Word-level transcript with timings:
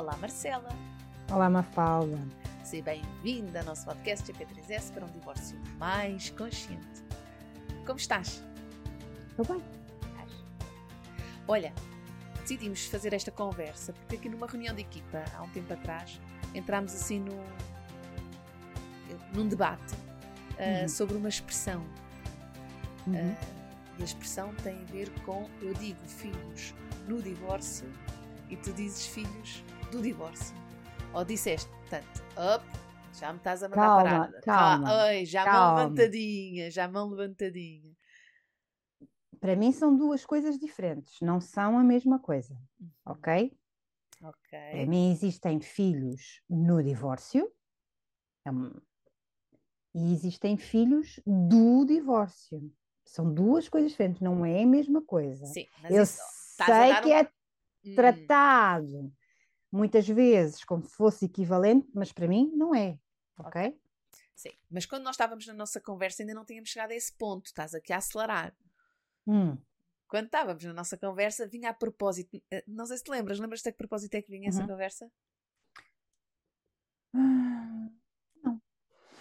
Olá 0.00 0.16
Marcela! 0.16 0.70
Olá 1.30 1.50
Mafalda! 1.50 2.18
Seja 2.64 2.82
bem-vinda 2.84 3.58
ao 3.58 3.66
nosso 3.66 3.84
podcast 3.84 4.32
GP3S 4.32 4.94
para 4.94 5.04
um 5.04 5.10
divórcio 5.10 5.60
mais 5.78 6.30
consciente. 6.30 7.04
Como 7.84 7.98
estás? 7.98 8.42
Estou 9.28 9.44
bem. 9.44 9.62
Olha, 11.46 11.70
decidimos 12.40 12.86
fazer 12.86 13.12
esta 13.12 13.30
conversa 13.30 13.92
porque 13.92 14.16
aqui 14.16 14.30
numa 14.30 14.46
reunião 14.46 14.74
de 14.74 14.80
equipa, 14.80 15.22
há 15.36 15.42
um 15.42 15.50
tempo 15.50 15.70
atrás, 15.70 16.18
entramos 16.54 16.94
assim 16.94 17.20
no, 17.20 17.38
num 19.34 19.46
debate 19.46 19.94
uh, 19.94 20.80
uhum. 20.80 20.88
sobre 20.88 21.14
uma 21.14 21.28
expressão. 21.28 21.84
Uhum. 23.06 23.32
Uh, 23.32 23.36
e 23.98 24.02
a 24.02 24.04
expressão 24.06 24.54
tem 24.62 24.80
a 24.80 24.92
ver 24.92 25.10
com, 25.26 25.46
eu 25.60 25.74
digo 25.74 26.00
filhos 26.06 26.74
no 27.06 27.20
divórcio 27.20 27.86
e 28.48 28.56
tu 28.56 28.72
dizes 28.72 29.06
filhos 29.06 29.62
do 29.90 30.02
divórcio. 30.02 30.56
Ou 31.12 31.24
disseste, 31.24 31.68
portanto, 31.68 32.22
já 33.12 33.32
me 33.32 33.38
estás 33.38 33.62
a 33.62 33.68
mandar 33.68 33.82
calma, 33.82 34.02
parar. 34.02 34.40
Calma, 34.42 35.04
Oi, 35.06 35.24
já 35.24 35.44
calma. 35.44 35.60
mão 35.60 35.76
levantadinha, 35.76 36.70
já 36.70 36.88
mão 36.88 37.10
levantadinha 37.10 37.90
para 39.40 39.56
mim 39.56 39.72
são 39.72 39.96
duas 39.96 40.24
coisas 40.24 40.58
diferentes, 40.58 41.18
não 41.20 41.40
são 41.40 41.78
a 41.78 41.82
mesma 41.82 42.18
coisa, 42.18 42.54
uhum. 42.78 42.90
ok? 43.06 43.58
Ok. 44.22 44.58
Para 44.70 44.86
mim 44.86 45.10
existem 45.10 45.60
filhos 45.60 46.42
no 46.48 46.82
divórcio 46.82 47.50
é 48.46 48.50
e 49.94 50.12
existem 50.12 50.56
filhos 50.56 51.18
do 51.26 51.84
divórcio. 51.84 52.70
São 53.04 53.32
duas 53.32 53.68
coisas 53.68 53.90
diferentes, 53.90 54.20
não 54.20 54.44
é 54.44 54.62
a 54.62 54.66
mesma 54.66 55.02
coisa. 55.02 55.46
Sim, 55.46 55.66
mas 55.82 55.90
Eu 55.90 56.06
sei 56.06 56.94
que 57.02 57.08
um... 57.08 57.12
é 57.12 57.22
hum. 57.84 57.94
tratado 57.96 59.12
muitas 59.70 60.06
vezes 60.06 60.64
como 60.64 60.84
se 60.84 60.94
fosse 60.94 61.26
equivalente, 61.26 61.88
mas 61.94 62.12
para 62.12 62.28
mim 62.28 62.50
não 62.54 62.74
é, 62.74 62.98
ok? 63.38 63.48
okay. 63.48 63.80
Sim, 64.34 64.52
mas 64.70 64.86
quando 64.86 65.04
nós 65.04 65.14
estávamos 65.14 65.46
na 65.46 65.52
nossa 65.52 65.80
conversa 65.80 66.22
ainda 66.22 66.32
não 66.32 66.44
tínhamos 66.44 66.70
chegado 66.70 66.92
a 66.92 66.94
esse 66.94 67.12
ponto, 67.12 67.46
estás 67.46 67.74
aqui 67.74 67.92
a 67.92 67.98
acelerar. 67.98 68.56
Hum. 69.26 69.56
Quando 70.08 70.26
estávamos 70.26 70.64
na 70.64 70.72
nossa 70.72 70.96
conversa, 70.96 71.46
vinha 71.46 71.70
a 71.70 71.74
propósito. 71.74 72.42
Eh, 72.50 72.64
não 72.66 72.86
sei 72.86 72.96
se 72.96 73.04
te 73.04 73.10
lembras, 73.10 73.38
lembras-te 73.38 73.68
a 73.68 73.72
que 73.72 73.78
propósito 73.78 74.14
é 74.14 74.22
que 74.22 74.30
vinha 74.30 74.48
essa 74.48 74.62
uhum. 74.62 74.66
conversa? 74.66 75.12
não. 77.12 78.62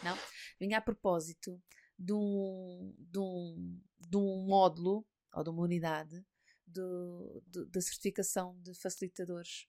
Não? 0.03 0.17
Vinha 0.59 0.77
a 0.77 0.81
propósito 0.81 1.61
de 1.97 2.13
um, 2.13 2.95
de 2.97 3.19
um, 3.19 3.81
de 3.99 4.17
um 4.17 4.45
módulo 4.47 5.05
ou 5.33 5.43
de 5.43 5.49
uma 5.49 5.61
unidade 5.61 6.25
da 6.65 7.81
certificação 7.81 8.57
de 8.61 8.73
facilitadores 8.73 9.67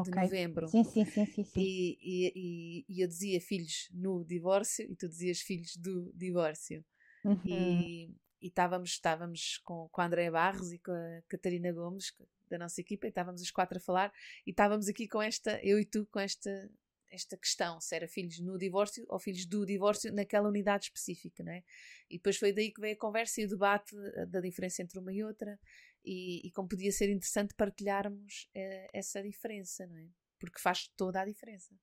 okay. 0.00 0.12
de 0.12 0.20
novembro. 0.20 0.68
Sim, 0.68 0.84
sim, 0.84 1.04
sim, 1.04 1.26
sim, 1.26 1.44
sim. 1.44 1.60
E, 1.60 1.98
e, 2.02 2.84
e, 2.88 3.00
eu 3.00 3.08
dizia 3.08 3.40
filhos 3.40 3.88
no 3.92 4.24
divórcio 4.24 4.90
e 4.90 4.96
tu 4.96 5.08
dizias 5.08 5.40
filhos 5.40 5.76
do 5.76 6.12
divórcio. 6.14 6.84
Uhum. 7.24 7.40
E, 7.44 8.14
e 8.40 8.48
estávamos, 8.48 8.90
estávamos 8.90 9.58
com, 9.64 9.88
com 9.90 10.00
a 10.00 10.06
Andréa 10.06 10.30
Barros 10.30 10.72
e 10.72 10.78
com 10.78 10.92
a 10.92 11.22
Catarina 11.28 11.72
Gomes, 11.72 12.12
da 12.48 12.58
nossa 12.58 12.80
equipa, 12.80 13.06
e 13.06 13.08
estávamos 13.08 13.40
os 13.40 13.50
quatro 13.50 13.78
a 13.78 13.80
falar, 13.80 14.12
e 14.46 14.50
estávamos 14.50 14.88
aqui 14.88 15.08
com 15.08 15.22
esta, 15.22 15.58
eu 15.62 15.78
e 15.80 15.84
tu, 15.84 16.06
com 16.10 16.20
esta, 16.20 16.70
esta 17.10 17.36
questão, 17.36 17.80
se 17.80 17.94
era 17.96 18.06
filhos 18.06 18.38
no 18.40 18.58
divórcio 18.58 19.04
ou 19.08 19.18
filhos 19.18 19.46
do 19.46 19.64
divórcio 19.64 20.12
naquela 20.12 20.48
unidade 20.48 20.84
específica, 20.84 21.42
não 21.42 21.52
é? 21.52 21.62
E 22.10 22.18
depois 22.18 22.36
foi 22.36 22.52
daí 22.52 22.70
que 22.70 22.80
veio 22.80 22.94
a 22.94 22.98
conversa 22.98 23.40
e 23.40 23.44
o 23.46 23.48
debate 23.48 23.96
da 24.28 24.40
diferença 24.40 24.82
entre 24.82 24.98
uma 24.98 25.12
e 25.12 25.24
outra, 25.24 25.58
e, 26.04 26.46
e 26.46 26.50
como 26.52 26.68
podia 26.68 26.92
ser 26.92 27.10
interessante 27.10 27.54
partilharmos 27.54 28.48
eh, 28.54 28.88
essa 28.92 29.22
diferença, 29.22 29.86
não 29.86 29.96
é? 29.96 30.08
Porque 30.38 30.60
faz 30.60 30.88
toda 30.96 31.20
a 31.20 31.24
diferença. 31.24 31.74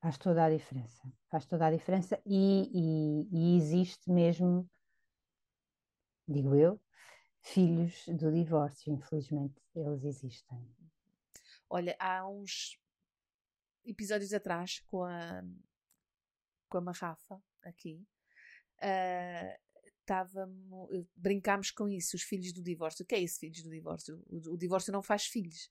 Faz 0.00 0.18
toda 0.18 0.44
a 0.44 0.50
diferença, 0.50 1.02
faz 1.28 1.46
toda 1.46 1.66
a 1.66 1.70
diferença 1.70 2.20
e, 2.24 2.70
e, 2.72 3.28
e 3.32 3.56
existe 3.56 4.10
mesmo 4.10 4.68
digo 6.28 6.54
eu, 6.54 6.80
filhos 7.40 8.06
do 8.08 8.32
divórcio, 8.32 8.92
infelizmente 8.92 9.62
eles 9.74 10.04
existem. 10.04 10.58
Olha, 11.70 11.96
há 11.98 12.28
uns 12.28 12.78
episódios 13.84 14.32
atrás 14.32 14.80
com 14.86 15.04
a 15.04 15.42
com 16.68 16.78
a 16.78 16.80
Marrafa 16.80 17.40
aqui 17.62 18.04
uh, 18.82 19.65
brincámos 21.16 21.70
com 21.70 21.88
isso, 21.88 22.16
os 22.16 22.22
filhos 22.22 22.52
do 22.52 22.62
divórcio. 22.62 23.02
O 23.02 23.06
que 23.06 23.14
é 23.14 23.20
isso, 23.20 23.40
filhos 23.40 23.62
do 23.62 23.70
divórcio? 23.70 24.22
O, 24.28 24.54
o 24.54 24.56
divórcio 24.56 24.92
não 24.92 25.02
faz 25.02 25.26
filhos. 25.26 25.70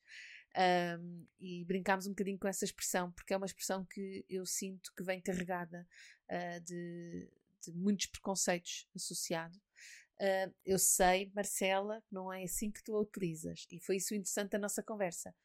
Um, 0.57 1.27
e 1.39 1.65
brincámos 1.65 2.07
um 2.07 2.11
bocadinho 2.11 2.39
com 2.39 2.47
essa 2.47 2.63
expressão, 2.63 3.11
porque 3.11 3.33
é 3.33 3.37
uma 3.37 3.45
expressão 3.45 3.83
que 3.85 4.25
eu 4.29 4.45
sinto 4.45 4.93
que 4.95 5.03
vem 5.03 5.21
carregada 5.21 5.85
uh, 6.29 6.61
de, 6.61 7.29
de, 7.61 7.73
muitos 7.73 8.05
preconceitos 8.05 8.87
associados. 8.95 9.57
Uh, 10.17 10.53
eu 10.65 10.79
sei, 10.79 11.29
Marcela, 11.35 12.01
que 12.07 12.13
não 12.13 12.31
é 12.31 12.43
assim 12.43 12.71
que 12.71 12.81
tu 12.81 12.95
a 12.95 13.01
utilizas. 13.01 13.67
E 13.69 13.81
foi 13.81 13.97
isso 13.97 14.13
o 14.13 14.17
interessante 14.17 14.51
da 14.51 14.59
nossa 14.59 14.81
conversa. 14.81 15.35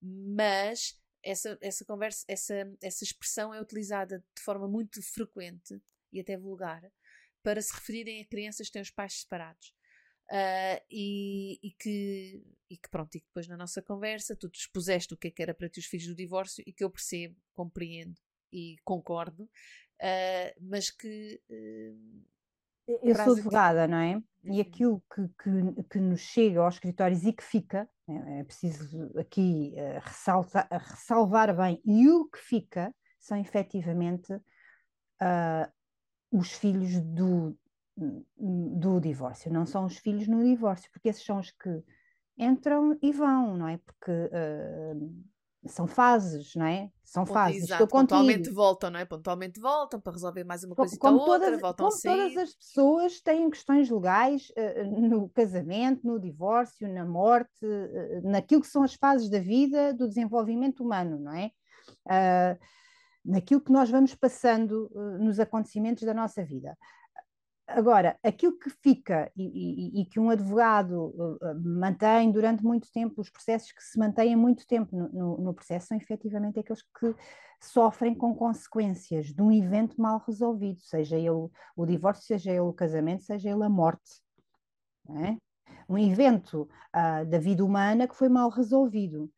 Mas 0.00 0.96
essa, 1.22 1.58
essa 1.60 1.84
conversa, 1.84 2.24
essa, 2.28 2.72
essa 2.80 3.02
expressão 3.02 3.52
é 3.52 3.60
utilizada 3.60 4.24
de 4.34 4.42
forma 4.42 4.68
muito 4.68 5.02
frequente 5.02 5.82
e 6.12 6.20
até 6.20 6.36
vulgar 6.36 6.82
para 7.42 7.60
se 7.60 7.74
referirem 7.74 8.20
a 8.20 8.26
crianças 8.26 8.66
que 8.66 8.72
têm 8.72 8.82
os 8.82 8.90
pais 8.90 9.20
separados. 9.20 9.74
Uh, 10.30 10.78
e, 10.88 11.58
e, 11.60 11.72
que, 11.72 12.40
e 12.70 12.76
que 12.76 12.88
pronto, 12.88 13.16
e 13.16 13.20
que 13.20 13.26
depois 13.26 13.48
na 13.48 13.56
nossa 13.56 13.82
conversa 13.82 14.36
tu 14.36 14.48
expuseste 14.54 15.12
o 15.12 15.16
que 15.16 15.26
é 15.26 15.30
que 15.32 15.42
era 15.42 15.52
para 15.52 15.68
ti 15.68 15.80
os 15.80 15.86
filhos 15.86 16.06
do 16.06 16.14
divórcio 16.14 16.62
e 16.64 16.72
que 16.72 16.84
eu 16.84 16.90
percebo, 16.90 17.34
compreendo 17.52 18.14
e 18.52 18.76
concordo, 18.84 19.42
uh, 19.42 20.60
mas 20.60 20.88
que 20.88 21.40
uh, 21.50 22.24
eu 23.02 23.14
sou 23.16 23.32
advogada, 23.32 23.88
não 23.88 23.98
é? 23.98 24.22
E 24.44 24.50
uhum. 24.50 24.60
aquilo 24.60 25.04
que, 25.12 25.28
que, 25.42 25.82
que, 25.90 25.98
nos 25.98 26.20
chega 26.20 26.60
aos 26.60 26.74
escritórios 26.74 27.24
e 27.24 27.32
que 27.32 27.42
fica, 27.42 27.88
é, 28.08 28.40
é 28.40 28.44
preciso 28.44 29.12
aqui 29.18 29.74
ressaltar, 30.02 30.68
ressalvar 30.70 31.56
bem, 31.56 31.80
e 31.84 32.08
o 32.08 32.28
que 32.28 32.38
fica 32.38 32.94
são 33.18 33.36
efetivamente 33.36 34.32
os 36.30 36.52
filhos 36.52 37.00
do, 37.00 37.56
do 38.36 39.00
divórcio, 39.00 39.52
não 39.52 39.66
são 39.66 39.84
os 39.84 39.98
filhos 39.98 40.28
no 40.28 40.42
divórcio, 40.42 40.90
porque 40.92 41.08
esses 41.08 41.24
são 41.24 41.38
os 41.38 41.50
que 41.50 41.82
entram 42.38 42.96
e 43.02 43.12
vão, 43.12 43.56
não 43.56 43.68
é? 43.68 43.78
Porque 43.78 44.10
uh, 44.10 45.14
são 45.66 45.86
fases, 45.86 46.54
não 46.54 46.64
é? 46.64 46.90
São 47.04 47.26
fases. 47.26 47.64
Exato, 47.64 47.86
pontualmente 47.86 48.48
voltam, 48.50 48.90
não 48.90 49.00
é? 49.00 49.04
Pontualmente 49.04 49.60
voltam 49.60 50.00
para 50.00 50.12
resolver 50.12 50.44
mais 50.44 50.64
uma 50.64 50.74
coisa 50.74 50.96
como, 50.98 51.18
outra, 51.18 51.46
todas, 51.46 51.60
voltam 51.60 51.88
como 51.88 52.02
todas 52.02 52.36
as 52.36 52.54
pessoas 52.54 53.20
têm 53.20 53.50
questões 53.50 53.90
legais 53.90 54.50
uh, 54.50 55.00
no 55.00 55.28
casamento, 55.28 56.06
no 56.06 56.18
divórcio, 56.18 56.88
na 56.88 57.04
morte, 57.04 57.50
uh, 57.64 58.22
naquilo 58.22 58.62
que 58.62 58.68
são 58.68 58.82
as 58.82 58.94
fases 58.94 59.28
da 59.28 59.38
vida, 59.40 59.92
do 59.92 60.08
desenvolvimento 60.08 60.82
humano, 60.82 61.18
não 61.18 61.34
é? 61.34 61.50
Uh, 62.06 62.58
naquilo 63.24 63.60
que 63.60 63.72
nós 63.72 63.90
vamos 63.90 64.14
passando 64.14 64.90
nos 65.18 65.38
acontecimentos 65.38 66.04
da 66.04 66.14
nossa 66.14 66.44
vida. 66.44 66.76
Agora, 67.72 68.18
aquilo 68.22 68.58
que 68.58 68.68
fica 68.68 69.30
e, 69.36 69.44
e, 69.44 70.00
e, 70.00 70.04
que 70.04 70.18
um 70.18 70.28
advogado 70.28 71.14
uh, 71.16 71.60
mantém 71.62 72.30
durante 72.32 72.64
muito 72.64 72.90
tempo, 72.90 73.20
os 73.20 73.30
processos 73.30 73.70
que 73.70 73.82
se 73.82 73.96
mantêm 73.96 74.34
muito 74.34 74.66
tempo 74.66 74.94
no, 74.96 75.08
no, 75.08 75.38
no, 75.38 75.54
processo 75.54 75.88
são 75.88 75.96
efetivamente 75.96 76.58
aqueles 76.58 76.82
que 76.82 77.14
sofrem 77.60 78.12
com 78.14 78.34
consequências 78.34 79.26
de 79.26 79.40
um 79.40 79.52
evento 79.52 80.00
mal 80.00 80.22
resolvido, 80.26 80.80
seja 80.80 81.16
ele 81.16 81.48
o 81.76 81.86
divórcio, 81.86 82.26
seja 82.26 82.50
ele 82.50 82.60
o 82.60 82.72
casamento, 82.72 83.22
seja 83.22 83.50
ele 83.50 83.62
a 83.62 83.68
morte. 83.68 84.20
É? 85.08 85.36
Um 85.88 85.98
evento 85.98 86.68
uh, 86.94 87.24
da 87.26 87.38
vida 87.38 87.64
humana 87.64 88.08
que 88.08 88.16
foi 88.16 88.28
mal 88.28 88.50
resolvido. 88.50 89.30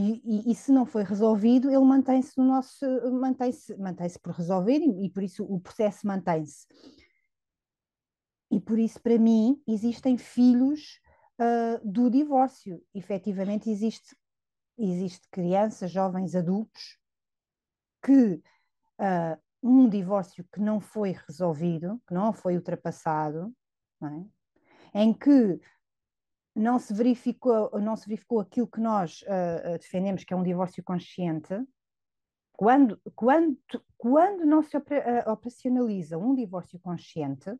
E, 0.00 0.22
e, 0.24 0.52
e, 0.52 0.54
se 0.54 0.70
não 0.70 0.86
foi 0.86 1.02
resolvido, 1.02 1.68
ele 1.68 1.84
mantém-se 1.84 2.38
no 2.38 2.44
nosso 2.44 2.86
mantém-se 3.10 3.76
mantém 3.76 4.08
por 4.22 4.32
resolver 4.32 4.78
e, 4.78 5.06
e 5.06 5.10
por 5.10 5.24
isso 5.24 5.44
o 5.44 5.58
processo 5.58 6.06
mantém-se. 6.06 6.68
E 8.48 8.60
por 8.60 8.78
isso, 8.78 9.02
para 9.02 9.18
mim, 9.18 9.60
existem 9.66 10.16
filhos 10.16 11.00
uh, 11.40 11.80
do 11.84 12.08
divórcio. 12.08 12.80
Efetivamente, 12.94 13.68
existe 13.68 14.16
existe 14.78 15.28
crianças, 15.32 15.90
jovens, 15.90 16.36
adultos 16.36 16.96
que 18.00 18.34
uh, 19.00 19.36
um 19.60 19.88
divórcio 19.88 20.46
que 20.52 20.60
não 20.60 20.78
foi 20.78 21.16
resolvido, 21.26 22.00
que 22.06 22.14
não 22.14 22.32
foi 22.32 22.54
ultrapassado, 22.54 23.52
não 24.00 24.30
é? 24.94 25.02
em 25.02 25.12
que 25.12 25.60
não 26.58 26.78
se 26.78 26.92
verificou, 26.92 27.70
não 27.80 27.96
se 27.96 28.08
verificou 28.08 28.40
aquilo 28.40 28.66
que 28.66 28.80
nós 28.80 29.22
uh, 29.22 29.78
defendemos, 29.78 30.24
que 30.24 30.34
é 30.34 30.36
um 30.36 30.42
divórcio 30.42 30.82
consciente, 30.82 31.54
quando, 32.52 33.00
quando, 33.14 33.56
quando 33.96 34.44
não 34.44 34.62
se 34.62 34.76
operacionaliza 34.76 36.18
um 36.18 36.34
divórcio 36.34 36.80
consciente, 36.80 37.56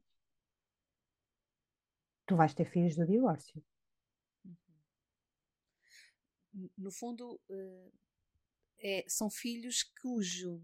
tu 2.27 2.35
vais 2.35 2.53
ter 2.53 2.65
filhos 2.65 2.97
do 2.97 3.07
divórcio. 3.07 3.65
Uhum. 4.45 4.57
No 6.77 6.91
fundo, 6.91 7.41
é, 8.81 9.05
são 9.07 9.31
filhos 9.31 9.85
cujo 10.03 10.61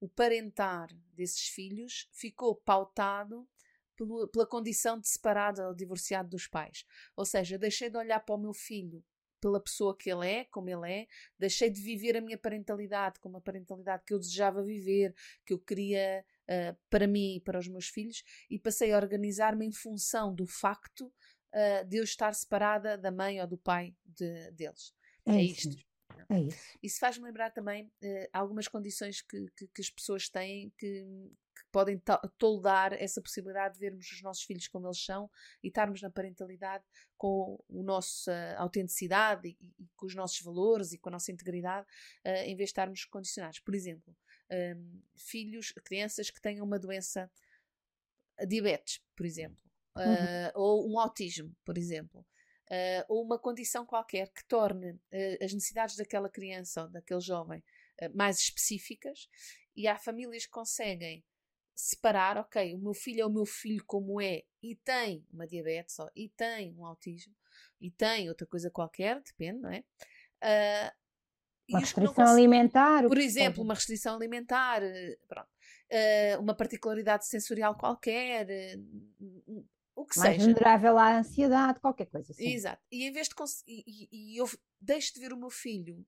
o 0.00 0.08
parentar 0.08 0.88
desses 1.14 1.48
filhos 1.48 2.08
ficou 2.12 2.54
pautado 2.54 3.48
pelo, 3.96 4.28
pela 4.28 4.46
condição 4.46 4.98
de 4.98 5.08
separado 5.08 5.62
ou 5.62 5.74
divorciado 5.74 6.28
dos 6.28 6.46
pais. 6.46 6.84
Ou 7.16 7.24
seja, 7.24 7.58
deixei 7.58 7.90
de 7.90 7.96
olhar 7.96 8.20
para 8.20 8.34
o 8.34 8.38
meu 8.38 8.52
filho 8.52 9.02
pela 9.40 9.60
pessoa 9.60 9.96
que 9.96 10.10
ele 10.10 10.26
é, 10.26 10.44
como 10.44 10.68
ele 10.68 10.90
é, 10.90 11.06
deixei 11.38 11.70
de 11.70 11.80
viver 11.80 12.16
a 12.16 12.20
minha 12.20 12.38
parentalidade 12.38 13.20
como 13.20 13.36
a 13.36 13.40
parentalidade 13.40 14.02
que 14.04 14.14
eu 14.14 14.18
desejava 14.18 14.62
viver, 14.62 15.14
que 15.44 15.52
eu 15.52 15.58
queria 15.58 16.24
uh, 16.48 16.76
para 16.90 17.06
mim 17.06 17.36
e 17.36 17.40
para 17.40 17.58
os 17.58 17.68
meus 17.68 17.88
filhos, 17.88 18.24
e 18.50 18.58
passei 18.58 18.92
a 18.92 18.96
organizar-me 18.96 19.66
em 19.66 19.72
função 19.72 20.34
do 20.34 20.46
facto 20.46 21.06
uh, 21.06 21.84
de 21.86 21.98
eu 21.98 22.04
estar 22.04 22.34
separada 22.34 22.96
da 22.96 23.10
mãe 23.10 23.40
ou 23.40 23.46
do 23.46 23.58
pai 23.58 23.94
de, 24.04 24.50
deles. 24.52 24.94
É, 25.24 25.36
é 25.36 25.42
isto. 25.42 25.76
É 26.28 26.40
isso. 26.40 26.78
Isso 26.82 26.98
faz-me 26.98 27.24
lembrar 27.24 27.50
também 27.50 27.84
uh, 27.84 28.28
algumas 28.32 28.66
condições 28.66 29.22
que, 29.22 29.46
que, 29.56 29.66
que, 29.68 29.80
as 29.80 29.90
pessoas 29.90 30.28
têm 30.28 30.72
que, 30.78 31.04
que 31.54 31.64
podem 31.70 32.00
toldar 32.36 32.92
essa 32.94 33.22
possibilidade 33.22 33.74
de 33.74 33.80
vermos 33.80 34.10
os 34.10 34.22
nossos 34.22 34.42
filhos 34.42 34.66
como 34.66 34.86
eles 34.86 35.04
são 35.04 35.30
e 35.62 35.68
estarmos 35.68 36.02
na 36.02 36.10
parentalidade 36.10 36.84
com 37.16 37.62
a 37.70 37.82
nossa 37.82 38.54
autenticidade 38.58 39.48
e, 39.48 39.56
e, 39.78 39.88
com 39.96 40.06
os 40.06 40.14
nossos 40.14 40.40
valores 40.40 40.92
e 40.92 40.98
com 40.98 41.08
a 41.08 41.12
nossa 41.12 41.30
integridade, 41.30 41.86
uh, 42.26 42.44
em 42.44 42.56
vez 42.56 42.68
de 42.68 42.72
estarmos 42.72 43.04
condicionados. 43.04 43.60
Por 43.60 43.74
exemplo, 43.74 44.14
um, 44.50 44.54
ehm, 44.54 45.02
filhos, 45.16 45.72
crianças 45.84 46.30
que 46.30 46.40
tenham 46.40 46.64
uma 46.64 46.78
doença, 46.78 47.30
diabetes, 48.48 49.00
por 49.14 49.24
exemplo, 49.24 49.62
uh, 49.96 50.00
uhum. 50.00 50.50
ou 50.54 50.92
um 50.92 50.98
autismo, 50.98 51.54
por 51.64 51.78
exemplo 51.78 52.26
uh, 52.70 53.04
ou 53.08 53.24
uma 53.24 53.38
condição 53.38 53.84
qualquer 53.86 54.28
que 54.32 54.44
torne 54.46 54.92
uh, 54.92 55.44
as 55.44 55.52
necessidades 55.52 55.96
daquela 55.96 56.28
criança 56.28 56.82
ou 56.82 56.88
daquele 56.88 57.20
jovem 57.20 57.62
uh, 58.02 58.16
mais 58.16 58.38
específicas, 58.38 59.28
e 59.74 59.86
há 59.86 59.98
famílias 59.98 60.46
que 60.46 60.50
conseguem 60.50 61.24
separar, 61.74 62.38
ok, 62.38 62.74
o 62.74 62.78
meu 62.78 62.94
filho 62.94 63.20
é 63.20 63.26
o 63.26 63.30
meu 63.30 63.44
filho 63.44 63.84
como 63.86 64.20
é 64.20 64.44
e 64.62 64.74
tem 64.76 65.26
uma 65.30 65.46
diabetes 65.46 65.98
ou, 65.98 66.10
e 66.16 66.30
tem 66.30 66.74
um 66.74 66.86
autismo 66.86 67.34
e 67.78 67.90
tem 67.90 68.30
outra 68.30 68.46
coisa 68.46 68.70
qualquer, 68.70 69.20
depende, 69.20 69.60
não 69.60 69.70
é? 69.70 69.84
Uma 71.68 71.80
restrição 71.80 72.26
alimentar. 72.26 73.06
Por 73.06 73.18
exemplo, 73.18 73.62
uma 73.62 73.74
restrição 73.74 74.14
alimentar, 74.14 74.80
pronto, 75.28 75.50
uma 76.40 76.54
particularidade 76.54 77.26
sensorial 77.26 77.76
qualquer, 77.76 78.46
o 79.96 80.04
que 80.04 80.18
mais 80.18 80.34
seja. 80.34 80.44
vulnerável 80.44 80.98
à 80.98 81.18
ansiedade, 81.18 81.80
qualquer 81.80 82.06
coisa 82.06 82.30
assim. 82.30 82.52
Exato. 82.52 82.82
E 82.92 83.04
em 83.04 83.10
vez 83.10 83.28
de 83.28 83.34
e, 83.66 84.08
e, 84.12 84.36
eu 84.36 84.48
deixo 84.78 85.14
de 85.14 85.20
ver 85.20 85.32
o 85.32 85.36
meu 85.36 85.48
filho 85.48 86.06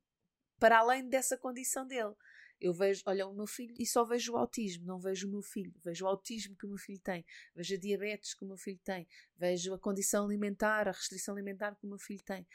para 0.61 0.79
além 0.79 1.08
dessa 1.08 1.38
condição 1.38 1.87
dele. 1.87 2.14
Eu 2.61 2.75
vejo, 2.75 3.02
olha, 3.06 3.26
o 3.26 3.32
meu 3.32 3.46
filho 3.46 3.75
e 3.79 3.87
só 3.87 4.05
vejo 4.05 4.32
o 4.32 4.37
autismo, 4.37 4.85
não 4.85 4.99
vejo 4.99 5.26
o 5.26 5.31
meu 5.31 5.40
filho. 5.40 5.73
Vejo 5.82 6.05
o 6.05 6.08
autismo 6.08 6.55
que 6.56 6.67
o 6.67 6.69
meu 6.69 6.76
filho 6.76 7.00
tem, 7.00 7.25
vejo 7.55 7.75
a 7.75 7.79
diabetes 7.79 8.35
que 8.35 8.44
o 8.44 8.49
meu 8.49 8.56
filho 8.56 8.81
tem, 8.85 9.08
vejo 9.37 9.73
a 9.73 9.79
condição 9.79 10.26
alimentar, 10.26 10.87
a 10.87 10.93
restrição 10.93 11.35
alimentar 11.35 11.75
que 11.76 11.87
o 11.87 11.88
meu 11.88 11.99
filho 11.99 12.23
tem. 12.23 12.46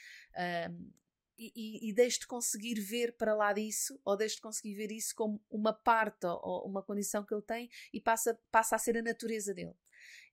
Um, 0.69 0.91
e, 1.35 1.51
e, 1.55 1.89
e 1.89 1.93
deixo 1.93 2.19
de 2.19 2.27
conseguir 2.27 2.79
ver 2.79 3.13
para 3.13 3.33
lá 3.33 3.53
disso, 3.53 3.99
ou 4.05 4.15
deixo 4.15 4.35
de 4.35 4.41
conseguir 4.41 4.75
ver 4.75 4.91
isso 4.91 5.15
como 5.15 5.41
uma 5.49 5.73
parte 5.73 6.27
ou 6.27 6.67
uma 6.67 6.83
condição 6.83 7.25
que 7.25 7.33
ele 7.33 7.41
tem 7.41 7.69
e 7.91 7.99
passa, 7.99 8.39
passa 8.51 8.75
a 8.75 8.79
ser 8.79 8.97
a 8.97 9.01
natureza 9.01 9.51
dele. 9.53 9.73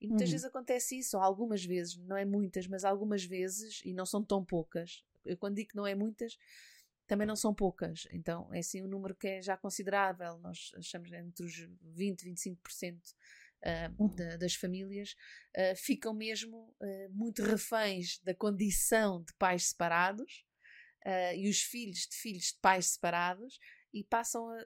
E 0.00 0.06
muitas 0.06 0.28
uhum. 0.28 0.32
vezes 0.32 0.46
acontece 0.46 0.98
isso, 0.98 1.16
ou 1.16 1.22
algumas 1.22 1.64
vezes, 1.64 1.96
não 1.96 2.16
é 2.16 2.24
muitas, 2.24 2.66
mas 2.66 2.84
algumas 2.84 3.24
vezes, 3.24 3.80
e 3.84 3.92
não 3.92 4.06
são 4.06 4.22
tão 4.24 4.44
poucas. 4.44 5.04
Eu 5.24 5.36
quando 5.36 5.56
digo 5.56 5.70
que 5.70 5.76
não 5.76 5.86
é 5.86 5.94
muitas, 5.94 6.36
também 7.10 7.26
não 7.26 7.34
são 7.34 7.52
poucas. 7.52 8.06
Então 8.12 8.52
é 8.54 8.60
assim 8.60 8.82
um 8.82 8.88
número 8.88 9.16
que 9.16 9.26
é 9.26 9.42
já 9.42 9.56
considerável. 9.56 10.38
Nós 10.38 10.70
achamos 10.76 11.12
entre 11.12 11.44
os 11.44 11.68
20 11.82 12.22
e 12.22 12.30
25% 12.30 12.94
uh, 12.96 14.02
uhum. 14.02 14.38
das 14.38 14.54
famílias 14.54 15.16
uh, 15.56 15.76
ficam 15.76 16.14
mesmo 16.14 16.72
uh, 16.80 17.10
muito 17.10 17.42
reféns 17.42 18.20
da 18.22 18.34
condição 18.34 19.22
de 19.22 19.34
pais 19.34 19.68
separados. 19.68 20.44
E 21.34 21.48
os 21.48 21.62
filhos 21.62 22.00
de 22.00 22.14
filhos 22.14 22.52
de 22.52 22.58
pais 22.60 22.88
separados 22.88 23.58
e 23.92 24.04
passam 24.04 24.48
a, 24.48 24.58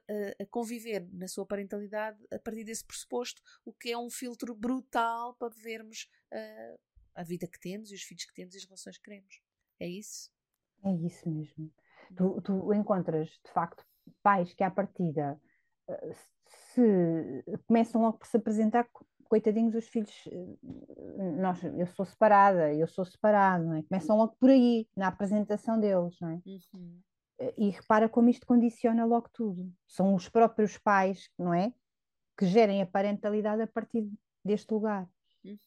a, 0.43 0.47
conviver 0.51 1.09
na 1.13 1.29
sua 1.29 1.47
parentalidade 1.47 2.19
a 2.33 2.39
partir 2.39 2.65
desse 2.65 2.85
pressuposto, 2.85 3.43
o 3.65 3.73
que 3.73 3.91
é 3.91 3.99
um 3.99 4.11
filtro 4.11 4.55
brutal 4.55 5.35
para 5.35 5.49
vermos 5.49 6.09
uh, 6.33 6.79
a 7.15 7.23
vida 7.23 7.47
que 7.47 7.59
temos 7.59 7.91
e 7.91 7.95
os 7.95 8.03
filhos 8.03 8.25
que 8.25 8.35
temos 8.35 8.55
e 8.55 8.59
as 8.59 8.65
relações 8.65 8.99
que 8.99 9.05
queremos. 9.05 9.41
É 9.81 9.89
isso? 9.89 10.31
É 10.85 10.93
isso 10.93 11.29
mesmo. 11.29 11.73
Tu, 12.17 12.41
tu 12.43 12.73
encontras, 12.75 13.29
de 13.29 13.51
facto, 13.53 13.85
pais 14.23 14.53
que 14.53 14.63
à 14.63 14.71
partida 14.71 15.41
uh, 15.89 16.15
se 16.47 17.45
começam 17.67 18.03
logo 18.03 18.19
por 18.19 18.27
se 18.27 18.37
apresentar 18.37 18.89
coitadinhos 19.25 19.75
os 19.75 19.89
filhos, 19.89 20.13
eh, 20.29 21.33
nós, 21.41 21.61
eu 21.65 21.87
sou 21.87 22.05
separada, 22.05 22.73
eu 22.73 22.87
sou 22.87 23.05
separado, 23.05 23.65
não 23.65 23.75
é? 23.75 23.83
Começam 23.83 24.17
logo 24.17 24.37
por 24.39 24.51
aí, 24.51 24.87
na 24.95 25.09
apresentação 25.09 25.81
deles, 25.81 26.15
não 26.21 26.29
é? 26.29 26.43
Uhum 26.45 27.03
e 27.57 27.71
repara 27.71 28.09
como 28.09 28.29
isto 28.29 28.47
condiciona 28.47 29.05
logo 29.05 29.29
tudo. 29.33 29.73
São 29.87 30.15
os 30.15 30.29
próprios 30.29 30.79
pais, 30.79 31.31
não 31.39 31.53
é? 31.53 31.73
Que 32.37 32.47
gerem 32.47 32.83
a 32.83 32.87
parentalidade 32.87 33.63
a 33.63 33.67
partir 33.67 34.09
deste 34.45 34.73
lugar. 34.73 35.09
Uhum. 35.45 35.59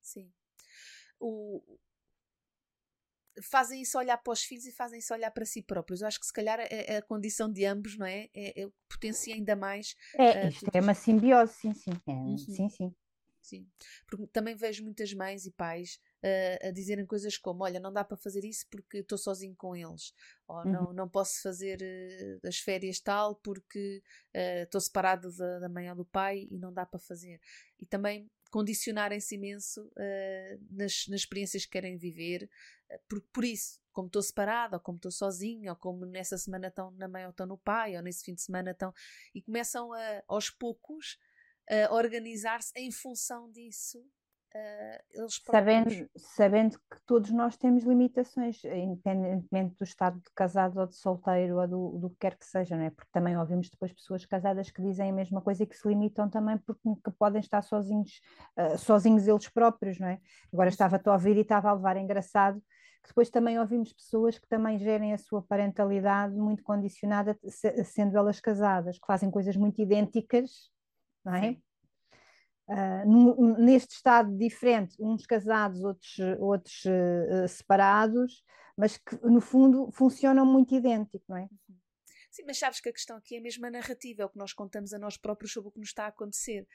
Sim. 0.00 0.32
O... 1.20 1.78
Fazem 3.42 3.82
isso 3.82 3.98
olhar 3.98 4.18
para 4.18 4.32
os 4.32 4.42
filhos 4.42 4.64
e 4.64 4.72
fazem 4.72 4.98
isso 5.00 5.12
olhar 5.12 5.30
para 5.30 5.44
si 5.44 5.62
próprios. 5.62 6.00
Eu 6.00 6.08
acho 6.08 6.20
que 6.20 6.26
se 6.26 6.32
calhar 6.32 6.60
é, 6.60 6.68
é 6.70 6.96
a 6.98 7.02
condição 7.02 7.50
de 7.50 7.64
ambos, 7.64 7.98
não 7.98 8.06
é? 8.06 8.28
É, 8.32 8.62
é 8.62 8.68
potencia 8.88 9.34
ainda 9.34 9.56
mais. 9.56 9.96
É, 10.16 10.46
uh, 10.46 10.48
isto 10.48 10.70
é 10.72 10.80
uma 10.80 10.94
simbiose, 10.94 11.52
sim, 11.54 11.74
sim. 11.74 11.92
É, 12.06 12.12
uhum. 12.12 12.38
Sim, 12.38 12.68
sim. 12.68 12.94
Sim. 13.44 13.68
Porque 14.06 14.26
também 14.28 14.56
vejo 14.56 14.82
muitas 14.82 15.12
mães 15.12 15.44
e 15.44 15.50
pais 15.50 16.00
uh, 16.22 16.68
a 16.68 16.70
dizerem 16.70 17.04
coisas 17.04 17.36
como: 17.36 17.62
Olha, 17.62 17.78
não 17.78 17.92
dá 17.92 18.02
para 18.02 18.16
fazer 18.16 18.42
isso 18.42 18.66
porque 18.70 18.98
estou 18.98 19.18
sozinho 19.18 19.54
com 19.54 19.76
eles, 19.76 20.14
ou 20.48 20.56
uhum. 20.56 20.72
não, 20.72 20.92
não 20.94 21.08
posso 21.08 21.42
fazer 21.42 21.78
uh, 21.82 22.48
as 22.48 22.56
férias 22.56 22.98
tal 23.00 23.36
porque 23.36 24.02
uh, 24.34 24.62
estou 24.62 24.80
separado 24.80 25.30
da, 25.36 25.58
da 25.58 25.68
mãe 25.68 25.90
ou 25.90 25.94
do 25.94 26.06
pai 26.06 26.48
e 26.50 26.56
não 26.56 26.72
dá 26.72 26.86
para 26.86 26.98
fazer. 26.98 27.38
E 27.78 27.84
também 27.84 28.30
condicionarem-se 28.50 29.34
imenso 29.34 29.90
nas, 30.70 31.08
nas 31.08 31.22
experiências 31.22 31.64
que 31.64 31.72
querem 31.72 31.96
viver, 31.96 32.48
por, 33.08 33.20
por 33.32 33.44
isso, 33.44 33.80
como 33.92 34.06
estou 34.06 34.22
separada, 34.22 34.76
ou 34.76 34.80
como 34.80 34.96
estou 34.96 35.10
sozinha, 35.10 35.72
ou 35.72 35.76
como 35.76 36.06
nessa 36.06 36.38
semana 36.38 36.68
estão 36.68 36.92
na 36.92 37.08
mãe 37.08 37.24
ou 37.24 37.30
estão 37.30 37.46
no 37.46 37.58
pai, 37.58 37.96
ou 37.96 38.02
nesse 38.02 38.24
fim 38.24 38.32
de 38.32 38.42
semana 38.42 38.70
estão. 38.70 38.94
E 39.34 39.42
começam 39.42 39.92
a, 39.92 40.22
aos 40.28 40.50
poucos 40.50 41.18
uh, 41.70 41.94
organizar-se 41.94 42.72
em 42.76 42.90
função 42.90 43.50
disso. 43.50 43.98
Uh, 44.54 45.02
eles 45.10 45.40
sabendo, 45.44 46.10
sabendo 46.16 46.78
que 46.78 46.96
todos 47.04 47.32
nós 47.32 47.56
temos 47.56 47.82
limitações, 47.82 48.64
independentemente 48.64 49.74
do 49.76 49.82
estado 49.82 50.16
de 50.20 50.30
casado 50.32 50.78
ou 50.78 50.86
de 50.86 50.94
solteiro 50.94 51.60
ou 51.60 51.66
do, 51.66 51.98
do 51.98 52.10
que 52.10 52.16
quer 52.20 52.36
que 52.36 52.46
seja, 52.46 52.76
não 52.76 52.84
é? 52.84 52.90
Porque 52.90 53.10
também 53.12 53.36
ouvimos 53.36 53.68
depois 53.68 53.92
pessoas 53.92 54.24
casadas 54.24 54.70
que 54.70 54.80
dizem 54.80 55.10
a 55.10 55.12
mesma 55.12 55.40
coisa 55.40 55.64
e 55.64 55.66
que 55.66 55.76
se 55.76 55.88
limitam 55.88 56.30
também 56.30 56.56
porque 56.58 57.10
podem 57.18 57.40
estar 57.40 57.62
sozinhos, 57.62 58.20
uh, 58.56 58.78
sozinhos 58.78 59.26
eles 59.26 59.48
próprios, 59.48 59.98
não 59.98 60.06
é? 60.06 60.20
Agora 60.52 60.68
estava-te 60.68 61.08
a 61.08 61.14
ouvir 61.14 61.36
e 61.36 61.40
estava 61.40 61.70
a 61.70 61.72
levar 61.72 61.96
engraçado 61.96 62.62
que 63.02 63.08
depois 63.08 63.28
também 63.28 63.58
ouvimos 63.58 63.92
pessoas 63.92 64.38
que 64.38 64.46
também 64.46 64.78
gerem 64.78 65.12
a 65.12 65.18
sua 65.18 65.42
parentalidade 65.42 66.34
muito 66.36 66.62
condicionada, 66.62 67.38
sendo 67.84 68.16
elas 68.16 68.40
casadas, 68.40 68.98
que 68.98 69.06
fazem 69.06 69.30
coisas 69.30 69.56
muito 69.56 69.82
idênticas 69.82 70.72
não 71.24 71.34
é? 71.34 71.56
Uh, 72.66 73.58
neste 73.58 73.94
estado 73.94 74.36
diferente, 74.36 74.96
uns 74.98 75.26
casados, 75.26 75.82
outros, 75.82 76.18
outros 76.38 76.82
uh, 76.84 77.46
separados, 77.48 78.42
mas 78.76 78.96
que 78.96 79.16
no 79.22 79.40
fundo 79.40 79.90
funcionam 79.92 80.46
muito 80.46 80.74
idêntico, 80.74 81.24
não 81.28 81.36
é? 81.36 81.42
Uhum. 81.42 81.76
Sim, 82.34 82.42
mas 82.48 82.58
sabes 82.58 82.80
que 82.80 82.88
a 82.88 82.92
questão 82.92 83.16
aqui 83.16 83.36
é 83.36 83.40
mesmo 83.40 83.64
a 83.64 83.70
narrativa, 83.70 84.22
é 84.22 84.26
o 84.26 84.28
que 84.28 84.38
nós 84.38 84.52
contamos 84.52 84.92
a 84.92 84.98
nós 84.98 85.16
próprios 85.16 85.52
sobre 85.52 85.68
o 85.68 85.70
que 85.70 85.78
nos 85.78 85.90
está 85.90 86.06
a 86.06 86.08
acontecer. 86.08 86.66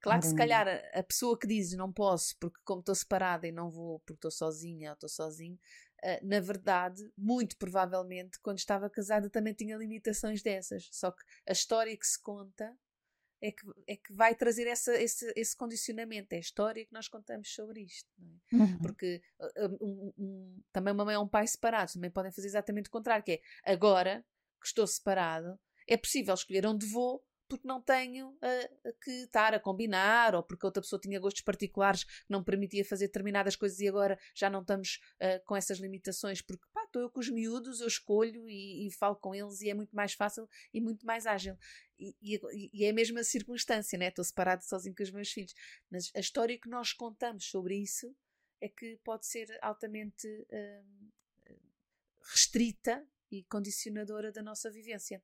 Claro 0.00 0.20
que 0.20 0.28
se 0.28 0.36
calhar 0.36 0.68
a, 0.68 1.00
a 1.00 1.02
pessoa 1.02 1.36
que 1.36 1.44
diz 1.44 1.72
não 1.72 1.92
posso 1.92 2.36
porque 2.38 2.60
como 2.64 2.78
estou 2.78 2.94
separada 2.94 3.44
e 3.44 3.50
não 3.50 3.68
vou 3.68 3.98
porque 3.98 4.14
estou 4.14 4.30
sozinha 4.30 4.90
ou 4.90 4.94
estou 4.94 5.08
sozinho, 5.08 5.58
uh, 6.04 6.24
na 6.24 6.38
verdade, 6.38 7.02
muito 7.18 7.56
provavelmente, 7.56 8.38
quando 8.40 8.58
estava 8.58 8.88
casada, 8.88 9.28
também 9.28 9.54
tinha 9.54 9.76
limitações 9.76 10.40
dessas. 10.40 10.88
Só 10.92 11.10
que 11.10 11.24
a 11.48 11.52
história 11.52 11.96
que 11.96 12.06
se 12.06 12.22
conta 12.22 12.72
é 13.40 13.52
que, 13.52 13.62
é 13.86 13.96
que 13.96 14.12
vai 14.12 14.34
trazer 14.34 14.66
essa, 14.66 14.94
esse, 15.00 15.32
esse 15.36 15.56
condicionamento. 15.56 16.32
É 16.32 16.36
a 16.36 16.40
história 16.40 16.84
que 16.84 16.92
nós 16.92 17.08
contamos 17.08 17.52
sobre 17.52 17.82
isto. 17.82 18.08
É? 18.52 18.56
Uhum. 18.56 18.78
Porque 18.78 19.22
um, 19.80 20.12
um, 20.18 20.62
também 20.72 20.92
uma 20.92 21.04
mãe 21.04 21.14
é 21.14 21.18
um 21.18 21.28
pai 21.28 21.46
separado, 21.46 21.92
também 21.92 22.10
podem 22.10 22.32
fazer 22.32 22.48
exatamente 22.48 22.88
o 22.88 22.92
contrário, 22.92 23.24
que 23.24 23.32
é 23.32 23.40
agora 23.64 24.24
que 24.60 24.66
estou 24.66 24.86
separado, 24.86 25.58
é 25.86 25.96
possível 25.96 26.34
escolher 26.34 26.66
onde 26.66 26.86
vou 26.86 27.24
porque 27.48 27.66
não 27.66 27.80
tenho 27.80 28.28
uh, 28.28 28.92
que 29.02 29.10
estar 29.22 29.54
a 29.54 29.60
combinar 29.60 30.34
ou 30.34 30.42
porque 30.42 30.66
outra 30.66 30.82
pessoa 30.82 31.00
tinha 31.00 31.18
gostos 31.18 31.42
particulares 31.42 32.04
que 32.04 32.12
não 32.28 32.44
permitia 32.44 32.84
fazer 32.84 33.06
determinadas 33.06 33.56
coisas 33.56 33.80
e 33.80 33.88
agora 33.88 34.18
já 34.34 34.50
não 34.50 34.60
estamos 34.60 35.00
uh, 35.16 35.44
com 35.44 35.56
essas 35.56 35.78
limitações 35.78 36.42
porque 36.42 36.64
pá, 36.72 36.84
estou 36.84 37.02
eu 37.02 37.10
com 37.10 37.20
os 37.20 37.30
miúdos, 37.30 37.80
eu 37.80 37.86
escolho 37.86 38.48
e, 38.48 38.86
e, 38.86 38.92
falo 38.92 39.16
com 39.16 39.34
eles 39.34 39.60
e 39.62 39.70
é 39.70 39.74
muito 39.74 39.94
mais 39.94 40.12
fácil 40.12 40.48
e 40.72 40.80
muito 40.80 41.06
mais 41.06 41.26
ágil. 41.26 41.56
E, 41.98 42.14
e, 42.22 42.70
e 42.72 42.84
é 42.84 42.90
a 42.90 42.94
mesma 42.94 43.24
circunstância, 43.24 43.98
né? 43.98 44.08
estou 44.08 44.24
separado 44.24 44.64
sozinho 44.64 44.94
com 44.94 45.02
os 45.02 45.10
meus 45.10 45.30
filhos. 45.30 45.54
Mas 45.90 46.10
a 46.14 46.20
história 46.20 46.58
que 46.58 46.68
nós 46.68 46.92
contamos 46.92 47.46
sobre 47.46 47.76
isso 47.76 48.14
é 48.60 48.68
que 48.68 48.98
pode 49.04 49.26
ser 49.26 49.46
altamente 49.62 50.26
uh, 50.28 51.08
restrita 52.30 53.06
e 53.30 53.44
condicionadora 53.44 54.32
da 54.32 54.42
nossa 54.42 54.70
vivência 54.70 55.22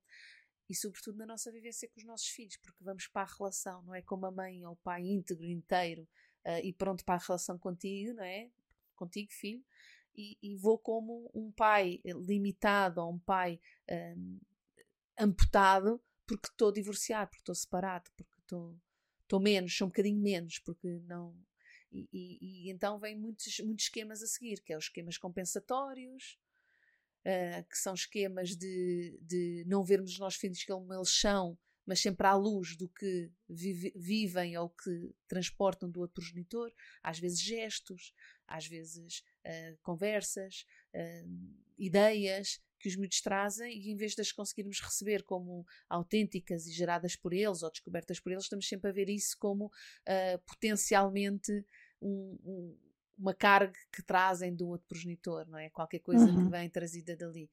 e 0.69 0.75
sobretudo 0.75 1.19
na 1.19 1.27
nossa 1.27 1.53
vivência 1.53 1.89
com 1.89 1.99
os 1.99 2.07
nossos 2.07 2.29
filhos, 2.29 2.57
porque 2.57 2.83
vamos 2.83 3.07
para 3.07 3.23
a 3.23 3.35
relação, 3.37 3.83
não 3.83 3.95
é 3.95 4.03
como 4.03 4.27
a 4.27 4.31
mãe 4.31 4.65
ou 4.65 4.73
o 4.73 4.77
pai 4.77 5.03
íntegro, 5.03 5.45
inteiro 5.45 6.09
uh, 6.45 6.61
e 6.63 6.73
pronto 6.73 7.05
para 7.05 7.17
a 7.17 7.25
relação 7.27 7.59
contigo, 7.59 8.15
não 8.15 8.25
é? 8.25 8.51
Contigo, 8.97 9.33
filho, 9.33 9.65
e, 10.17 10.39
e 10.43 10.57
vou 10.57 10.79
como 10.79 11.31
um 11.35 11.51
pai 11.51 12.01
limitado 12.05 13.01
ou 13.01 13.13
um 13.13 13.19
pai 13.19 13.61
um, 14.17 14.39
amputado 15.19 16.01
porque 16.27 16.49
estou 16.49 16.73
divorciado, 16.73 17.31
porque 17.31 17.43
estou 17.43 17.55
separado, 17.55 18.11
porque 18.17 18.41
estou, 18.41 18.81
estou 19.23 19.41
menos, 19.41 19.77
sou 19.77 19.87
um 19.87 19.91
bocadinho 19.91 20.21
menos, 20.21 20.59
porque 20.59 20.89
não. 21.07 21.37
E, 21.93 22.09
e, 22.13 22.39
e 22.41 22.71
então 22.71 22.99
vem 22.99 23.17
muitos, 23.17 23.61
muitos 23.61 23.85
esquemas 23.85 24.23
a 24.23 24.27
seguir, 24.27 24.61
que 24.63 24.73
é 24.73 24.79
os 24.79 24.85
esquemas 24.85 25.19
compensatórios, 25.19 26.39
uh, 27.27 27.65
que 27.69 27.79
são 27.79 27.95
esquemas 27.95 28.57
de, 28.57 29.19
de 29.23 29.65
não 29.67 29.85
vermos 29.85 30.13
os 30.13 30.19
nossos 30.19 30.39
filhos 30.39 30.65
como 30.65 30.93
eles 30.93 31.11
são, 31.11 31.59
mas 31.87 32.01
sempre 32.01 32.27
à 32.27 32.35
luz 32.35 32.77
do 32.77 32.89
que 32.89 33.31
vive, 33.49 33.93
vivem 33.95 34.57
ou 34.57 34.71
que 34.71 35.15
transportam 35.29 35.91
do 35.91 36.01
outro 36.01 36.15
progenitor, 36.15 36.73
às 37.03 37.19
vezes 37.19 37.41
gestos, 37.41 38.15
às 38.47 38.67
vezes 38.67 39.23
uh, 39.47 39.77
conversas, 39.83 40.65
uh, 40.95 41.65
ideias 41.79 42.61
que 42.79 42.89
os 42.89 42.97
miúdos 42.97 43.21
trazem 43.21 43.79
e 43.79 43.91
em 43.91 43.97
vez 43.97 44.15
de 44.15 44.21
as 44.21 44.33
conseguirmos 44.33 44.81
receber 44.81 45.23
como 45.23 45.67
autênticas 45.89 46.67
e 46.67 46.73
geradas 46.73 47.17
por 47.17 47.33
eles 47.33 47.63
ou 47.63 47.71
descobertas 47.71 48.21
por 48.21 48.33
eles, 48.33 48.45
estamos 48.45 48.69
sempre 48.69 48.91
a 48.91 48.93
ver 48.93 49.09
isso 49.09 49.37
como 49.39 49.67
uh, 49.67 50.39
potencialmente 50.47 51.65
um, 52.01 52.39
um, 52.45 52.79
uma 53.17 53.35
carga 53.35 53.79
que 53.93 54.03
trazem 54.03 54.55
do 54.55 54.69
outro 54.69 54.87
progenitor, 54.89 55.47
não 55.49 55.59
é? 55.59 55.71
Qualquer 55.71 56.01
coisa 56.01 56.25
uhum. 56.25 56.45
que 56.45 56.51
vem 56.51 56.69
trazida 56.69 57.17
dali. 57.17 57.51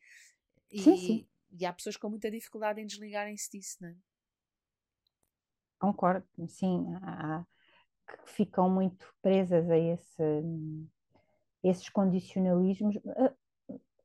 E, 0.71 0.81
sim, 0.81 0.97
sim. 0.97 1.27
e 1.51 1.65
há 1.65 1.73
pessoas 1.73 1.97
com 1.97 2.09
muita 2.09 2.31
dificuldade 2.31 2.81
em 2.81 2.85
desligarem-se 2.85 3.51
disso, 3.51 3.77
não 3.81 3.89
é? 3.89 3.95
Concordo, 5.79 6.25
sim. 6.47 6.85
Há, 7.01 7.45
que 8.07 8.31
ficam 8.31 8.69
muito 8.69 9.13
presas 9.21 9.69
a 9.69 9.77
esse, 9.77 10.23
esses 11.63 11.89
condicionalismos, 11.89 12.97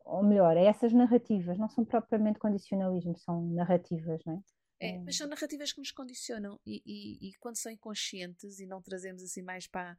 ou 0.05 0.23
melhor, 0.23 0.57
a 0.57 0.61
essas 0.61 0.93
narrativas. 0.93 1.59
Não 1.59 1.69
são 1.69 1.85
propriamente 1.85 2.39
condicionalismos, 2.39 3.23
são 3.23 3.47
narrativas, 3.51 4.25
não 4.25 4.35
é? 4.35 4.43
É, 4.79 4.99
mas 4.99 5.17
são 5.17 5.27
narrativas 5.27 5.73
que 5.73 5.79
nos 5.79 5.91
condicionam 5.91 6.61
e, 6.67 6.83
e, 6.85 7.29
e, 7.31 7.35
quando 7.39 7.57
são 7.57 7.73
inconscientes 7.73 8.61
e 8.61 8.67
não 8.67 8.83
trazemos 8.83 9.23
assim 9.23 9.41
mais 9.41 9.67
para, 9.67 9.97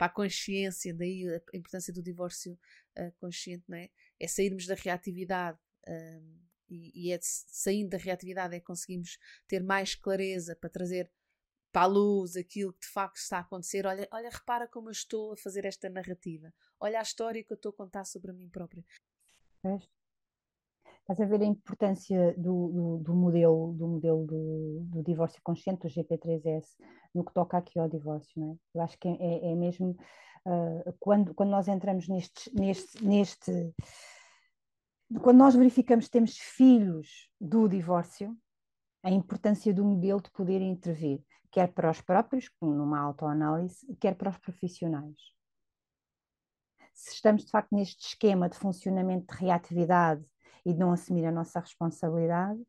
para 0.00 0.06
a 0.06 0.14
consciência, 0.14 0.94
daí 0.94 1.28
a 1.28 1.56
importância 1.58 1.92
do 1.92 2.02
divórcio 2.02 2.58
uh, 2.98 3.12
consciente, 3.20 3.64
não 3.68 3.76
é? 3.76 3.90
É 4.18 4.26
sairmos 4.26 4.66
da 4.66 4.74
reatividade 4.74 5.58
um, 5.86 6.40
e, 6.70 7.08
e, 7.08 7.12
é 7.12 7.18
saindo 7.20 7.90
da 7.90 7.98
reatividade 7.98 8.56
é 8.56 8.60
conseguimos 8.60 9.18
ter 9.46 9.62
mais 9.62 9.94
clareza 9.94 10.56
para 10.56 10.70
trazer 10.70 11.12
para 11.70 11.82
a 11.82 11.86
luz 11.86 12.34
aquilo 12.34 12.72
que 12.72 12.80
de 12.80 12.92
facto 12.92 13.16
está 13.18 13.36
a 13.36 13.40
acontecer. 13.40 13.84
Olha, 13.84 14.08
olha, 14.10 14.30
repara 14.30 14.66
como 14.66 14.88
eu 14.88 14.92
estou 14.92 15.34
a 15.34 15.36
fazer 15.36 15.66
esta 15.66 15.90
narrativa. 15.90 16.50
Olha 16.80 16.98
a 16.98 17.02
história 17.02 17.44
que 17.44 17.52
eu 17.52 17.56
estou 17.56 17.68
a 17.68 17.76
contar 17.76 18.06
sobre 18.06 18.32
mim 18.32 18.48
própria. 18.48 18.82
Estás 21.10 21.26
a 21.26 21.28
ver 21.28 21.42
a 21.42 21.44
importância 21.44 22.34
do, 22.38 22.68
do, 22.68 22.98
do 22.98 23.14
modelo, 23.14 23.72
do, 23.72 23.88
modelo 23.88 24.24
do, 24.26 24.80
do, 24.84 25.02
divórcio 25.02 25.40
consciente, 25.42 25.82
do 25.82 25.88
GP3S, 25.88 26.76
no 27.12 27.24
que 27.24 27.34
toca 27.34 27.58
aqui 27.58 27.80
ao 27.80 27.88
divórcio, 27.88 28.40
não 28.40 28.52
é? 28.52 28.56
Eu 28.78 28.82
acho 28.82 28.96
que 28.96 29.08
é, 29.08 29.16
é, 29.18 29.50
é 29.50 29.54
mesmo 29.56 29.96
uh, 30.46 30.94
quando, 31.00 31.34
quando 31.34 31.50
nós 31.50 31.66
entramos 31.66 32.06
neste, 32.06 32.54
neste, 32.54 33.04
neste. 33.04 33.74
Quando 35.20 35.38
nós 35.38 35.56
verificamos 35.56 36.04
que 36.04 36.12
temos 36.12 36.38
filhos 36.38 37.28
do 37.40 37.66
divórcio, 37.66 38.38
a 39.02 39.10
importância 39.10 39.74
do 39.74 39.84
modelo 39.84 40.22
de 40.22 40.30
poder 40.30 40.60
intervir, 40.60 41.24
quer 41.50 41.72
para 41.72 41.90
os 41.90 42.00
próprios, 42.00 42.48
numa 42.62 43.00
autoanálise, 43.00 43.84
quer 43.96 44.14
para 44.14 44.30
os 44.30 44.38
profissionais. 44.38 45.16
Se 46.94 47.14
estamos 47.14 47.44
de 47.44 47.50
facto 47.50 47.74
neste 47.74 48.06
esquema 48.06 48.48
de 48.48 48.56
funcionamento 48.56 49.34
de 49.34 49.40
reatividade 49.40 50.24
e 50.64 50.74
não 50.74 50.92
assumir 50.92 51.24
a 51.26 51.32
nossa 51.32 51.60
responsabilidade, 51.60 52.60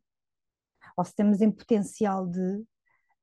ou 0.98 1.04
se 1.06 1.16
temos 1.16 1.42
em 1.42 1.52
potencial 1.52 2.28
de, 2.28 2.64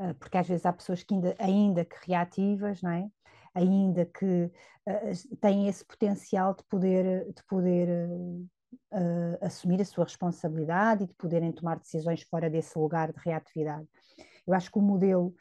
eh, 0.00 0.14
porque 0.14 0.38
às 0.38 0.46
vezes 0.46 0.64
há 0.66 0.72
pessoas 0.72 1.02
que 1.02 1.14
ainda, 1.14 1.36
ainda 1.38 1.84
que 1.84 1.96
reativas, 2.06 2.82
não 2.82 2.90
é? 2.90 3.10
ainda 3.58 4.06
que 4.06 4.44
uh, 4.44 5.36
têm 5.40 5.68
esse 5.68 5.84
potencial 5.84 6.54
de 6.54 6.62
poder, 6.64 7.32
de 7.32 7.42
poder 7.44 7.88
uh, 7.88 9.38
assumir 9.40 9.80
a 9.80 9.84
sua 9.84 10.04
responsabilidade 10.04 11.04
e 11.04 11.06
de 11.06 11.14
poderem 11.14 11.52
tomar 11.52 11.78
decisões 11.78 12.22
fora 12.22 12.48
desse 12.48 12.78
lugar 12.78 13.12
de 13.12 13.20
reatividade. 13.20 13.86
Eu 14.46 14.54
acho 14.54 14.70
que 14.70 14.78
o 14.78 14.82
modelo, 14.82 15.34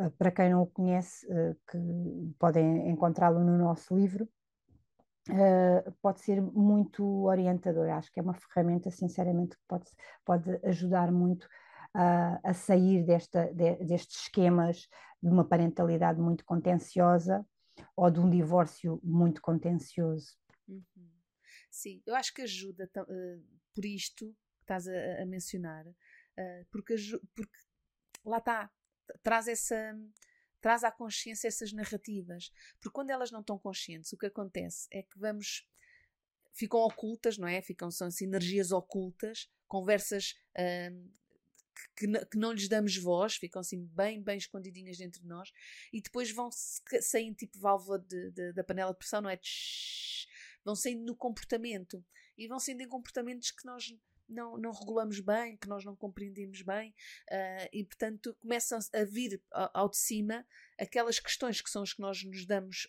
uh, 0.00 0.10
para 0.12 0.30
quem 0.30 0.50
não 0.50 0.62
o 0.62 0.66
conhece, 0.66 1.26
que 1.70 1.78
podem 2.38 2.90
encontrá-lo 2.90 3.40
no 3.40 3.56
nosso 3.56 3.96
livro, 3.96 4.28
Uh, 5.32 5.92
pode 6.02 6.20
ser 6.20 6.40
muito 6.40 7.24
orientador. 7.24 7.88
Acho 7.90 8.12
que 8.12 8.20
é 8.20 8.22
uma 8.22 8.34
ferramenta, 8.34 8.90
sinceramente, 8.90 9.56
que 9.56 9.62
pode, 9.68 9.90
pode 10.24 10.60
ajudar 10.64 11.10
muito 11.10 11.44
uh, 11.44 12.38
a 12.42 12.52
sair 12.52 13.04
desta, 13.04 13.52
de, 13.52 13.76
destes 13.84 14.22
esquemas 14.22 14.88
de 15.22 15.30
uma 15.30 15.44
parentalidade 15.44 16.20
muito 16.20 16.44
contenciosa 16.44 17.46
ou 17.96 18.10
de 18.10 18.20
um 18.20 18.28
divórcio 18.28 19.00
muito 19.02 19.40
contencioso. 19.40 20.36
Uhum. 20.68 21.10
Sim, 21.70 22.02
eu 22.06 22.14
acho 22.14 22.34
que 22.34 22.42
ajuda 22.42 22.90
uh, 22.96 23.44
por 23.74 23.84
isto 23.84 24.26
que 24.26 24.62
estás 24.62 24.88
a, 24.88 25.22
a 25.22 25.26
mencionar, 25.26 25.84
porque, 26.70 26.94
porque 27.34 27.58
lá 28.24 28.38
está, 28.38 28.70
traz 29.22 29.48
essa 29.48 29.94
traz 30.60 30.84
à 30.84 30.90
consciência 30.90 31.48
essas 31.48 31.72
narrativas. 31.72 32.52
Porque 32.80 32.94
quando 32.94 33.10
elas 33.10 33.30
não 33.30 33.40
estão 33.40 33.58
conscientes, 33.58 34.12
o 34.12 34.16
que 34.16 34.26
acontece 34.26 34.86
é 34.90 35.02
que 35.02 35.18
vamos. 35.18 35.66
ficam 36.52 36.80
ocultas, 36.80 37.38
não 37.38 37.48
é? 37.48 37.60
Ficam, 37.62 37.90
são 37.90 38.08
assim, 38.08 38.24
energias 38.24 38.72
ocultas, 38.72 39.48
conversas 39.66 40.34
hum, 40.58 41.10
que, 41.96 42.06
que, 42.26 42.38
não 42.38 42.52
lhes 42.52 42.68
damos 42.68 42.96
voz, 42.96 43.36
ficam 43.36 43.60
assim 43.60 43.84
bem, 43.86 44.22
bem 44.22 44.36
escondidinhas 44.36 44.98
dentro 44.98 45.20
de 45.20 45.26
nós, 45.26 45.52
e 45.92 46.00
depois 46.00 46.30
vão 46.30 46.50
saindo 46.52 47.36
tipo 47.36 47.58
válvula 47.58 47.98
de, 47.98 48.30
de, 48.30 48.52
da 48.52 48.64
panela 48.64 48.92
de 48.92 48.98
pressão, 48.98 49.20
não 49.20 49.30
é? 49.30 49.38
vão 50.64 50.74
saindo 50.74 51.04
no 51.04 51.16
comportamento. 51.16 52.04
E 52.36 52.48
vão 52.48 52.58
saindo 52.58 52.82
em 52.82 52.88
comportamentos 52.88 53.50
que 53.50 53.66
nós 53.66 53.94
não, 54.30 54.56
não 54.56 54.72
regulamos 54.72 55.20
bem, 55.20 55.56
que 55.56 55.68
nós 55.68 55.84
não 55.84 55.96
compreendemos 55.96 56.62
bem, 56.62 56.90
uh, 57.30 57.68
e 57.72 57.84
portanto 57.84 58.34
começam 58.40 58.78
a 58.92 59.04
vir 59.04 59.42
ao 59.52 59.88
de 59.88 59.96
cima 59.96 60.46
aquelas 60.78 61.18
questões 61.18 61.60
que 61.60 61.70
são 61.70 61.82
as 61.82 61.92
que 61.92 62.00
nós 62.00 62.22
nos 62.24 62.46
damos 62.46 62.88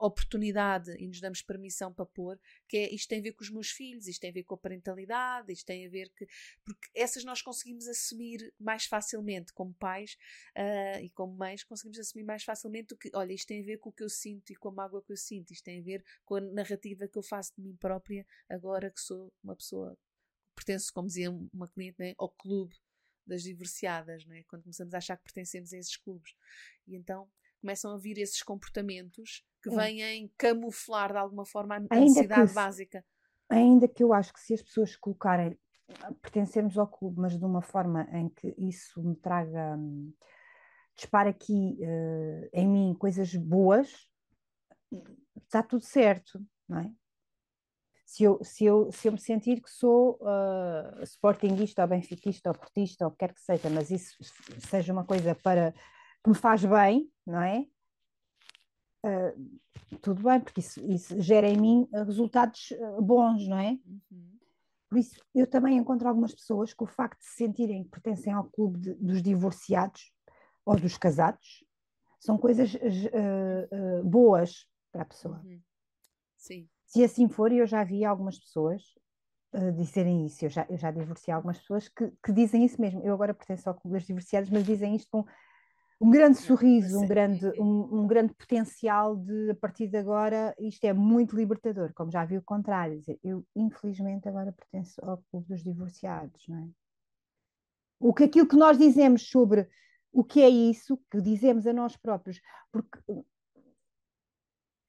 oportunidade 0.00 0.96
e 0.98 1.06
nos 1.06 1.20
damos 1.20 1.42
permissão 1.42 1.92
para 1.92 2.06
pôr, 2.06 2.40
que 2.66 2.78
é 2.78 2.94
isto 2.94 3.08
tem 3.08 3.20
a 3.20 3.22
ver 3.22 3.32
com 3.32 3.44
os 3.44 3.50
meus 3.50 3.70
filhos, 3.70 4.08
isto 4.08 4.20
tem 4.20 4.30
a 4.30 4.32
ver 4.32 4.44
com 4.44 4.54
a 4.54 4.58
parentalidade, 4.58 5.52
isto 5.52 5.66
tem 5.66 5.86
a 5.86 5.90
ver 5.90 6.10
que. 6.16 6.26
Porque 6.64 6.88
essas 6.94 7.22
nós 7.22 7.42
conseguimos 7.42 7.86
assumir 7.86 8.52
mais 8.58 8.86
facilmente 8.86 9.52
como 9.52 9.74
pais 9.74 10.16
uh, 10.56 11.00
e 11.02 11.10
como 11.10 11.36
mães, 11.36 11.62
conseguimos 11.62 11.98
assumir 11.98 12.24
mais 12.24 12.42
facilmente 12.42 12.88
do 12.88 12.96
que, 12.96 13.10
olha, 13.14 13.32
isto 13.32 13.46
tem 13.46 13.60
a 13.60 13.64
ver 13.64 13.78
com 13.78 13.90
o 13.90 13.92
que 13.92 14.02
eu 14.02 14.08
sinto 14.08 14.50
e 14.50 14.56
com 14.56 14.70
a 14.70 14.72
mágoa 14.72 15.02
que 15.02 15.12
eu 15.12 15.16
sinto, 15.16 15.52
isto 15.52 15.64
tem 15.64 15.80
a 15.80 15.82
ver 15.82 16.02
com 16.24 16.36
a 16.36 16.40
narrativa 16.40 17.06
que 17.06 17.18
eu 17.18 17.22
faço 17.22 17.54
de 17.54 17.62
mim 17.62 17.76
própria 17.76 18.26
agora 18.48 18.90
que 18.90 19.00
sou 19.00 19.30
uma 19.44 19.54
pessoa 19.54 19.98
pertenço, 20.60 20.92
como 20.92 21.08
dizia 21.08 21.30
uma 21.52 21.68
cliente, 21.68 21.96
né, 21.98 22.14
ao 22.18 22.28
clube 22.28 22.74
das 23.26 23.42
divorciadas, 23.42 24.26
não 24.26 24.34
é? 24.34 24.42
quando 24.44 24.62
começamos 24.62 24.92
a 24.94 24.98
achar 24.98 25.16
que 25.16 25.24
pertencemos 25.24 25.72
a 25.72 25.78
esses 25.78 25.96
clubes. 25.96 26.34
E 26.86 26.96
então 26.96 27.28
começam 27.60 27.92
a 27.92 27.98
vir 27.98 28.18
esses 28.18 28.42
comportamentos 28.42 29.44
que 29.62 29.70
é. 29.70 29.76
vêm 29.76 30.32
camuflar 30.36 31.12
de 31.12 31.18
alguma 31.18 31.44
forma 31.44 31.76
a 31.76 31.96
necessidade 31.96 32.52
básica. 32.52 33.04
Ainda 33.48 33.86
que 33.88 34.02
eu 34.02 34.12
acho 34.12 34.32
que 34.32 34.40
se 34.40 34.54
as 34.54 34.62
pessoas 34.62 34.96
colocarem 34.96 35.58
pertencermos 36.22 36.78
ao 36.78 36.86
clube, 36.86 37.20
mas 37.20 37.36
de 37.36 37.44
uma 37.44 37.62
forma 37.62 38.08
em 38.12 38.28
que 38.28 38.54
isso 38.56 39.02
me 39.02 39.16
traga, 39.16 39.76
hum, 39.76 40.12
dispara 40.96 41.30
aqui 41.30 41.78
uh, 41.80 42.48
em 42.52 42.68
mim 42.68 42.94
coisas 42.94 43.34
boas, 43.34 44.08
está 45.36 45.62
tudo 45.62 45.84
certo, 45.84 46.40
não 46.68 46.78
é? 46.78 46.92
Se 48.10 48.24
eu, 48.24 48.42
se 48.42 48.64
eu, 48.64 48.90
se 48.90 49.06
eu 49.06 49.12
me 49.12 49.20
sentir 49.20 49.62
que 49.62 49.70
sou 49.70 50.18
uh, 50.20 51.00
sportinguista 51.04 51.82
ou 51.82 51.88
benfiquista 51.88 52.50
ou 52.50 52.58
portista 52.58 53.04
ou 53.04 53.08
o 53.08 53.12
que 53.12 53.18
quer 53.18 53.32
que 53.32 53.40
seja, 53.40 53.70
mas 53.70 53.88
isso 53.88 54.16
seja 54.68 54.92
uma 54.92 55.04
coisa 55.04 55.32
para 55.32 55.72
que 56.20 56.28
me 56.28 56.34
faz 56.34 56.64
bem, 56.64 57.08
não 57.24 57.40
é? 57.40 57.64
Uh, 59.06 59.98
tudo 60.02 60.24
bem, 60.24 60.40
porque 60.40 60.58
isso, 60.58 60.84
isso, 60.90 61.20
gera 61.20 61.46
em 61.48 61.56
mim 61.56 61.88
resultados 61.92 62.72
bons, 63.00 63.46
não 63.46 63.58
é? 63.58 63.78
Uhum. 63.86 64.38
Por 64.88 64.98
isso, 64.98 65.24
eu 65.32 65.46
também 65.46 65.76
encontro 65.76 66.08
algumas 66.08 66.34
pessoas 66.34 66.74
que 66.74 66.82
o 66.82 66.88
facto 66.88 67.20
de 67.20 67.26
se 67.26 67.36
sentirem 67.36 67.84
que 67.84 67.90
pertencem 67.90 68.32
ao 68.32 68.50
clube 68.50 68.80
de, 68.80 68.94
dos 68.94 69.22
divorciados 69.22 70.12
ou 70.66 70.74
dos 70.74 70.98
casados 70.98 71.64
são 72.18 72.36
coisas 72.36 72.74
uh, 72.74 72.80
uh, 72.80 74.04
boas 74.04 74.66
para 74.90 75.02
a 75.02 75.06
pessoa. 75.06 75.40
Uhum. 75.44 75.62
Sim. 76.36 76.68
Se 76.90 77.04
assim 77.04 77.28
for, 77.28 77.52
eu 77.52 77.68
já 77.68 77.84
vi 77.84 78.04
algumas 78.04 78.36
pessoas 78.36 78.82
uh, 79.54 79.72
dizerem 79.72 80.26
isso. 80.26 80.44
Eu 80.44 80.50
já, 80.50 80.66
eu 80.68 80.76
já 80.76 80.90
divorciei 80.90 81.32
algumas 81.32 81.58
pessoas 81.58 81.88
que, 81.88 82.12
que 82.22 82.32
dizem 82.32 82.64
isso 82.64 82.80
mesmo. 82.80 83.00
Eu 83.04 83.14
agora 83.14 83.32
pertenço 83.32 83.68
ao 83.68 83.76
clube 83.76 83.96
dos 83.96 84.06
divorciados, 84.06 84.50
mas 84.50 84.64
dizem 84.64 84.96
isto 84.96 85.08
com 85.08 85.24
um 86.00 86.10
grande 86.10 86.38
sorriso, 86.38 86.98
um 86.98 87.06
grande, 87.06 87.46
um, 87.60 88.00
um, 88.00 88.06
grande 88.08 88.34
potencial 88.34 89.14
de, 89.14 89.50
a 89.50 89.54
partir 89.54 89.86
de 89.86 89.98
agora, 89.98 90.52
isto 90.58 90.84
é 90.84 90.92
muito 90.92 91.36
libertador, 91.36 91.92
como 91.94 92.10
já 92.10 92.24
vi 92.24 92.38
o 92.38 92.42
contrário. 92.42 93.00
Eu, 93.22 93.46
infelizmente, 93.54 94.28
agora 94.28 94.50
pertenço 94.50 95.00
ao 95.04 95.22
clube 95.30 95.46
dos 95.46 95.62
divorciados, 95.62 96.42
não 96.48 96.58
é? 96.58 96.68
O 98.00 98.12
que 98.12 98.24
aquilo 98.24 98.48
que 98.48 98.56
nós 98.56 98.76
dizemos 98.76 99.28
sobre 99.28 99.68
o 100.10 100.24
que 100.24 100.40
é 100.40 100.48
isso, 100.48 100.98
que 101.08 101.20
dizemos 101.20 101.66
a 101.68 101.72
nós 101.72 101.96
próprios, 101.96 102.40
porque 102.72 102.98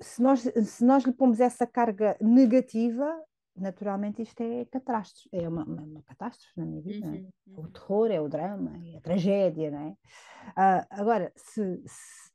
se 0.02 0.22
nós, 0.22 0.42
se 0.42 0.84
nós 0.84 1.04
lhe 1.04 1.14
pomos 1.14 1.40
essa 1.40 1.66
carga 1.66 2.18
negativa, 2.20 3.08
naturalmente 3.56 4.22
isto 4.22 4.42
é 4.42 4.66
catástrofe, 4.66 5.30
é 5.32 5.48
uma, 5.48 5.64
uma, 5.64 5.82
uma 5.84 6.04
catástrofe 6.04 6.54
na 6.58 6.66
minha 6.66 6.82
vida. 6.82 7.08
É? 7.08 7.10
Uhum, 7.10 7.30
uhum. 7.48 7.64
O 7.64 7.68
terror 7.68 8.12
é 8.12 8.20
o 8.20 8.28
drama, 8.28 8.82
é 8.86 8.98
a 8.98 9.02
tragédia, 9.02 9.72
não 9.72 9.80
é? 9.80 9.90
Uh, 9.92 10.86
agora, 10.90 11.32
se, 11.36 11.82
se, 11.86 12.32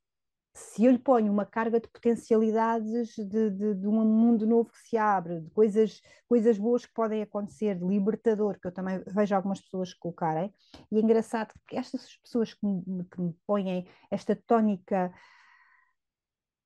se, 0.55 0.85
eu 0.85 0.93
lhe 0.93 0.99
ponho 0.99 1.33
uma 1.33 1.45
carga 1.45 1.81
de 1.81 1.89
potencialidades 1.89 3.15
de, 3.17 3.51
de, 3.51 3.75
de, 3.75 3.87
um 3.89 4.05
mundo 4.05 4.47
novo 4.47 4.71
que 4.71 4.89
se 4.89 4.97
abre, 4.97 5.41
de 5.41 5.51
coisas, 5.51 6.01
coisas 6.29 6.57
boas 6.57 6.87
que 6.87 6.95
podem 6.95 7.23
acontecer, 7.23 7.77
de 7.77 7.85
libertador, 7.85 8.61
que 8.61 8.69
eu 8.69 8.73
também 8.73 9.03
vejo 9.09 9.35
algumas 9.35 9.61
pessoas 9.61 9.93
colocarem, 9.93 10.53
e 10.93 10.99
é 10.99 11.01
engraçado 11.01 11.53
que 11.67 11.77
estas 11.77 12.17
pessoas 12.19 12.55
que 12.55 12.65
me, 12.65 13.05
que 13.05 13.21
me 13.21 13.35
põem 13.47 13.87
esta 14.11 14.37
tónica 14.37 15.13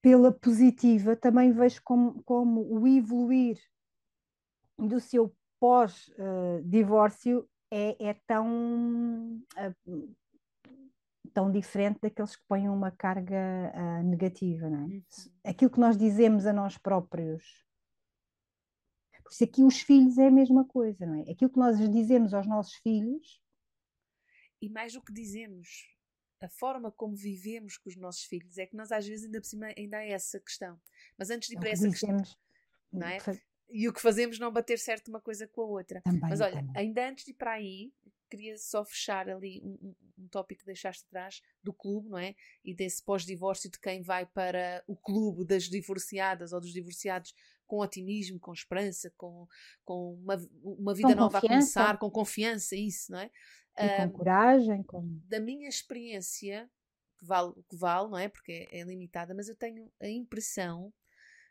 pela 0.03 0.33
positiva, 0.33 1.15
também 1.17 1.53
vejo 1.53 1.81
como, 1.85 2.23
como 2.25 2.63
o 2.63 2.87
evoluir 2.87 3.59
do 4.79 4.99
seu 4.99 5.35
pós-divórcio 5.59 7.49
é, 7.71 8.09
é, 8.09 8.15
tão, 8.27 9.37
uh, 9.37 10.17
tão 11.33 11.53
diferente 11.53 12.01
daqueles 12.01 12.35
que 12.35 12.43
põem 12.49 12.69
uma 12.69 12.91
carga 12.91 13.73
uh, 13.75 14.03
negativa, 14.03 14.69
não 14.69 14.81
é? 14.81 14.85
Uhum. 14.85 15.03
Aquilo 15.45 15.71
que 15.71 15.81
nós 15.81 15.97
dizemos 15.97 16.47
a 16.47 16.53
nós 16.53 16.79
próprios. 16.79 17.45
Por 19.23 19.33
isso 19.33 19.45
aqui 19.45 19.63
os 19.63 19.81
filhos 19.81 20.19
é 20.19 20.27
a 20.27 20.31
mesma 20.31 20.65
coisa, 20.65 21.07
não 21.07 21.15
é? 21.15 21.31
Aquilo 21.31 21.51
que 21.51 21.59
nós 21.59 21.79
dizemos 21.91 22.35
aos 22.35 22.47
nossos 22.49 22.75
filhos. 22.77 23.41
E 24.61 24.69
mais 24.69 24.95
do 24.95 25.03
que 25.03 25.13
dizemos, 25.13 25.69
a 26.41 26.49
forma 26.49 26.91
como 26.91 27.15
vivemos 27.15 27.77
com 27.77 27.89
os 27.89 27.97
nossos 27.97 28.25
filhos 28.25 28.57
é 28.59 28.67
que 28.67 28.77
nós 28.77 28.91
às 28.91 29.07
vezes 29.07 29.27
ainda 29.27 29.41
por 29.41 29.47
cima 29.47 29.67
ainda 29.77 29.99
há 29.99 30.05
essa 30.05 30.41
questão. 30.41 30.81
Mas 31.19 31.31
antes 31.31 31.49
de 31.49 31.57
ir 31.57 31.59
para 31.59 31.71
essa 31.71 31.89
questão, 31.89 32.23
não 32.93 33.07
é? 33.07 33.19
e 33.69 33.89
o 33.89 33.93
que 33.93 34.01
fazemos 34.01 34.39
não 34.39 34.53
bater 34.53 34.79
certo 34.79 35.09
uma 35.09 35.21
coisa 35.21 35.47
com 35.47 35.63
a 35.63 35.67
outra. 35.67 36.01
Também, 36.01 36.21
Mas 36.21 36.41
olha, 36.41 36.57
também. 36.57 36.73
ainda 36.75 37.09
antes 37.09 37.25
de 37.25 37.31
ir 37.31 37.35
para 37.35 37.53
aí, 37.53 37.93
queria 38.29 38.57
só 38.59 38.85
fechar 38.85 39.29
ali 39.29 39.61
um, 39.63 39.79
um, 39.83 39.95
um 40.19 40.29
tópico 40.29 40.61
que 40.61 40.67
deixaste 40.67 41.05
atrás 41.07 41.43
do 41.63 41.73
clube, 41.73 42.09
não 42.09 42.19
é? 42.19 42.35
E 42.65 42.75
desse 42.75 43.03
pós-divórcio 43.03 43.71
de 43.71 43.79
quem 43.79 44.03
vai 44.03 44.27
para 44.27 44.83
o 44.87 44.97
clube 44.97 45.45
das 45.45 45.65
divorciadas 45.65 46.53
ou 46.53 46.61
dos 46.61 46.73
divorciados 46.73 47.35
com 47.71 47.79
otimismo, 47.79 48.41
com 48.41 48.53
esperança, 48.53 49.13
com, 49.17 49.47
com 49.85 50.15
uma, 50.15 50.37
uma 50.61 50.93
vida 50.93 51.11
com 51.11 51.21
nova 51.21 51.41
confiança. 51.41 51.81
a 51.81 51.85
começar, 51.85 51.99
com 52.01 52.11
confiança, 52.11 52.75
isso, 52.75 53.13
não 53.13 53.21
é? 53.21 53.31
E 53.79 53.85
um, 53.85 54.11
com 54.11 54.19
coragem. 54.19 54.83
Com... 54.83 55.21
Da 55.29 55.39
minha 55.39 55.69
experiência, 55.69 56.69
que 57.17 57.25
vale 57.25 57.51
o 57.51 57.63
que 57.63 57.77
vale, 57.77 58.11
não 58.11 58.19
é? 58.19 58.29
Porque 58.29 58.67
é, 58.73 58.81
é 58.81 58.83
limitada, 58.83 59.33
mas 59.37 59.49
eu 59.49 59.55
tenho 59.55 59.89
a 60.03 60.09
impressão 60.09 60.93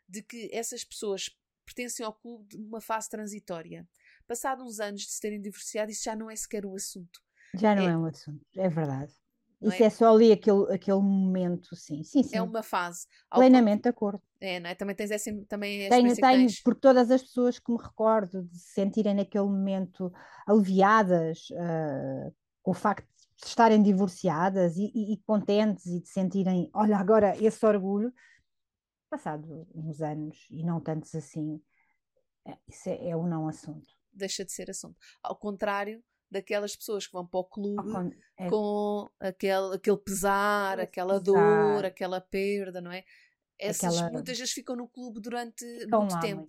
de 0.06 0.22
que 0.22 0.50
essas 0.52 0.84
pessoas 0.84 1.30
pertencem 1.64 2.04
ao 2.04 2.12
clube 2.12 2.48
de 2.48 2.58
uma 2.58 2.82
fase 2.82 3.08
transitória. 3.08 3.88
Passado 4.26 4.62
uns 4.62 4.78
anos 4.78 5.00
de 5.00 5.10
se 5.10 5.20
terem 5.20 5.40
divorciado, 5.40 5.90
isso 5.90 6.04
já 6.04 6.14
não 6.14 6.30
é 6.30 6.36
sequer 6.36 6.66
um 6.66 6.74
assunto. 6.74 7.18
Já 7.54 7.74
não 7.74 7.84
é, 7.84 7.92
é 7.92 7.96
um 7.96 8.04
assunto, 8.04 8.44
é 8.56 8.68
verdade. 8.68 9.14
Isso 9.62 9.82
é? 9.82 9.86
é? 9.86 9.90
só 9.90 10.14
ali 10.14 10.32
aquele, 10.32 10.72
aquele 10.72 11.00
momento, 11.00 11.76
sim, 11.76 12.02
sim, 12.02 12.22
sim. 12.22 12.36
É 12.36 12.42
uma 12.42 12.62
fase. 12.62 13.06
Plenamente 13.30 13.82
de 13.82 13.88
acordo. 13.90 14.22
É, 14.40 14.58
não 14.58 14.70
é? 14.70 14.74
Também 14.74 14.96
tens 14.96 15.10
essa, 15.10 15.30
também 15.48 15.88
tenho, 15.88 16.16
tenho, 16.16 16.48
porque 16.64 16.80
todas 16.80 17.10
as 17.10 17.22
pessoas 17.22 17.58
que 17.58 17.70
me 17.70 17.78
recordo 17.78 18.42
de 18.44 18.58
se 18.58 18.72
sentirem 18.72 19.14
naquele 19.14 19.44
momento 19.44 20.10
aliviadas 20.46 21.48
uh, 21.50 22.34
com 22.62 22.70
o 22.70 22.74
facto 22.74 23.06
de 23.36 23.46
estarem 23.46 23.82
divorciadas 23.82 24.76
e, 24.76 24.90
e, 24.94 25.12
e, 25.12 25.16
contentes 25.26 25.86
e 25.86 26.00
de 26.00 26.08
sentirem, 26.08 26.70
olha, 26.72 26.96
agora 26.96 27.36
esse 27.36 27.64
orgulho, 27.66 28.12
passado 29.10 29.66
uns 29.74 30.00
anos 30.00 30.46
e 30.50 30.64
não 30.64 30.80
tantos 30.80 31.14
assim, 31.14 31.60
é, 32.46 32.56
isso 32.66 32.88
é, 32.88 33.10
é 33.10 33.16
um 33.16 33.26
não 33.26 33.46
assunto. 33.46 33.86
Deixa 34.12 34.44
de 34.44 34.52
ser 34.52 34.70
assunto. 34.70 34.96
Ao 35.22 35.36
contrário 35.36 36.02
daquelas 36.30 36.76
pessoas 36.76 37.06
que 37.06 37.12
vão 37.12 37.26
para 37.26 37.40
o 37.40 37.44
clube 37.44 37.92
com, 37.92 38.10
é, 38.38 38.48
com 38.48 39.10
aquele, 39.18 39.74
aquele 39.74 39.98
pesar, 39.98 40.80
aquela 40.80 41.20
pesar. 41.20 41.72
dor, 41.74 41.84
aquela 41.84 42.20
perda, 42.20 42.80
não 42.80 42.92
é? 42.92 43.04
essas 43.60 43.96
Aquela... 43.96 44.12
muitas 44.12 44.38
vezes 44.38 44.52
ficam 44.52 44.74
no 44.74 44.88
clube 44.88 45.20
durante 45.20 45.64
ficam 45.80 46.00
muito 46.00 46.20
tempo. 46.20 46.46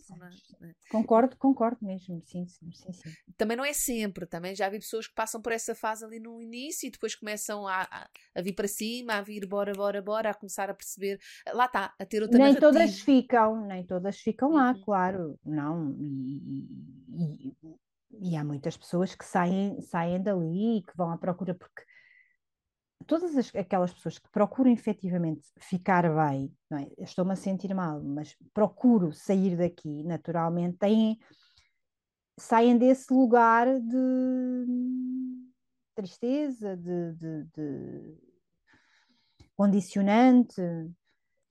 É? 0.62 0.68
é? 0.68 0.74
Concordo, 0.90 1.36
concordo 1.38 1.78
mesmo, 1.82 2.22
sim, 2.26 2.48
sim, 2.48 2.72
sim, 2.72 2.94
sim, 2.94 3.12
Também 3.38 3.58
não 3.58 3.66
é 3.66 3.74
sempre, 3.74 4.26
também 4.26 4.56
já 4.56 4.70
vi 4.70 4.80
pessoas 4.80 5.08
que 5.08 5.14
passam 5.14 5.42
por 5.42 5.52
essa 5.52 5.76
fase 5.76 6.06
ali 6.06 6.20
no 6.20 6.42
início 6.42 6.88
e 6.88 6.92
depois 6.92 7.14
começam 7.14 7.68
a, 7.68 7.82
a, 7.82 8.10
a 8.36 8.42
vir 8.42 8.54
para 8.54 8.68
cima, 8.68 9.16
a 9.16 9.22
vir 9.22 9.46
bora, 9.46 9.74
bora, 9.74 10.02
bora, 10.02 10.30
a 10.30 10.34
começar 10.34 10.70
a 10.70 10.74
perceber, 10.74 11.20
lá 11.54 11.66
está, 11.66 11.94
a 12.00 12.06
ter 12.06 12.22
outra 12.22 12.38
Nem 12.38 12.54
narrativa. 12.54 12.72
todas 12.72 13.00
ficam, 13.02 13.68
nem 13.68 13.86
todas 13.86 14.18
ficam 14.18 14.54
lá, 14.54 14.72
uhum. 14.72 14.82
claro, 14.82 15.40
não, 15.46 15.92
e, 16.00 16.38
e, 17.10 17.50
e, 17.50 17.76
há 18.36 18.44
muitas 18.44 18.78
pessoas 18.78 19.16
que 19.16 19.26
saem, 19.26 19.82
saem 19.82 20.22
dali 20.22 20.78
e 20.78 20.82
que 20.82 20.96
vão 20.96 21.12
à 21.12 21.18
procura 21.18 21.54
porque 21.54 21.84
todas 23.06 23.36
as, 23.36 23.54
aquelas 23.56 23.94
pessoas 23.94 24.18
que 24.18 24.30
procuram 24.30 24.72
efetivamente 24.72 25.48
ficar 25.60 26.04
bem, 26.04 26.54
é? 26.74 27.04
estou-me 27.04 27.34
a 27.34 27.36
sentir 27.36 27.74
mal, 27.74 28.02
mas 28.02 28.36
procuro 28.54 29.12
sair 29.12 29.58
daqui 29.58 30.04
naturalmente, 30.04 30.78
têm, 30.78 31.20
saem 32.38 32.78
desse 32.78 33.14
lugar 33.14 33.68
de 33.80 34.66
tristeza, 35.96 36.78
de, 36.78 37.14
de, 37.14 37.44
de 37.56 38.18
condicionante. 39.56 40.62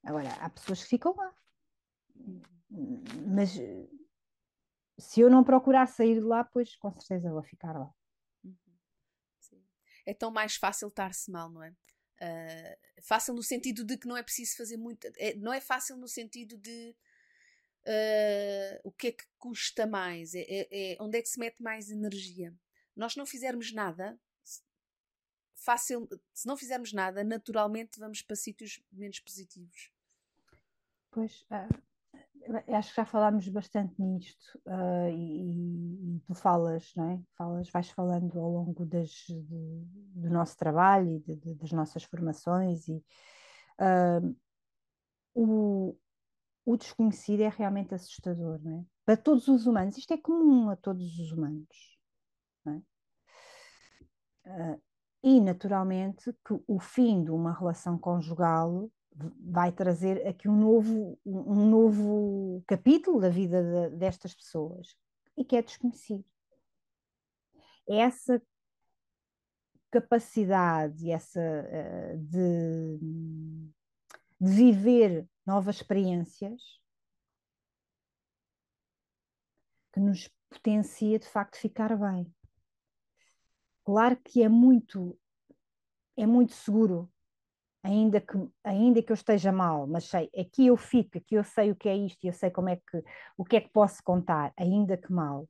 Agora, 0.02 0.32
há 0.40 0.50
pessoas 0.50 0.82
que 0.82 0.88
ficam 0.88 1.14
lá, 1.16 1.32
mas 3.26 3.58
se 5.00 5.20
eu 5.20 5.30
não 5.30 5.42
procurar 5.42 5.86
sair 5.86 6.14
de 6.14 6.20
lá, 6.20 6.44
pois 6.44 6.76
com 6.76 6.92
certeza 6.92 7.30
vou 7.30 7.42
ficar 7.42 7.78
lá 7.78 7.92
é 10.10 10.14
tão 10.14 10.30
mais 10.30 10.56
fácil 10.56 10.88
estar-se 10.88 11.30
mal, 11.30 11.50
não 11.50 11.62
é? 11.62 11.70
Uh, 11.70 13.02
fácil 13.02 13.32
no 13.32 13.42
sentido 13.42 13.84
de 13.84 13.96
que 13.96 14.06
não 14.06 14.16
é 14.16 14.22
preciso 14.22 14.56
fazer 14.56 14.76
muito. 14.76 15.06
É, 15.16 15.34
não 15.36 15.52
é 15.52 15.60
fácil 15.60 15.96
no 15.96 16.08
sentido 16.08 16.58
de 16.58 16.94
uh, 17.86 18.80
o 18.84 18.92
que 18.92 19.08
é 19.08 19.12
que 19.12 19.24
custa 19.38 19.86
mais, 19.86 20.34
é, 20.34 20.40
é, 20.40 20.92
é, 20.92 20.96
onde 21.00 21.16
é 21.18 21.22
que 21.22 21.28
se 21.28 21.38
mete 21.38 21.62
mais 21.62 21.90
energia. 21.90 22.54
Nós 22.94 23.16
não 23.16 23.24
fizermos 23.24 23.72
nada, 23.72 24.18
fácil, 25.54 26.08
se 26.34 26.46
não 26.46 26.56
fizermos 26.56 26.92
nada, 26.92 27.24
naturalmente 27.24 27.98
vamos 27.98 28.20
para 28.20 28.36
sítios 28.36 28.82
menos 28.92 29.20
positivos. 29.20 29.90
Pois, 31.10 31.42
uh, 31.42 31.82
acho 32.68 32.90
que 32.90 32.96
já 32.96 33.04
falámos 33.04 33.48
bastante 33.48 33.94
nisto 34.00 34.58
uh, 34.66 35.08
e, 35.08 36.16
e, 36.16 36.20
tu 36.26 36.34
falas, 36.34 36.92
não 36.96 37.10
é? 37.10 37.20
Falas, 37.36 37.70
vais 37.70 37.90
falando 37.90 38.38
ao 38.38 38.50
longo 38.50 38.86
das, 38.86 39.10
de, 39.28 39.84
do 40.14 40.30
nosso 40.30 40.56
trabalho 40.56 41.10
e 41.10 41.18
de, 41.20 41.36
de, 41.36 41.54
das 41.54 41.72
nossas 41.72 42.02
formações 42.04 42.88
e 42.88 43.04
uh, 43.80 44.36
o, 45.34 45.96
o 46.64 46.76
desconhecido 46.76 47.42
é 47.42 47.48
realmente 47.48 47.94
assustador, 47.94 48.60
não 48.62 48.80
é? 48.80 48.84
Para 49.04 49.16
todos 49.16 49.48
os 49.48 49.66
humanos, 49.66 49.96
isto 49.96 50.12
é 50.12 50.18
comum 50.18 50.70
a 50.70 50.76
todos 50.76 51.18
os 51.18 51.32
humanos. 51.32 51.98
Não 52.64 52.74
é? 54.46 54.74
Uh, 54.74 54.82
e, 55.22 55.40
naturalmente, 55.40 56.32
que 56.46 56.58
o 56.66 56.78
fim 56.78 57.22
de 57.22 57.30
uma 57.30 57.52
relação 57.52 57.98
conjugal 57.98 58.90
vai 59.40 59.72
trazer 59.72 60.26
aqui 60.26 60.48
um 60.48 60.56
novo, 60.56 61.18
um 61.24 61.68
novo 61.68 62.62
capítulo 62.66 63.20
da 63.20 63.28
vida 63.28 63.62
de, 63.62 63.96
destas 63.96 64.34
pessoas 64.34 64.96
e 65.36 65.44
que 65.44 65.56
é 65.56 65.62
desconhecido. 65.62 66.24
Essa 67.88 68.40
capacidade 69.90 71.10
essa, 71.10 71.40
uh, 71.40 72.18
de, 72.18 72.98
de 74.40 74.54
viver 74.54 75.28
novas 75.44 75.76
experiências 75.76 76.80
que 79.92 80.00
nos 80.00 80.28
potencia 80.48 81.18
de 81.18 81.28
facto 81.28 81.56
ficar 81.56 81.96
bem. 81.96 82.32
Claro 83.84 84.16
que 84.22 84.42
é 84.42 84.48
muito 84.48 85.18
é 86.16 86.26
muito 86.26 86.52
seguro, 86.52 87.10
ainda 87.82 88.20
que 88.20 88.36
ainda 88.64 89.02
que 89.02 89.12
eu 89.12 89.14
esteja 89.14 89.52
mal, 89.52 89.86
mas 89.86 90.04
sei, 90.04 90.30
aqui 90.38 90.66
eu 90.66 90.76
fico, 90.76 91.18
aqui 91.18 91.34
eu 91.34 91.44
sei 91.44 91.70
o 91.70 91.76
que 91.76 91.88
é 91.88 91.96
isto, 91.96 92.24
eu 92.24 92.32
sei 92.32 92.50
como 92.50 92.68
é 92.68 92.76
que 92.76 93.02
o 93.36 93.44
que 93.44 93.56
é 93.56 93.60
que 93.60 93.70
posso 93.70 94.02
contar, 94.02 94.52
ainda 94.56 94.96
que 94.96 95.12
mal. 95.12 95.48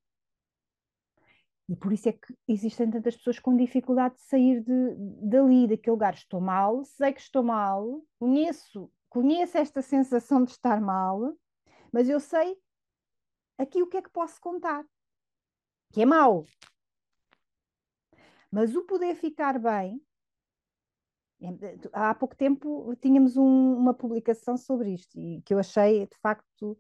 E 1.69 1.77
por 1.77 1.93
isso 1.93 2.09
é 2.09 2.13
que 2.13 2.35
existem 2.49 2.91
tantas 2.91 3.17
pessoas 3.17 3.39
com 3.39 3.57
dificuldade 3.57 4.17
de 4.17 4.23
sair 4.23 4.61
de, 4.61 4.97
dali, 5.23 5.69
daquele 5.69 5.93
lugar. 5.93 6.15
Estou 6.15 6.41
mal, 6.41 6.85
sei 6.85 7.13
que 7.13 7.21
estou 7.21 7.45
mal, 7.45 8.03
conheço, 8.19 8.91
conheço 9.09 9.57
esta 9.57 9.81
sensação 9.81 10.43
de 10.43 10.51
estar 10.51 10.81
mal, 10.81 11.33
mas 11.93 12.09
eu 12.09 12.19
sei 12.19 12.57
aqui 13.57 13.83
o 13.83 13.87
que 13.87 13.99
é 13.99 14.03
que 14.03 14.11
posso 14.11 14.41
contar, 14.41 14.85
que 15.93 16.03
é 16.03 16.07
mau. 16.07 16.45
Mas 18.51 18.75
o 18.75 18.83
poder 18.83 19.15
ficar 19.15 19.57
bem. 19.59 20.03
Há 21.93 22.15
pouco 22.15 22.37
tempo 22.37 22.95
tínhamos 22.97 23.37
um, 23.37 23.75
uma 23.75 23.95
publicação 23.95 24.57
sobre 24.57 24.93
isto 24.93 25.19
e 25.19 25.41
que 25.43 25.55
eu 25.55 25.59
achei 25.59 26.07
de 26.07 26.17
facto 26.19 26.79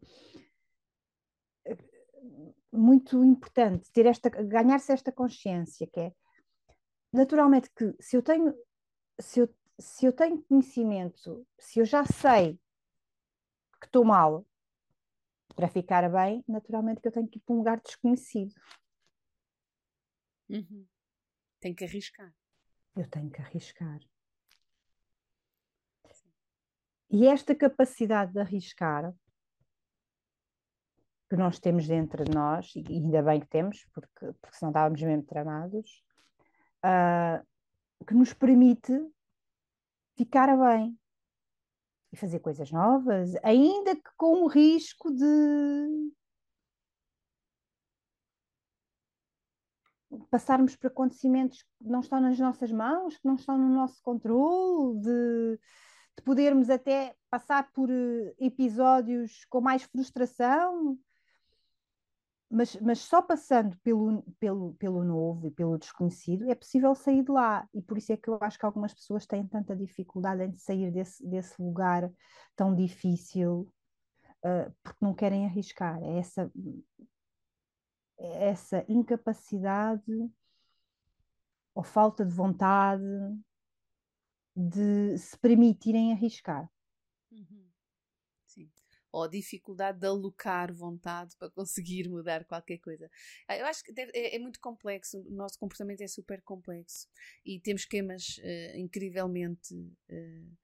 muito 2.72 3.24
importante 3.24 3.90
ter 3.90 4.06
esta 4.06 4.28
ganhar-se 4.28 4.92
esta 4.92 5.10
consciência 5.10 5.86
que 5.86 6.00
é 6.00 6.14
naturalmente 7.12 7.70
que 7.70 7.94
se 8.00 8.16
eu 8.16 8.22
tenho 8.22 8.54
se 9.18 9.40
eu, 9.40 9.54
se 9.78 10.06
eu 10.06 10.12
tenho 10.12 10.42
conhecimento 10.42 11.46
se 11.58 11.80
eu 11.80 11.84
já 11.84 12.04
sei 12.04 12.60
que 13.80 13.86
estou 13.86 14.04
mal 14.04 14.46
para 15.56 15.68
ficar 15.68 16.08
bem 16.10 16.44
naturalmente 16.46 17.00
que 17.00 17.08
eu 17.08 17.12
tenho 17.12 17.28
que 17.28 17.38
ir 17.38 17.42
para 17.42 17.54
um 17.54 17.58
lugar 17.58 17.80
desconhecido. 17.80 18.54
Uhum. 20.48 20.84
tem 21.60 21.72
que 21.72 21.84
arriscar. 21.84 22.34
Eu 22.96 23.08
tenho 23.08 23.30
que 23.30 23.40
arriscar 23.40 24.00
e 27.10 27.26
esta 27.26 27.54
capacidade 27.54 28.32
de 28.32 28.38
arriscar 28.38 29.12
que 31.28 31.36
nós 31.36 31.58
temos 31.58 31.86
dentro 31.86 32.24
de 32.24 32.34
nós, 32.34 32.72
e 32.74 32.84
ainda 32.88 33.22
bem 33.22 33.40
que 33.40 33.46
temos, 33.46 33.86
porque, 33.92 34.32
porque 34.40 34.56
senão 34.56 34.70
estávamos 34.70 35.00
mesmo 35.00 35.22
tramados, 35.24 36.02
uh, 36.84 37.46
que 38.04 38.14
nos 38.14 38.32
permite 38.32 38.92
ficar 40.16 40.56
bem 40.56 40.98
e 42.12 42.16
fazer 42.16 42.40
coisas 42.40 42.70
novas, 42.72 43.34
ainda 43.44 43.94
que 43.94 44.10
com 44.16 44.42
o 44.42 44.48
risco 44.48 45.12
de 45.12 46.12
passarmos 50.28 50.74
por 50.74 50.88
acontecimentos 50.88 51.62
que 51.62 51.88
não 51.88 52.00
estão 52.00 52.20
nas 52.20 52.38
nossas 52.38 52.72
mãos, 52.72 53.16
que 53.16 53.26
não 53.26 53.36
estão 53.36 53.56
no 53.56 53.68
nosso 53.68 54.02
controle, 54.02 55.00
de, 55.00 55.60
de 56.16 56.22
podermos 56.24 56.70
até 56.70 57.14
passar 57.30 57.70
por 57.72 57.90
eh, 57.90 58.34
episódios 58.38 59.44
com 59.48 59.60
mais 59.60 59.82
frustração, 59.84 60.98
mas, 62.50 62.74
mas 62.80 62.98
só 62.98 63.22
passando 63.22 63.78
pelo, 63.78 64.22
pelo, 64.40 64.74
pelo 64.74 65.04
novo 65.04 65.46
e 65.46 65.50
pelo 65.52 65.78
desconhecido 65.78 66.50
é 66.50 66.54
possível 66.54 66.94
sair 66.96 67.22
de 67.22 67.30
lá. 67.30 67.68
E 67.72 67.80
por 67.80 67.96
isso 67.96 68.12
é 68.12 68.16
que 68.16 68.28
eu 68.28 68.38
acho 68.40 68.58
que 68.58 68.66
algumas 68.66 68.92
pessoas 68.92 69.24
têm 69.24 69.46
tanta 69.46 69.76
dificuldade 69.76 70.42
em 70.42 70.56
sair 70.56 70.90
desse, 70.90 71.24
desse 71.24 71.62
lugar 71.62 72.10
tão 72.56 72.74
difícil, 72.74 73.72
uh, 74.44 74.74
porque 74.82 75.04
não 75.04 75.14
querem 75.14 75.46
arriscar. 75.46 76.02
É 76.02 76.18
essa, 76.18 76.50
é 78.18 78.48
essa 78.48 78.84
incapacidade 78.88 80.12
ou 81.72 81.84
falta 81.84 82.24
de 82.24 82.34
vontade 82.34 83.04
de 84.56 85.16
se 85.18 85.38
permitirem 85.38 86.12
arriscar. 86.12 86.68
Uhum 87.30 87.70
ou 89.12 89.28
dificuldade 89.28 89.98
de 89.98 90.06
alocar 90.06 90.72
vontade 90.72 91.36
para 91.36 91.50
conseguir 91.50 92.08
mudar 92.08 92.44
qualquer 92.44 92.78
coisa. 92.78 93.10
Ah, 93.48 93.56
eu 93.56 93.66
acho 93.66 93.82
que 93.82 93.92
deve, 93.92 94.12
é, 94.14 94.36
é, 94.36 94.38
muito 94.38 94.60
complexo, 94.60 95.18
o 95.20 95.30
nosso 95.30 95.58
comportamento 95.58 96.00
é 96.00 96.08
super 96.08 96.40
complexo 96.42 97.08
e 97.44 97.60
temos 97.60 97.82
esquemas 97.82 98.38
uh, 98.38 98.76
incrivelmente 98.76 99.74
uh, 99.74 100.58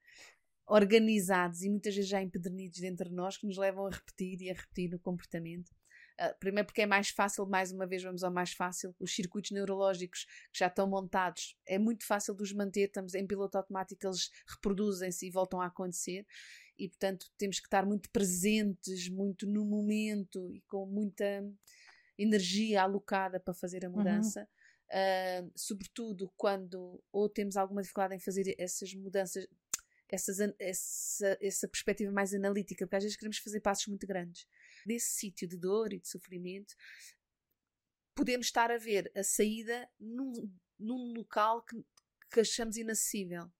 organizados 0.66 1.62
e 1.62 1.70
muitas 1.70 1.94
vezes 1.94 2.11
já 2.11 2.22
empedernidos 2.22 2.79
dentro 2.79 3.09
de 3.09 3.14
nós 3.14 3.37
que 3.37 3.46
nos 3.46 3.57
levam 3.57 3.87
a 3.87 3.90
repetir 3.90 4.40
e 4.42 4.51
a 4.51 4.55
repetir 4.55 4.90
no 4.90 4.99
comportamento. 4.99 5.70
Uh, 6.18 6.35
primeiro 6.40 6.66
porque 6.66 6.81
é 6.81 6.87
mais 6.87 7.11
fácil, 7.11 7.44
mais 7.46 7.70
uma 7.70 7.87
vez 7.87 8.02
vamos 8.02 8.24
ao 8.24 8.33
mais 8.33 8.52
fácil, 8.52 8.94
os 8.98 9.14
circuitos 9.14 9.50
neurológicos 9.50 10.24
que 10.50 10.59
já 10.59 10.66
estão 10.66 10.88
montados, 10.88 11.55
é 11.66 11.79
muito 11.79 12.07
fácil 12.07 12.35
de 12.35 12.42
os 12.42 12.52
manter, 12.52 12.87
estamos 12.87 13.14
em 13.14 13.26
piloto 13.26 13.59
automático, 13.59 14.07
eles 14.07 14.31
reproduzem-se 14.48 15.26
e 15.26 15.31
voltam 15.31 15.61
a 15.61 15.66
acontecer 15.66 16.26
e 16.79 16.88
portanto 16.88 17.26
temos 17.37 17.61
que 17.61 17.66
estar 17.66 17.85
muito 17.85 18.11
presentes, 18.11 19.09
muito 19.11 19.46
no 19.46 19.64
momento 19.64 20.50
e 20.55 20.62
com 20.62 20.87
muita 20.87 21.44
energia 22.18 22.83
alocada 22.83 23.38
para 23.38 23.55
fazer 23.55 23.85
a 23.85 23.88
uhum. 23.88 23.96
mudança. 23.96 24.40
Uhum. 24.40 24.46
Uh, 24.88 25.52
sobretudo 25.57 26.33
quando 26.37 27.02
ou 27.12 27.29
temos 27.29 27.57
alguma 27.57 27.83
dificuldade 27.83 28.14
em 28.14 28.20
fazer 28.20 28.55
essas 28.57 28.94
mudanças, 28.94 29.46
essas, 30.09 30.38
essa, 30.59 31.38
essa 31.40 31.68
perspectiva 31.68 32.12
mais 32.12 32.33
analítica, 32.33 32.87
porque 32.87 32.96
às 32.96 33.02
vezes 33.02 33.16
queremos 33.16 33.38
fazer 33.38 33.61
passos 33.61 33.87
muito 33.88 34.07
grandes. 34.07 34.46
Nesse 34.87 35.11
sítio 35.11 35.49
de 35.49 35.57
dor 35.57 35.92
e 35.92 35.99
de 35.99 36.09
sofrimento, 36.09 36.75
podemos 38.14 38.46
estar 38.46 38.70
a 38.70 38.79
ver 38.79 39.11
a 39.14 39.22
saída 39.22 39.88
num, 39.99 40.33
num 40.79 41.12
local 41.12 41.64
que, 41.64 41.77
que 42.31 42.40
achamos 42.40 42.77
inacessível. 42.77 43.53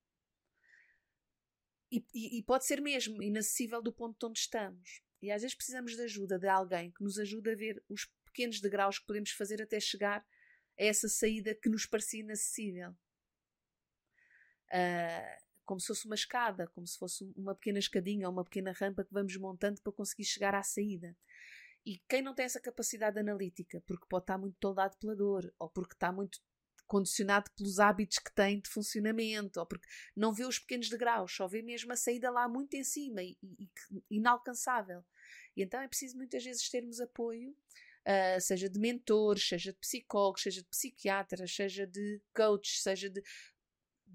E, 1.91 2.05
e, 2.15 2.39
e, 2.39 2.43
pode 2.43 2.67
ser 2.67 2.81
mesmo 2.81 3.23
inacessível 3.23 3.83
do 3.83 3.93
ponto 3.93 4.27
onde 4.27 4.39
estamos. 4.39 5.03
E 5.23 5.31
às 5.31 5.43
vezes 5.43 5.57
precisamos 5.57 5.95
de 5.95 6.03
ajuda 6.03 6.39
de 6.39 6.49
alguém 6.49 6.91
que 6.91 7.03
nos 7.03 7.19
ajude 7.19 7.51
a 7.51 7.55
ver 7.55 7.83
os 7.89 8.07
pequenos 8.25 8.61
degraus 8.61 8.99
que 8.99 9.07
podemos 9.07 9.31
fazer 9.31 9.62
até 9.62 9.79
chegar 9.79 10.21
a 10.79 10.85
essa 10.85 11.09
saída 11.09 11.55
que 11.55 11.69
nos 11.69 11.87
parecia 11.87 12.21
inacessível. 12.21 12.91
Uh, 14.69 15.46
como 15.66 15.81
se 15.81 15.88
fosse 15.88 16.07
uma 16.07 16.14
escada, 16.14 16.68
como 16.68 16.87
se 16.87 16.98
fosse 16.98 17.24
uma 17.37 17.55
pequena 17.55 17.79
escadinha 17.79 18.26
ou 18.26 18.33
uma 18.33 18.44
pequena 18.44 18.72
rampa 18.72 19.05
que 19.05 19.12
vamos 19.12 19.37
montando 19.37 19.83
para 19.83 19.92
conseguir 19.92 20.24
chegar 20.24 20.55
à 20.55 20.62
saída. 20.62 21.14
E 21.85 22.00
quem 22.09 22.22
não 22.22 22.35
tem 22.35 22.46
essa 22.46 22.61
capacidade 22.61 23.18
analítica, 23.18 23.83
porque 23.87 24.07
pode 24.09 24.22
estar 24.24 24.38
muito 24.38 24.57
toldado 24.59 24.96
pela 24.98 25.14
dor, 25.14 25.52
ou 25.59 25.68
porque 25.68 25.94
está 25.94 26.11
muito 26.11 26.40
condicionado 26.87 27.50
pelos 27.57 27.79
hábitos 27.79 28.18
que 28.18 28.33
tem 28.33 28.61
de 28.61 28.68
funcionamento, 28.68 29.61
ou 29.61 29.66
porque 29.66 29.87
não 30.14 30.33
vê 30.33 30.44
os 30.44 30.59
pequenos 30.59 30.88
degraus, 30.88 31.33
só 31.35 31.46
vê 31.46 31.62
mesmo 31.62 31.92
a 31.92 31.96
saída 31.96 32.31
lá 32.31 32.48
muito 32.48 32.74
em 32.74 32.85
cima 32.85 33.22
e, 33.22 33.37
e, 33.42 33.68
e 33.90 34.16
inalcançável. 34.16 35.05
E 35.57 35.62
então 35.62 35.81
é 35.81 35.88
preciso 35.88 36.16
muitas 36.16 36.44
vezes 36.44 36.68
termos 36.68 37.00
apoio, 37.00 37.50
uh, 37.50 38.40
seja 38.40 38.68
de 38.68 38.79
mentores, 38.79 39.48
seja 39.48 39.72
de 39.72 39.79
psicólogos, 39.79 40.42
seja 40.42 40.62
de 40.62 40.68
psiquiatras, 40.68 41.55
seja 41.55 41.87
de 41.87 42.20
coaches, 42.35 42.83
seja 42.83 43.11
de. 43.11 43.22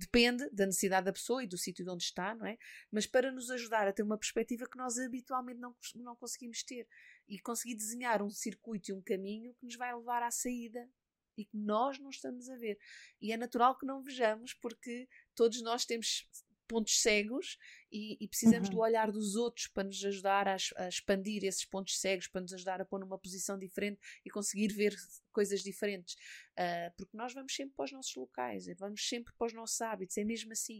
Depende 0.02 0.50
da 0.50 0.66
necessidade 0.66 1.06
da 1.06 1.14
pessoa 1.14 1.44
e 1.44 1.48
do 1.48 1.60
sítio 1.60 1.86
onde 1.88 2.04
está, 2.04 2.34
não 2.34 2.48
é? 2.48 2.58
Mas 2.92 3.06
para 3.06 3.32
nos 3.32 3.52
ajudar 3.52 3.88
a 3.88 3.94
ter 3.94 4.02
uma 4.02 4.18
perspectiva 4.18 4.68
que 4.68 4.76
nós 4.76 4.98
habitualmente 4.98 5.60
não, 5.60 5.76
não 5.96 6.16
conseguimos 6.16 6.64
ter 6.64 6.88
e 7.30 7.40
conseguir 7.40 7.76
desenhar 7.76 8.24
um 8.24 8.30
circuito 8.32 8.90
e 8.90 8.94
um 8.96 9.02
caminho 9.02 9.54
que 9.54 9.66
nos 9.66 9.76
vai 9.76 9.96
levar 9.96 10.24
à 10.24 10.32
saída 10.32 10.90
e 11.38 11.46
que 11.46 11.56
nós 11.56 12.00
não 12.00 12.10
estamos 12.10 12.50
a 12.50 12.56
ver. 12.56 12.80
E 13.22 13.32
é 13.32 13.38
natural 13.38 13.78
que 13.78 13.86
não 13.86 14.02
vejamos, 14.02 14.56
porque 14.56 15.08
todos 15.36 15.62
nós 15.62 15.86
temos 15.86 16.28
pontos 16.72 17.02
cegos 17.02 17.58
e, 17.92 18.18
e 18.24 18.28
precisamos 18.30 18.70
uhum. 18.70 18.76
do 18.76 18.80
olhar 18.80 19.12
dos 19.12 19.36
outros 19.36 19.68
para 19.68 19.84
nos 19.84 20.02
ajudar 20.06 20.48
a, 20.48 20.56
a, 20.78 20.88
expandir 20.88 21.44
esses 21.44 21.66
pontos 21.66 22.00
cegos, 22.00 22.30
para 22.30 22.40
nos 22.40 22.54
ajudar 22.54 22.80
a 22.80 22.86
pôr 22.86 23.02
numa 23.02 23.20
posição 23.20 23.60
diferente 23.60 24.00
e 24.26 24.30
conseguir 24.30 24.70
ver 24.70 24.96
coisas 25.34 25.62
diferentes. 25.62 26.16
Uh, 26.54 26.96
porque 26.96 27.18
nós 27.18 27.34
vamos 27.34 27.54
sempre 27.54 27.76
para 27.76 27.84
os 27.84 27.92
nossos 27.92 28.16
locais, 28.16 28.66
vamos 28.80 29.06
sempre 29.06 29.34
para 29.38 29.48
os 29.48 29.54
nossos 29.54 29.82
hábitos, 29.82 30.18
é 30.18 30.24
mesmo 30.24 30.54
assim. 30.54 30.80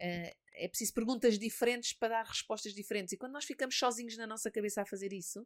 Uh, 0.00 0.30
é 0.54 0.68
preciso 0.68 0.94
perguntas 0.94 1.38
diferentes 1.38 1.92
para 1.92 2.08
dar 2.08 2.24
respostas 2.24 2.72
diferentes. 2.72 3.12
E 3.12 3.16
quando 3.16 3.32
nós 3.32 3.44
ficamos 3.44 3.76
sozinhos 3.76 4.16
na 4.16 4.26
nossa 4.26 4.48
cabeça 4.48 4.82
a 4.82 4.86
fazer 4.86 5.12
isso, 5.12 5.44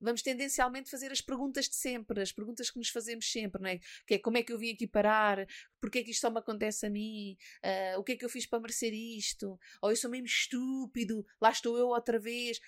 vamos 0.00 0.22
tendencialmente 0.22 0.90
fazer 0.90 1.10
as 1.10 1.20
perguntas 1.20 1.68
de 1.68 1.76
sempre, 1.76 2.20
as 2.20 2.32
perguntas 2.32 2.70
que 2.70 2.78
nos 2.78 2.88
fazemos 2.88 3.30
sempre, 3.30 3.62
não 3.62 3.68
é? 3.68 3.78
Que 4.06 4.14
é 4.14 4.18
como 4.18 4.36
é 4.36 4.42
que 4.42 4.52
eu 4.52 4.58
vim 4.58 4.72
aqui 4.72 4.86
parar? 4.86 5.46
Porquê 5.80 6.00
é 6.00 6.02
que 6.02 6.10
isto 6.10 6.20
só 6.20 6.30
me 6.30 6.38
acontece 6.38 6.86
a 6.86 6.90
mim? 6.90 7.36
Uh, 7.64 8.00
o 8.00 8.04
que 8.04 8.12
é 8.12 8.16
que 8.16 8.24
eu 8.24 8.28
fiz 8.28 8.46
para 8.46 8.60
merecer 8.60 8.92
isto? 8.92 9.58
Ou 9.82 9.90
eu 9.90 9.96
sou 9.96 10.10
mesmo 10.10 10.26
estúpido, 10.26 11.24
lá 11.40 11.50
estou 11.50 11.78
eu 11.78 11.88
outra 11.88 12.18
vez. 12.18 12.60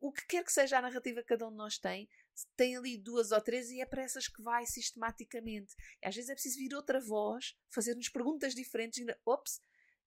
O 0.00 0.12
que 0.12 0.26
quer 0.26 0.44
que 0.44 0.52
seja 0.52 0.78
a 0.78 0.82
narrativa 0.82 1.22
que 1.22 1.28
cada 1.28 1.46
um 1.46 1.50
de 1.50 1.56
nós 1.56 1.78
tem, 1.78 2.08
tem 2.56 2.76
ali 2.76 2.98
duas 2.98 3.32
ou 3.32 3.40
três 3.40 3.70
e 3.70 3.80
é 3.80 3.86
para 3.86 4.02
essas 4.02 4.28
que 4.28 4.42
vai 4.42 4.66
sistematicamente. 4.66 5.74
E 6.02 6.06
às 6.06 6.14
vezes 6.14 6.30
é 6.30 6.34
preciso 6.34 6.58
vir 6.58 6.74
outra 6.74 7.00
voz, 7.00 7.56
fazer-nos 7.70 8.08
perguntas 8.08 8.54
diferentes, 8.54 8.98
ainda, 8.98 9.18
ops, 9.24 9.62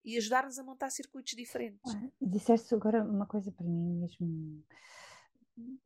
e 0.05 0.17
ajudar-nos 0.17 0.59
a 0.59 0.63
montar 0.63 0.89
circuitos 0.89 1.33
diferentes. 1.33 1.93
disseste 2.21 2.73
agora 2.73 3.03
uma 3.03 3.25
coisa 3.25 3.51
para 3.51 3.65
mim 3.65 3.99
mesmo 3.99 4.63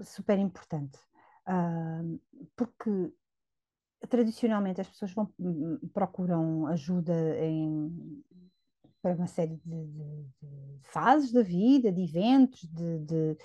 super 0.01 0.37
importante, 0.39 0.99
porque 2.55 3.13
tradicionalmente 4.09 4.81
as 4.81 4.89
pessoas 4.89 5.13
vão, 5.13 5.31
hum, 5.39 5.79
procuram 5.93 6.67
ajuda 6.67 7.13
em, 7.39 8.23
para 9.01 9.15
uma 9.15 9.27
série 9.27 9.57
de, 9.57 9.85
de, 9.87 10.23
de, 10.41 10.79
fases 10.83 11.31
da 11.31 11.41
vida, 11.41 11.91
de 11.91 12.03
eventos, 12.03 12.61
de, 12.63 13.37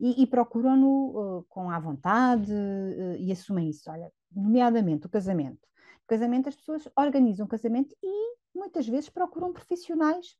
e, 0.00 0.22
e 0.22 0.26
procuram-no 0.26 1.38
uh, 1.38 1.44
com 1.48 1.70
à 1.70 1.78
vontade 1.78 2.52
uh, 2.52 3.16
e 3.18 3.30
assumem 3.30 3.70
isso. 3.70 3.90
Olha, 3.90 4.12
nomeadamente 4.30 5.06
o 5.06 5.10
casamento. 5.10 5.60
O 6.04 6.08
casamento, 6.08 6.48
as 6.48 6.56
pessoas 6.56 6.88
organizam 6.96 7.46
o 7.46 7.48
casamento 7.48 7.94
e 8.02 8.36
muitas 8.54 8.86
vezes 8.88 9.08
procuram 9.08 9.52
profissionais 9.52 10.36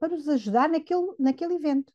para 0.00 0.14
os 0.14 0.28
ajudar 0.28 0.68
naquele, 0.68 1.14
naquele 1.18 1.54
evento. 1.54 1.92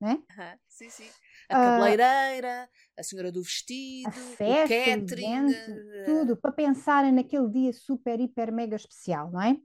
Né? 0.00 0.14
Uhum, 0.14 0.58
sim, 0.68 0.90
sim. 0.90 1.08
A 1.48 1.54
cabeleireira, 1.54 2.68
uh, 2.68 3.00
a 3.00 3.02
senhora 3.02 3.32
do 3.32 3.42
vestido, 3.42 4.08
a 4.08 4.12
festa, 4.12 4.74
o 4.74 4.84
catering. 4.84 5.46
O 5.46 5.50
evento, 5.50 5.70
uh... 5.70 6.04
Tudo, 6.04 6.36
para 6.36 6.52
pensarem 6.52 7.12
naquele 7.12 7.48
dia 7.48 7.72
super, 7.72 8.20
hiper, 8.20 8.52
mega 8.52 8.76
especial, 8.76 9.30
não 9.30 9.40
é? 9.40 9.56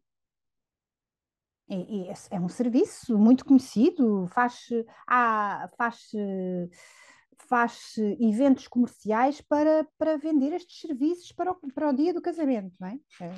E, 1.69 2.07
e 2.07 2.13
é 2.31 2.39
um 2.39 2.47
serviço 2.47 3.17
muito 3.17 3.43
conhecido, 3.43 4.25
faz, 4.27 4.67
há, 5.05 5.69
faz, 5.77 6.11
faz 7.49 7.95
eventos 8.21 8.69
comerciais 8.69 9.41
para, 9.41 9.85
para 9.97 10.17
vender 10.17 10.53
estes 10.53 10.79
serviços 10.79 11.33
para 11.33 11.51
o, 11.51 11.55
para 11.73 11.89
o 11.89 11.93
dia 11.93 12.13
do 12.13 12.21
casamento, 12.21 12.73
não 12.79 12.87
é? 12.87 12.99
é 13.21 13.31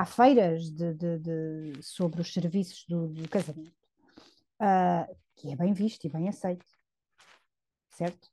há 0.00 0.04
feiras 0.06 0.70
de, 0.70 0.94
de, 0.94 1.18
de, 1.18 1.82
sobre 1.82 2.22
os 2.22 2.32
serviços 2.32 2.86
do, 2.88 3.08
do 3.08 3.28
casamento, 3.28 3.76
uh, 4.60 5.16
que 5.36 5.52
é 5.52 5.56
bem 5.56 5.74
visto 5.74 6.06
e 6.06 6.10
bem 6.10 6.26
aceito, 6.26 6.64
certo? 8.00 8.30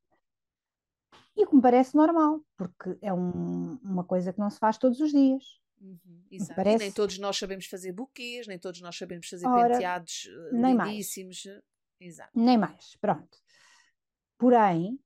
E 1.36 1.46
que 1.46 1.56
me 1.56 1.62
parece 1.62 1.96
normal, 1.96 2.42
porque 2.56 2.98
é 3.02 3.14
um, 3.14 3.78
uma 3.84 4.04
coisa 4.04 4.32
que 4.32 4.40
não 4.40 4.50
se 4.50 4.58
faz 4.58 4.78
todos 4.78 5.00
os 5.00 5.12
dias. 5.12 5.44
Uhum, 5.80 6.24
parece... 6.56 6.78
nem 6.80 6.92
todos 6.92 7.20
nós 7.20 7.38
sabemos 7.38 7.68
fazer 7.68 7.92
buquês, 7.92 8.48
nem 8.48 8.58
todos 8.58 8.82
nós 8.82 8.98
sabemos 8.98 9.28
fazer 9.28 9.46
Ora, 9.46 9.74
penteados 9.74 10.28
eh, 10.28 10.54
nem 10.54 10.76
lindíssimos. 10.76 11.46
Mais. 11.46 11.62
Exato. 12.00 12.32
Nem 12.34 12.58
mais, 12.58 12.96
pronto. 12.96 13.38
Porém, 14.38 15.00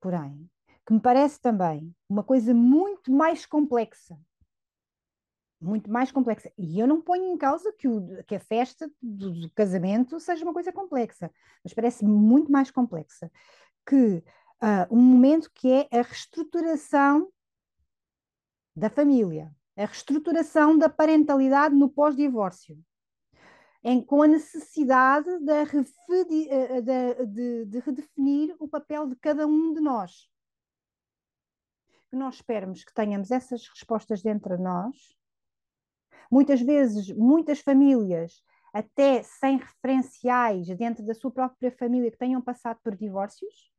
porém, 0.00 0.48
que 0.86 0.92
me 0.94 1.00
parece 1.00 1.40
também 1.40 1.94
uma 2.08 2.22
coisa 2.22 2.54
muito 2.54 3.12
mais 3.12 3.44
complexa. 3.44 4.18
Muito 5.60 5.90
mais 5.90 6.12
complexa. 6.12 6.52
E 6.56 6.78
eu 6.78 6.86
não 6.86 7.00
ponho 7.00 7.24
em 7.32 7.38
causa 7.38 7.72
que, 7.72 7.88
o, 7.88 8.22
que 8.24 8.34
a 8.34 8.40
festa 8.40 8.90
do, 9.02 9.32
do 9.40 9.50
casamento 9.50 10.20
seja 10.20 10.44
uma 10.44 10.52
coisa 10.52 10.72
complexa, 10.72 11.30
mas 11.62 11.74
parece 11.74 12.04
muito 12.04 12.50
mais 12.52 12.70
complexa 12.70 13.30
que 13.86 14.24
uh, 14.62 14.86
um 14.90 15.00
momento 15.00 15.50
que 15.52 15.70
é 15.70 15.88
a 15.98 16.02
reestruturação 16.02 17.30
da 18.76 18.90
família 18.90 19.54
a 19.76 19.86
reestruturação 19.86 20.78
da 20.78 20.88
parentalidade 20.88 21.74
no 21.74 21.88
pós-divórcio, 21.88 22.78
com 24.06 24.22
a 24.22 24.26
necessidade 24.26 25.28
de, 25.40 26.48
eh, 26.48 26.80
de, 26.80 27.26
de, 27.26 27.64
de, 27.66 27.78
redefinir 27.80 28.56
o 28.58 28.68
papel 28.68 29.08
de 29.08 29.16
cada 29.16 29.46
um 29.46 29.74
de 29.74 29.80
nós. 29.80 30.30
Que 32.08 32.16
nós 32.16 32.36
esperamos 32.36 32.84
que 32.84 32.94
tenhamos 32.94 33.30
essas 33.30 33.68
respostas 33.68 34.22
dentro 34.22 34.56
de 34.56 34.62
nós. 34.62 34.96
Muitas 36.30 36.62
vezes, 36.62 37.10
muitas 37.10 37.60
famílias, 37.60 38.42
até 38.72 39.22
sem 39.22 39.58
referenciais 39.58 40.66
dentro 40.78 41.04
da 41.04 41.12
sua 41.12 41.30
própria 41.30 41.70
família, 41.70 42.10
que 42.10 42.16
tenham 42.16 42.40
passado 42.40 42.78
por 42.82 42.96
divórcios, 42.96 43.73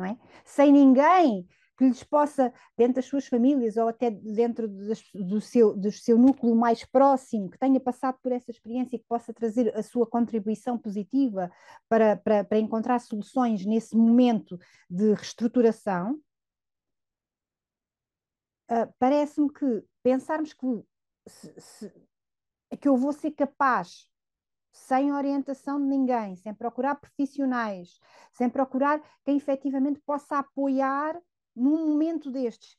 não 0.00 0.06
é? 0.06 0.18
sem 0.44 0.72
ninguém 0.72 1.46
que 1.76 1.86
lhes 1.86 2.04
possa, 2.04 2.52
dentro 2.76 2.96
das 2.96 3.06
suas 3.06 3.26
famílias 3.26 3.78
ou 3.78 3.88
até 3.88 4.10
dentro 4.10 4.68
das, 4.68 5.02
do, 5.14 5.40
seu, 5.40 5.74
do 5.74 5.90
seu 5.90 6.18
núcleo 6.18 6.54
mais 6.54 6.84
próximo, 6.84 7.48
que 7.48 7.58
tenha 7.58 7.80
passado 7.80 8.18
por 8.22 8.32
essa 8.32 8.50
experiência 8.50 8.96
e 8.96 8.98
que 8.98 9.06
possa 9.06 9.32
trazer 9.32 9.74
a 9.74 9.82
sua 9.82 10.06
contribuição 10.06 10.76
positiva 10.76 11.50
para, 11.88 12.16
para, 12.16 12.44
para 12.44 12.58
encontrar 12.58 12.98
soluções 12.98 13.64
nesse 13.64 13.96
momento 13.96 14.58
de 14.90 15.14
reestruturação, 15.14 16.20
uh, 18.70 18.92
parece-me 18.98 19.50
que 19.50 19.82
pensarmos 20.02 20.52
que, 20.52 20.66
se, 21.26 21.54
se, 21.58 21.92
que 22.78 22.88
eu 22.88 22.96
vou 22.98 23.14
ser 23.14 23.30
capaz 23.30 24.09
sem 24.72 25.12
orientação 25.12 25.80
de 25.80 25.86
ninguém, 25.86 26.36
sem 26.36 26.54
procurar 26.54 26.94
profissionais, 26.96 27.98
sem 28.32 28.48
procurar 28.48 29.02
quem 29.24 29.36
efetivamente 29.36 30.00
possa 30.00 30.38
apoiar 30.38 31.20
num 31.54 31.88
momento 31.88 32.30
destes, 32.30 32.78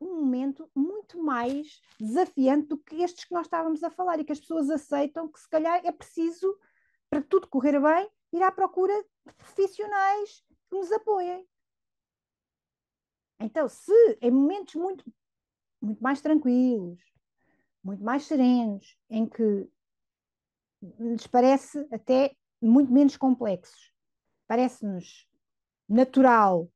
um 0.00 0.20
momento 0.20 0.70
muito 0.74 1.22
mais 1.22 1.80
desafiante 1.98 2.68
do 2.68 2.78
que 2.78 3.02
estes 3.02 3.24
que 3.24 3.34
nós 3.34 3.46
estávamos 3.46 3.82
a 3.82 3.90
falar 3.90 4.18
e 4.18 4.24
que 4.24 4.32
as 4.32 4.40
pessoas 4.40 4.70
aceitam 4.70 5.30
que 5.30 5.38
se 5.38 5.48
calhar 5.48 5.80
é 5.84 5.92
preciso, 5.92 6.58
para 7.08 7.22
tudo 7.22 7.48
correr 7.48 7.78
bem, 7.80 8.08
ir 8.32 8.42
à 8.42 8.50
procura 8.50 8.94
de 9.26 9.34
profissionais 9.34 10.42
que 10.68 10.76
nos 10.76 10.90
apoiem. 10.90 11.46
Então, 13.40 13.68
se 13.68 14.18
em 14.20 14.30
momentos 14.30 14.74
muito, 14.74 15.04
muito 15.80 16.02
mais 16.02 16.20
tranquilos, 16.20 17.00
muito 17.82 18.02
mais 18.02 18.24
serenos, 18.24 18.96
em 19.08 19.26
que 19.26 19.68
lhes 20.82 21.26
parece 21.26 21.86
até 21.92 22.34
muito 22.60 22.92
menos 22.92 23.16
complexos, 23.16 23.92
parece-nos 24.46 25.28
natural 25.88 26.70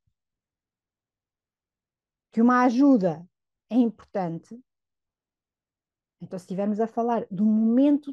que 2.32 2.42
uma 2.42 2.64
ajuda 2.64 3.26
é 3.70 3.76
importante, 3.76 4.60
então 6.20 6.38
se 6.38 6.44
estivermos 6.44 6.80
a 6.80 6.86
falar 6.86 7.26
de 7.30 7.42
um 7.42 7.46
momento 7.46 8.12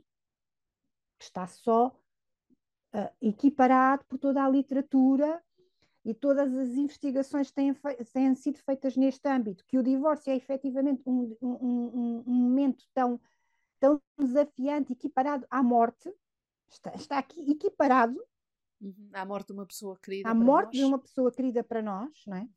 que 1.17 1.25
está 1.25 1.47
só 1.47 1.87
uh, 1.87 3.15
equiparado 3.21 4.05
por 4.05 4.17
toda 4.17 4.43
a 4.43 4.49
literatura 4.49 5.43
e 6.03 6.13
todas 6.13 6.53
as 6.53 6.69
investigações 6.69 7.49
que 7.49 7.55
têm, 7.55 7.73
têm, 8.13 8.35
sido 8.35 8.57
feitas 8.57 8.97
neste 8.97 9.27
âmbito, 9.27 9.63
que 9.65 9.77
o 9.77 9.83
divórcio 9.83 10.31
é 10.31 10.35
efetivamente 10.35 11.01
um, 11.05 11.37
um, 11.41 11.51
um, 11.51 12.23
um 12.27 12.33
momento 12.33 12.83
tão, 12.93 13.19
tão 13.81 13.99
desafiante, 14.17 14.93
equiparado 14.93 15.45
à 15.49 15.63
morte, 15.63 16.13
está, 16.69 16.93
está 16.93 17.17
aqui 17.17 17.51
equiparado 17.51 18.15
uhum. 18.79 19.09
à 19.11 19.25
morte 19.25 19.47
de 19.47 19.53
uma 19.53 19.65
pessoa 19.65 19.97
querida. 19.99 20.29
À 20.29 20.35
morte 20.35 20.67
nós. 20.67 20.77
de 20.77 20.83
uma 20.85 20.99
pessoa 20.99 21.31
querida 21.31 21.63
para 21.63 21.81
nós, 21.81 22.11
não 22.27 22.37
é? 22.37 22.47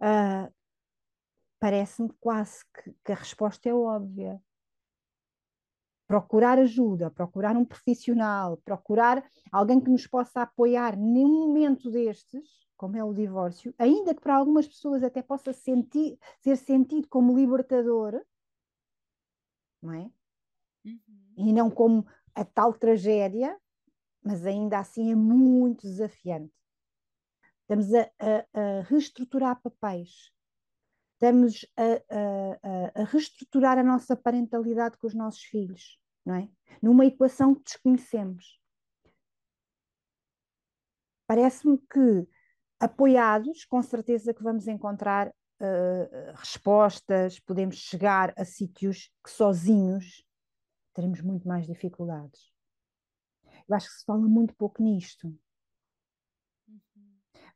uh, 0.00 0.52
parece-me 1.58 2.10
quase 2.20 2.62
que, 2.74 2.94
que, 3.04 3.12
a 3.12 3.16
resposta 3.16 3.68
é 3.68 3.74
óbvia. 3.74 4.40
Procurar 6.06 6.58
ajuda, 6.58 7.10
procurar 7.10 7.56
um 7.56 7.64
profissional, 7.64 8.56
procurar 8.58 9.24
alguém 9.50 9.80
que 9.80 9.90
nos 9.90 10.06
possa 10.06 10.42
apoiar 10.42 10.96
num 10.96 11.46
momento 11.46 11.90
destes, 11.90 12.68
como 12.76 12.96
é 12.96 13.04
o 13.04 13.14
divórcio, 13.14 13.72
ainda 13.78 14.14
que 14.14 14.20
para 14.20 14.34
algumas 14.34 14.66
pessoas 14.66 15.02
até 15.04 15.22
possa 15.22 15.52
sentir, 15.52 16.18
ser 16.40 16.56
sentido 16.56 17.06
como 17.08 17.36
libertador, 17.36 18.20
não 19.82 19.92
é? 19.92 20.10
Uhum. 20.84 21.34
E 21.36 21.52
não 21.52 21.70
como 21.70 22.06
a 22.34 22.44
tal 22.44 22.72
tragédia, 22.72 23.58
mas 24.22 24.44
ainda 24.44 24.78
assim 24.78 25.10
é 25.10 25.14
muito 25.14 25.82
desafiante. 25.82 26.54
Estamos 27.62 27.94
a, 27.94 28.00
a, 28.18 28.60
a 28.60 28.82
reestruturar 28.82 29.60
papéis, 29.62 30.32
estamos 31.14 31.66
a, 31.76 33.00
a, 33.00 33.04
reestruturar 33.04 33.78
a 33.78 33.84
nossa 33.84 34.16
parentalidade 34.16 34.96
com 34.98 35.06
os 35.06 35.14
nossos 35.14 35.42
filhos, 35.42 36.00
não 36.24 36.34
é? 36.34 36.50
Numa 36.82 37.06
equação 37.06 37.54
que 37.54 37.62
desconhecemos. 37.62 38.58
Parece-me 41.26 41.78
que, 41.78 42.26
apoiados, 42.80 43.64
com 43.64 43.80
certeza 43.82 44.34
que 44.34 44.42
vamos 44.42 44.66
encontrar 44.66 45.32
uh, 45.60 46.32
respostas, 46.34 47.38
podemos 47.38 47.76
chegar 47.76 48.32
a 48.36 48.44
sítios 48.44 49.10
que 49.22 49.30
sozinhos 49.30 50.24
teremos 50.94 51.20
muito 51.20 51.46
mais 51.46 51.66
dificuldades. 51.66 52.52
Eu 53.68 53.76
acho 53.76 53.88
que 53.88 53.94
se 53.94 54.04
fala 54.04 54.26
muito 54.26 54.54
pouco 54.54 54.82
nisto. 54.82 55.32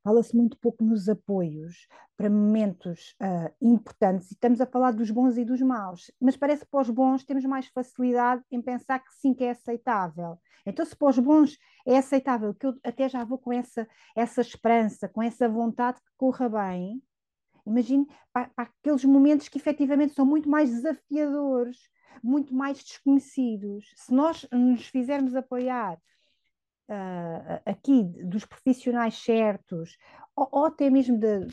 Fala-se 0.02 0.36
muito 0.36 0.58
pouco 0.58 0.84
nos 0.84 1.08
apoios 1.08 1.88
para 2.14 2.28
momentos 2.28 3.16
uh, 3.22 3.52
importantes, 3.60 4.30
e 4.30 4.34
estamos 4.34 4.60
a 4.60 4.66
falar 4.66 4.92
dos 4.92 5.10
bons 5.10 5.38
e 5.38 5.44
dos 5.46 5.62
maus, 5.62 6.10
mas 6.20 6.36
parece 6.36 6.64
que 6.64 6.70
para 6.70 6.82
os 6.82 6.90
bons 6.90 7.24
temos 7.24 7.44
mais 7.46 7.66
facilidade 7.68 8.44
em 8.50 8.60
pensar 8.60 8.98
que 8.98 9.12
sim, 9.14 9.32
que 9.32 9.44
é 9.44 9.50
aceitável. 9.50 10.38
Então, 10.66 10.84
se 10.84 10.94
para 10.94 11.08
os 11.08 11.18
bons 11.18 11.58
é 11.86 11.96
aceitável, 11.96 12.54
que 12.54 12.66
eu 12.66 12.78
até 12.84 13.08
já 13.08 13.24
vou 13.24 13.38
com 13.38 13.52
essa, 13.52 13.88
essa 14.14 14.42
esperança, 14.42 15.08
com 15.08 15.22
essa 15.22 15.48
vontade 15.48 15.98
que 15.98 16.10
corra 16.18 16.48
bem, 16.50 17.02
imagine 17.66 18.06
para, 18.32 18.48
para 18.48 18.64
aqueles 18.80 19.04
momentos 19.04 19.48
que 19.48 19.58
efetivamente 19.58 20.14
são 20.14 20.26
muito 20.26 20.48
mais 20.48 20.70
desafiadores, 20.70 21.78
muito 22.22 22.54
mais 22.54 22.82
desconhecidos. 22.82 23.92
Se 23.96 24.12
nós 24.12 24.46
nos 24.52 24.86
fizermos 24.86 25.34
apoiar 25.34 25.98
uh, 26.88 27.60
aqui 27.64 28.02
dos 28.24 28.44
profissionais 28.44 29.14
certos, 29.22 29.96
ou, 30.36 30.48
ou, 30.50 30.64
até 30.66 30.90
mesmo 30.90 31.18
de, 31.18 31.46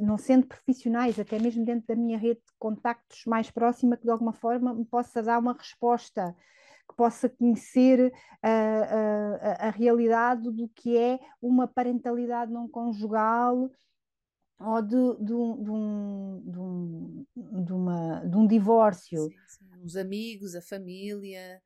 não 0.00 0.16
sendo 0.16 0.46
profissionais, 0.46 1.18
até 1.18 1.38
mesmo 1.38 1.64
dentro 1.64 1.86
da 1.86 1.96
minha 1.96 2.18
rede 2.18 2.40
de 2.40 2.52
contactos 2.58 3.24
mais 3.26 3.50
próxima, 3.50 3.96
que 3.96 4.04
de 4.04 4.10
alguma 4.10 4.32
forma 4.32 4.74
me 4.74 4.84
possa 4.84 5.22
dar 5.22 5.38
uma 5.38 5.54
resposta, 5.54 6.34
que 6.88 6.96
possa 6.96 7.28
conhecer 7.28 8.12
a, 8.42 8.48
a, 8.50 9.68
a 9.68 9.70
realidade 9.70 10.50
do 10.50 10.68
que 10.68 10.96
é 10.96 11.18
uma 11.40 11.66
parentalidade 11.66 12.52
não 12.52 12.68
conjugal 12.68 13.70
ou 14.64 14.82
de, 14.82 15.16
de, 15.18 15.24
de, 15.24 15.32
um, 15.70 16.42
de, 16.44 16.58
um, 16.58 17.26
de, 17.64 17.72
uma, 17.72 18.20
de 18.24 18.36
um 18.36 18.46
divórcio. 18.46 19.24
Sim, 19.24 19.36
sim. 19.46 19.82
Os 19.84 19.96
amigos, 19.96 20.54
a 20.54 20.62
família, 20.62 21.60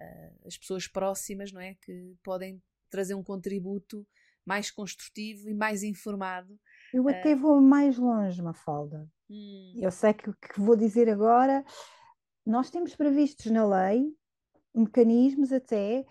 uh, 0.00 0.46
as 0.46 0.56
pessoas 0.56 0.88
próximas, 0.88 1.52
não 1.52 1.60
é? 1.60 1.74
Que 1.82 2.14
podem 2.22 2.62
trazer 2.90 3.14
um 3.14 3.22
contributo 3.22 4.06
mais 4.44 4.70
construtivo 4.70 5.48
e 5.48 5.54
mais 5.54 5.82
informado. 5.82 6.58
Eu 6.92 7.06
até 7.08 7.34
uh, 7.34 7.38
vou 7.38 7.60
mais 7.60 7.98
longe, 7.98 8.40
Mafalda. 8.40 9.06
Hum. 9.28 9.74
Eu 9.76 9.90
sei 9.90 10.14
que 10.14 10.30
o 10.30 10.34
que 10.34 10.60
vou 10.60 10.74
dizer 10.74 11.08
agora, 11.08 11.62
nós 12.46 12.70
temos 12.70 12.96
previstos 12.96 13.50
na 13.50 13.66
lei 13.66 14.10
mecanismos 14.74 15.52
até 15.52 16.06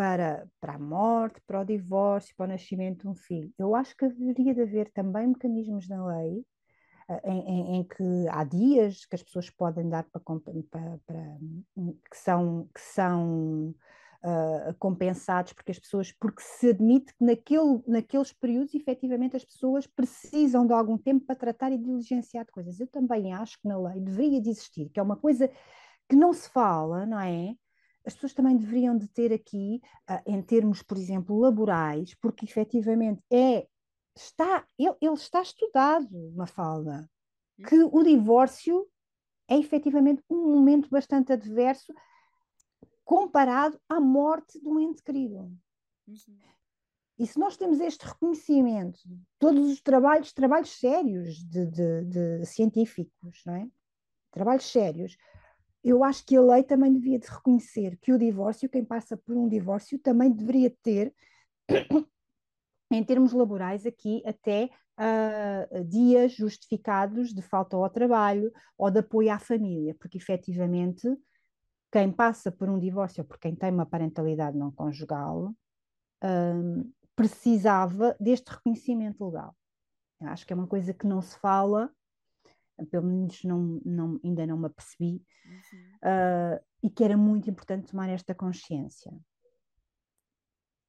para, 0.00 0.48
para 0.58 0.76
a 0.76 0.78
morte, 0.78 1.42
para 1.46 1.60
o 1.60 1.64
divórcio, 1.64 2.34
para 2.34 2.44
o 2.44 2.48
nascimento 2.48 3.02
de 3.02 3.08
um 3.08 3.14
filho. 3.14 3.52
Eu 3.58 3.74
acho 3.76 3.94
que 3.94 4.08
deveria 4.08 4.54
de 4.54 4.62
haver 4.62 4.90
também 4.92 5.26
mecanismos 5.26 5.86
na 5.90 6.06
lei 6.06 6.42
em, 7.22 7.40
em, 7.40 7.76
em, 7.76 7.84
que 7.84 8.26
há 8.30 8.42
dias 8.44 9.04
que 9.04 9.14
as 9.14 9.22
pessoas 9.22 9.50
podem 9.50 9.90
dar 9.90 10.04
para, 10.04 10.22
para, 10.70 10.98
para 11.06 11.36
que 12.10 12.16
são, 12.16 12.66
que 12.74 12.80
são 12.80 13.74
uh, 14.24 14.74
compensados 14.78 15.52
porque 15.52 15.72
as 15.72 15.78
pessoas, 15.78 16.12
porque 16.12 16.40
se 16.40 16.70
admite 16.70 17.14
que 17.14 17.22
naquele, 17.22 17.82
naqueles 17.86 18.32
períodos 18.32 18.74
efetivamente 18.74 19.36
as 19.36 19.44
pessoas 19.44 19.86
precisam 19.86 20.66
de 20.66 20.72
algum 20.72 20.96
tempo 20.96 21.26
para 21.26 21.36
tratar 21.36 21.72
e 21.72 21.76
diligenciar 21.76 22.46
de 22.46 22.52
coisas. 22.52 22.80
Eu 22.80 22.86
também 22.86 23.34
acho 23.34 23.60
que 23.60 23.68
na 23.68 23.78
lei 23.78 24.00
deveria 24.00 24.40
de 24.40 24.48
existir, 24.48 24.88
que 24.88 24.98
é 24.98 25.02
uma 25.02 25.16
coisa 25.16 25.50
que 26.08 26.16
não 26.16 26.32
se 26.32 26.48
fala, 26.48 27.04
não 27.04 27.20
é? 27.20 27.54
As 28.06 28.14
pessoas 28.14 28.32
também 28.32 28.56
deveriam 28.56 28.96
de 28.96 29.08
ter 29.08 29.32
aqui, 29.32 29.80
uh, 30.10 30.22
em 30.26 30.40
termos, 30.42 30.82
por 30.82 30.96
exemplo, 30.96 31.38
laborais, 31.38 32.14
porque 32.14 32.44
efetivamente 32.44 33.22
é 33.30 33.66
está, 34.16 34.66
ele, 34.78 34.96
ele 35.00 35.14
está 35.14 35.42
estudado, 35.42 36.32
Mafalda, 36.34 37.08
hum. 37.58 37.64
que 37.64 37.76
o 37.82 38.02
divórcio 38.02 38.86
é 39.48 39.58
efetivamente 39.58 40.22
um 40.30 40.52
momento 40.52 40.88
bastante 40.88 41.32
adverso 41.32 41.92
comparado 43.04 43.80
à 43.88 44.00
morte 44.00 44.60
de 44.60 44.68
um 44.68 44.78
ente 44.78 45.02
querido. 45.02 45.52
Uhum. 46.06 46.16
E 47.18 47.26
se 47.26 47.38
nós 47.38 47.56
temos 47.56 47.80
este 47.80 48.06
reconhecimento, 48.06 49.00
todos 49.38 49.68
os 49.68 49.82
trabalhos, 49.82 50.32
trabalhos 50.32 50.70
sérios 50.70 51.42
de, 51.44 51.66
de, 51.66 52.04
de, 52.04 52.46
científicos, 52.46 53.42
não 53.44 53.54
é? 53.56 53.68
Trabalhos 54.30 54.64
sérios, 54.64 55.16
eu 55.82 56.04
acho 56.04 56.24
que 56.26 56.36
a 56.36 56.42
lei 56.42 56.62
também 56.62 56.92
devia 56.92 57.18
de 57.18 57.26
reconhecer 57.26 57.96
que 57.98 58.12
o 58.12 58.18
divórcio, 58.18 58.68
quem 58.68 58.84
passa 58.84 59.16
por 59.16 59.36
um 59.36 59.48
divórcio, 59.48 59.98
também 59.98 60.30
deveria 60.30 60.70
ter 60.82 61.14
em 62.92 63.04
termos 63.04 63.32
laborais, 63.32 63.86
aqui 63.86 64.22
até 64.26 64.68
uh, 64.98 65.84
dias 65.84 66.32
justificados 66.32 67.32
de 67.32 67.40
falta 67.40 67.76
ao 67.76 67.88
trabalho 67.88 68.52
ou 68.76 68.90
de 68.90 68.98
apoio 68.98 69.32
à 69.32 69.38
família, 69.38 69.94
porque 69.98 70.18
efetivamente 70.18 71.08
quem 71.90 72.12
passa 72.12 72.52
por 72.52 72.68
um 72.68 72.78
divórcio 72.78 73.22
ou 73.22 73.26
por 73.26 73.38
quem 73.38 73.54
tem 73.54 73.70
uma 73.70 73.86
parentalidade 73.86 74.56
não 74.56 74.70
conjugal 74.70 75.54
uh, 76.24 76.92
precisava 77.16 78.16
deste 78.20 78.50
reconhecimento 78.50 79.24
legal. 79.24 79.56
Eu 80.20 80.28
acho 80.28 80.46
que 80.46 80.52
é 80.52 80.56
uma 80.56 80.66
coisa 80.66 80.92
que 80.92 81.06
não 81.06 81.22
se 81.22 81.38
fala, 81.38 81.90
pelo 82.86 83.06
menos 83.06 83.42
não, 83.44 83.80
não, 83.84 84.20
ainda 84.24 84.46
não 84.46 84.58
me 84.58 84.66
apercebi, 84.66 85.24
uhum. 85.44 85.94
uh, 86.04 86.64
e 86.82 86.90
que 86.90 87.04
era 87.04 87.16
muito 87.16 87.50
importante 87.50 87.90
tomar 87.90 88.08
esta 88.08 88.34
consciência. 88.34 89.12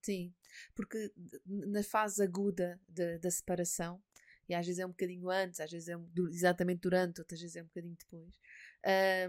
Sim, 0.04 0.34
porque 0.76 1.12
na 1.46 1.84
fase 1.84 2.24
aguda 2.24 2.80
de, 2.88 3.20
da 3.20 3.30
separação, 3.30 4.02
e 4.50 4.56
às 4.56 4.66
vezes 4.66 4.80
é 4.80 4.86
um 4.86 4.90
bocadinho 4.90 5.30
antes, 5.30 5.60
às 5.60 5.72
vezes 5.72 5.88
é 5.88 5.96
exatamente 6.30 6.82
durante, 6.82 7.22
outras 7.22 7.40
vezes 7.40 7.56
é 7.56 7.62
um 7.62 7.68
bocadinho 7.68 7.96
depois, 7.98 8.40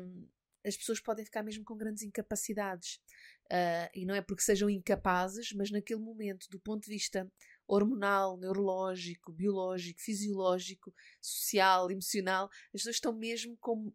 um, 0.00 0.26
as 0.64 0.76
pessoas 0.76 1.00
podem 1.00 1.24
ficar 1.24 1.42
mesmo 1.42 1.64
com 1.64 1.76
grandes 1.76 2.02
incapacidades. 2.02 3.00
Uh, 3.46 3.90
e 3.94 4.06
não 4.06 4.14
é 4.14 4.22
porque 4.22 4.42
sejam 4.42 4.70
incapazes, 4.70 5.52
mas 5.52 5.70
naquele 5.70 6.00
momento, 6.00 6.48
do 6.48 6.58
ponto 6.58 6.84
de 6.84 6.90
vista 6.90 7.30
hormonal, 7.74 8.36
neurológico, 8.36 9.32
biológico, 9.32 10.00
fisiológico, 10.00 10.92
social, 11.20 11.90
emocional, 11.90 12.50
as 12.66 12.82
pessoas 12.82 12.96
estão 12.96 13.12
mesmo 13.12 13.56
com 13.58 13.92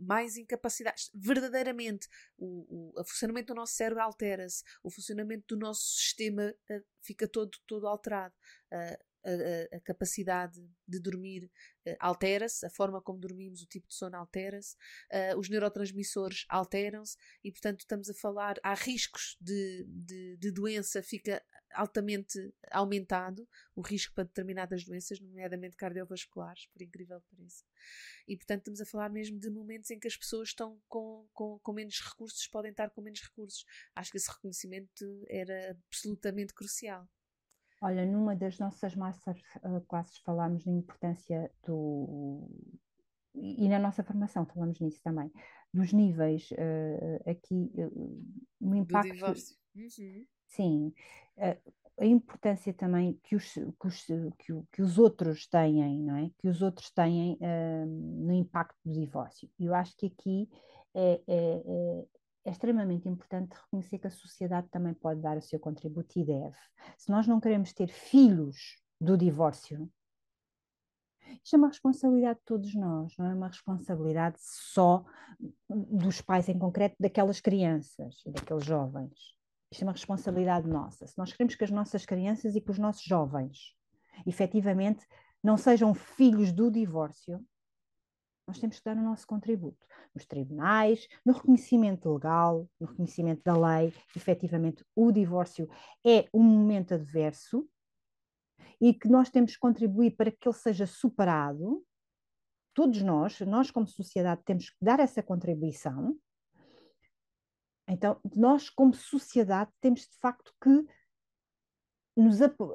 mais 0.00 0.36
incapacidades. 0.36 1.10
Verdadeiramente, 1.14 2.08
o, 2.36 2.92
o, 2.96 3.00
o 3.00 3.04
funcionamento 3.04 3.52
do 3.52 3.56
nosso 3.56 3.74
cérebro 3.74 4.02
altera-se, 4.02 4.62
o 4.82 4.90
funcionamento 4.90 5.54
do 5.54 5.60
nosso 5.60 5.82
sistema 5.82 6.54
uh, 6.70 6.84
fica 7.02 7.26
todo, 7.26 7.50
todo 7.66 7.86
alterado. 7.86 8.34
Uh, 8.72 9.04
a, 9.26 9.76
a, 9.76 9.80
capacidade 9.80 10.60
de 10.86 11.00
dormir 11.00 11.50
uh, 11.86 11.96
altera-se, 11.98 12.64
a 12.64 12.70
forma 12.70 13.02
como 13.02 13.18
dormimos, 13.18 13.60
o 13.60 13.66
tipo 13.66 13.88
de 13.88 13.94
sono 13.94 14.16
altera-se, 14.16 14.76
uh, 15.12 15.38
os 15.38 15.48
neurotransmissores 15.48 16.44
alteram-se 16.48 17.16
e, 17.42 17.50
portanto, 17.50 17.80
estamos 17.80 18.08
a 18.08 18.14
falar, 18.14 18.56
há 18.62 18.74
riscos 18.74 19.36
de, 19.40 19.84
de, 19.88 20.36
de, 20.36 20.50
doença, 20.52 21.02
fica 21.02 21.42
altamente 21.74 22.54
aumentado 22.70 23.46
o 23.74 23.82
risco 23.82 24.14
para 24.14 24.24
determinadas 24.24 24.84
doenças, 24.84 25.20
nomeadamente 25.20 25.76
cardiovasculares, 25.76 26.66
por 26.68 26.80
incrível 26.80 27.20
que 27.20 27.36
pareça. 27.36 27.64
E, 28.28 28.36
portanto, 28.36 28.60
estamos 28.60 28.80
a 28.80 28.86
falar 28.86 29.10
mesmo 29.10 29.38
de 29.38 29.50
momentos 29.50 29.90
em 29.90 29.98
que 29.98 30.08
as 30.08 30.16
pessoas 30.16 30.48
estão 30.48 30.80
com, 30.88 31.28
com, 31.32 31.58
com 31.58 31.72
menos 31.72 32.00
recursos, 32.00 32.46
podem 32.46 32.70
estar 32.70 32.90
com 32.90 33.02
menos 33.02 33.20
recursos. 33.20 33.64
Acho 33.94 34.10
que 34.10 34.16
esse 34.16 34.30
reconhecimento 34.30 35.24
era 35.28 35.76
absolutamente 35.88 36.54
crucial. 36.54 37.08
Olha, 37.80 38.06
numa 38.06 38.34
das 38.34 38.58
nossas 38.58 38.94
master 38.94 39.36
uh, 39.62 39.80
classes 39.82 40.18
falámos 40.18 40.64
da 40.64 40.72
importância 40.72 41.50
do. 41.66 42.48
E 43.34 43.68
na 43.68 43.78
nossa 43.78 44.02
formação 44.02 44.46
falamos 44.46 44.80
nisso 44.80 45.00
também, 45.02 45.30
dos 45.72 45.92
níveis 45.92 46.50
uh, 46.52 47.30
aqui, 47.30 47.70
uh, 47.74 48.24
no 48.60 48.76
impacto. 48.76 49.08
Do 49.08 49.14
divórcio. 49.14 49.56
Uhum. 49.74 50.26
Sim, 50.46 50.94
a 51.98 52.06
importância 52.06 52.72
também 52.72 53.18
que 53.22 53.36
os, 53.36 53.52
que 53.52 53.86
os, 53.86 54.04
que, 54.04 54.62
que 54.72 54.82
os 54.82 54.98
outros 54.98 55.46
têm, 55.46 56.02
não 56.02 56.16
é? 56.16 56.30
Que 56.38 56.48
os 56.48 56.62
outros 56.62 56.90
têm 56.90 57.36
no 57.86 58.32
impacto 58.32 58.78
do 58.84 58.94
divórcio. 58.94 59.50
Eu 59.58 59.74
acho 59.74 59.94
que 59.96 60.06
aqui 60.06 60.48
é, 60.94 61.20
é, 61.26 62.06
é 62.46 62.50
extremamente 62.50 63.08
importante 63.08 63.54
reconhecer 63.54 63.98
que 63.98 64.06
a 64.06 64.10
sociedade 64.10 64.68
também 64.68 64.94
pode 64.94 65.20
dar 65.20 65.36
o 65.36 65.42
seu 65.42 65.58
contributo 65.58 66.16
e 66.18 66.24
deve. 66.24 66.56
Se 66.96 67.10
nós 67.10 67.26
não 67.26 67.40
queremos 67.40 67.72
ter 67.72 67.88
filhos 67.88 68.80
do 69.00 69.16
divórcio, 69.18 69.90
isto 71.42 71.54
é 71.54 71.58
uma 71.58 71.66
responsabilidade 71.66 72.38
de 72.38 72.44
todos 72.44 72.72
nós, 72.76 73.16
não 73.18 73.26
é 73.26 73.34
uma 73.34 73.48
responsabilidade 73.48 74.36
só 74.38 75.04
dos 75.68 76.20
pais 76.20 76.48
em 76.48 76.56
concreto, 76.56 76.94
daquelas 77.00 77.40
crianças 77.40 78.22
e 78.24 78.30
daqueles 78.30 78.64
jovens. 78.64 79.34
Isto 79.72 79.82
é 79.82 79.86
uma 79.86 79.92
responsabilidade 79.92 80.68
nossa. 80.68 81.04
Se 81.04 81.18
nós 81.18 81.32
queremos 81.32 81.56
que 81.56 81.64
as 81.64 81.70
nossas 81.72 82.06
crianças 82.06 82.54
e 82.54 82.60
que 82.60 82.70
os 82.70 82.78
nossos 82.78 83.02
jovens, 83.02 83.74
efetivamente, 84.24 85.04
não 85.42 85.56
sejam 85.56 85.92
filhos 85.94 86.52
do 86.52 86.70
divórcio, 86.70 87.44
nós 88.46 88.58
temos 88.58 88.78
que 88.78 88.84
dar 88.84 88.96
o 88.96 89.02
nosso 89.02 89.26
contributo 89.26 89.84
nos 90.14 90.24
tribunais, 90.24 91.08
no 91.24 91.32
reconhecimento 91.32 92.12
legal, 92.12 92.68
no 92.78 92.86
reconhecimento 92.86 93.42
da 93.42 93.56
lei. 93.56 93.92
Efetivamente, 94.14 94.84
o 94.94 95.10
divórcio 95.10 95.68
é 96.06 96.28
um 96.32 96.42
momento 96.42 96.94
adverso 96.94 97.68
e 98.80 98.94
que 98.94 99.08
nós 99.08 99.30
temos 99.30 99.54
que 99.54 99.58
contribuir 99.58 100.16
para 100.16 100.30
que 100.30 100.48
ele 100.48 100.54
seja 100.54 100.86
superado. 100.86 101.84
Todos 102.72 103.02
nós, 103.02 103.40
nós 103.40 103.70
como 103.70 103.86
sociedade, 103.86 104.42
temos 104.44 104.70
que 104.70 104.76
dar 104.80 105.00
essa 105.00 105.22
contribuição. 105.22 106.16
Então, 107.88 108.20
nós, 108.34 108.68
como 108.68 108.94
sociedade, 108.94 109.70
temos 109.80 110.02
de 110.02 110.16
facto 110.18 110.54
que 110.62 110.86
nos 112.16 112.40
apo 112.42 112.74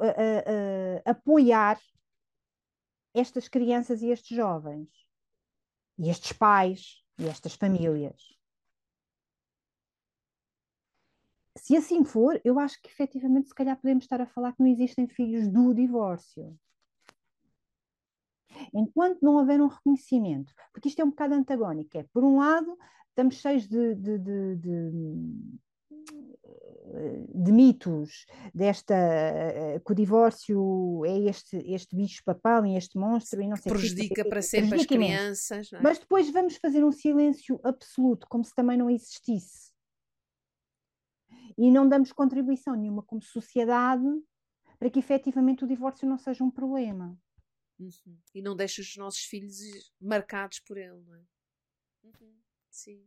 apoiar 1.05 1.80
estas 3.13 3.47
crianças 3.47 4.01
e 4.01 4.07
estes 4.07 4.36
jovens, 4.36 4.89
e 6.02 6.10
estes 6.10 6.34
pais, 6.34 7.04
e 7.20 7.28
estas 7.28 7.54
famílias. 7.54 8.36
Se 11.56 11.78
assim 11.78 12.04
for, 12.04 12.41
eu 12.43 12.58
acho 12.58 12.82
que 12.82 12.89
efetivamente, 12.89 13.49
se 13.49 13.54
calhar, 13.54 13.80
podemos 13.80 14.06
estar 14.06 14.20
a 14.20 14.26
falar 14.26 14.54
que 14.54 14.64
não 14.64 14.68
existem 14.68 15.08
filhos 15.08 15.47
do 15.47 15.76
divórcio. 15.76 16.60
Enquanto 18.74 19.22
não 19.22 19.36
houver 19.36 19.62
um 19.62 19.68
reconhecimento, 19.68 20.52
porque 20.74 20.89
isto 20.89 20.99
é 21.02 21.06
um 21.06 21.12
bocado 21.12 21.36
antagónico, 21.36 21.95
é, 21.95 22.04
por 22.12 22.24
um 22.24 22.39
lado, 22.39 22.76
estamos 23.10 23.36
cheios 23.36 23.68
de, 23.68 23.93
de, 23.93 24.18
de, 24.18 24.56
de 24.56 24.72
de 27.42 27.52
mitos 27.52 28.26
desta 28.54 28.96
que 29.84 29.92
o 29.92 29.96
divórcio 29.96 31.04
é 31.06 31.18
este, 31.30 31.58
este 31.58 31.96
bicho 31.96 32.24
papão 32.24 32.66
e 32.66 32.78
este 32.78 32.98
monstro 32.98 33.42
e 33.42 33.48
não 33.48 33.56
sei 33.58 33.72
prejudica 33.72 34.24
que, 34.24 34.30
para 34.30 34.42
sempre 34.42 34.76
as 34.76 34.86
crianças 34.86 35.74
é? 35.74 35.82
mas 35.82 35.98
depois 35.98 36.30
vamos 36.30 36.58
fazer 36.58 36.84
um 36.84 36.92
silêncio 36.92 37.60
absoluto 37.64 38.28
como 38.30 38.44
se 38.44 38.54
também 38.54 38.78
não 38.78 38.89
existisse 38.89 39.72
e 41.58 41.72
não 41.72 41.88
damos 41.88 42.12
contribuição 42.12 42.76
nenhuma 42.76 43.02
como 43.02 43.22
sociedade 43.22 44.08
para 44.78 44.89
que 44.89 45.00
efetivamente 45.00 45.64
o 45.64 45.68
divórcio 45.68 46.08
não 46.08 46.18
seja 46.18 46.44
um 46.44 46.52
problema 46.52 47.18
uhum. 47.80 48.18
e 48.36 48.42
não 48.42 48.56
deixe 48.56 48.82
os 48.82 48.96
nossos 48.98 49.22
filhos 49.22 49.58
marcados 50.00 50.60
por 50.60 50.78
ele 50.78 51.02
não 51.08 51.16
é? 51.16 51.24
Uhum. 52.04 52.36
sim 52.70 53.04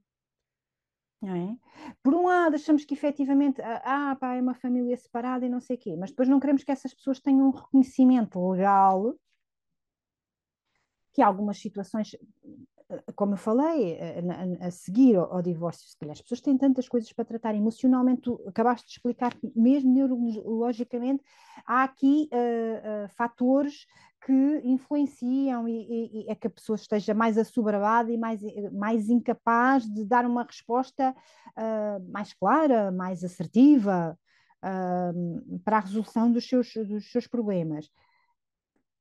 é? 1.28 1.56
Por 2.02 2.14
um 2.14 2.26
lado, 2.26 2.56
achamos 2.56 2.84
que 2.84 2.94
efetivamente 2.94 3.60
ah, 3.62 3.82
ah, 3.84 4.16
pá, 4.16 4.34
é 4.34 4.40
uma 4.40 4.54
família 4.54 4.96
separada 4.96 5.46
e 5.46 5.48
não 5.48 5.60
sei 5.60 5.76
o 5.76 5.78
quê, 5.78 5.96
mas 5.96 6.10
depois 6.10 6.28
não 6.28 6.40
queremos 6.40 6.64
que 6.64 6.72
essas 6.72 6.92
pessoas 6.92 7.20
tenham 7.20 7.48
um 7.48 7.50
reconhecimento 7.50 8.50
legal 8.50 9.14
que 11.14 11.22
algumas 11.22 11.58
situações, 11.58 12.16
como 13.14 13.34
eu 13.34 13.38
falei, 13.38 13.96
a, 14.60 14.66
a 14.66 14.70
seguir 14.72 15.14
ao, 15.14 15.32
ao, 15.32 15.42
divórcio, 15.42 15.88
se 15.88 15.96
calhar 15.96 16.12
as 16.12 16.20
pessoas 16.20 16.40
têm 16.40 16.58
tantas 16.58 16.88
coisas 16.88 17.12
para 17.12 17.24
tratar 17.24 17.54
emocionalmente, 17.54 18.22
tu 18.22 18.42
acabaste 18.48 18.86
de 18.86 18.92
explicar 18.94 19.32
que 19.32 19.50
mesmo 19.54 19.94
neurologicamente 19.94 21.22
há 21.64 21.84
aqui 21.84 22.28
uh, 22.32 23.04
uh, 23.04 23.08
fatores 23.10 23.86
que 24.24 24.60
influenciam 24.64 25.68
e, 25.68 25.72
e, 25.72 26.22
e, 26.22 26.30
é 26.30 26.34
que 26.34 26.46
a 26.46 26.50
pessoa 26.50 26.76
esteja 26.76 27.12
mais 27.12 27.36
assoberbada 27.36 28.10
e 28.10 28.16
mais, 28.16 28.40
mais 28.72 29.10
incapaz 29.10 29.84
de 29.84 30.02
dar 30.02 30.24
uma 30.24 30.44
resposta 30.44 31.14
uh, 31.50 32.10
mais 32.10 32.32
clara, 32.32 32.90
mais 32.90 33.22
assertiva 33.22 34.18
uh, 34.64 35.58
para 35.58 35.76
a 35.76 35.80
resolução 35.80 36.32
dos 36.32 36.48
seus, 36.48 36.72
dos 36.72 37.12
seus 37.12 37.26
problemas. 37.26 37.90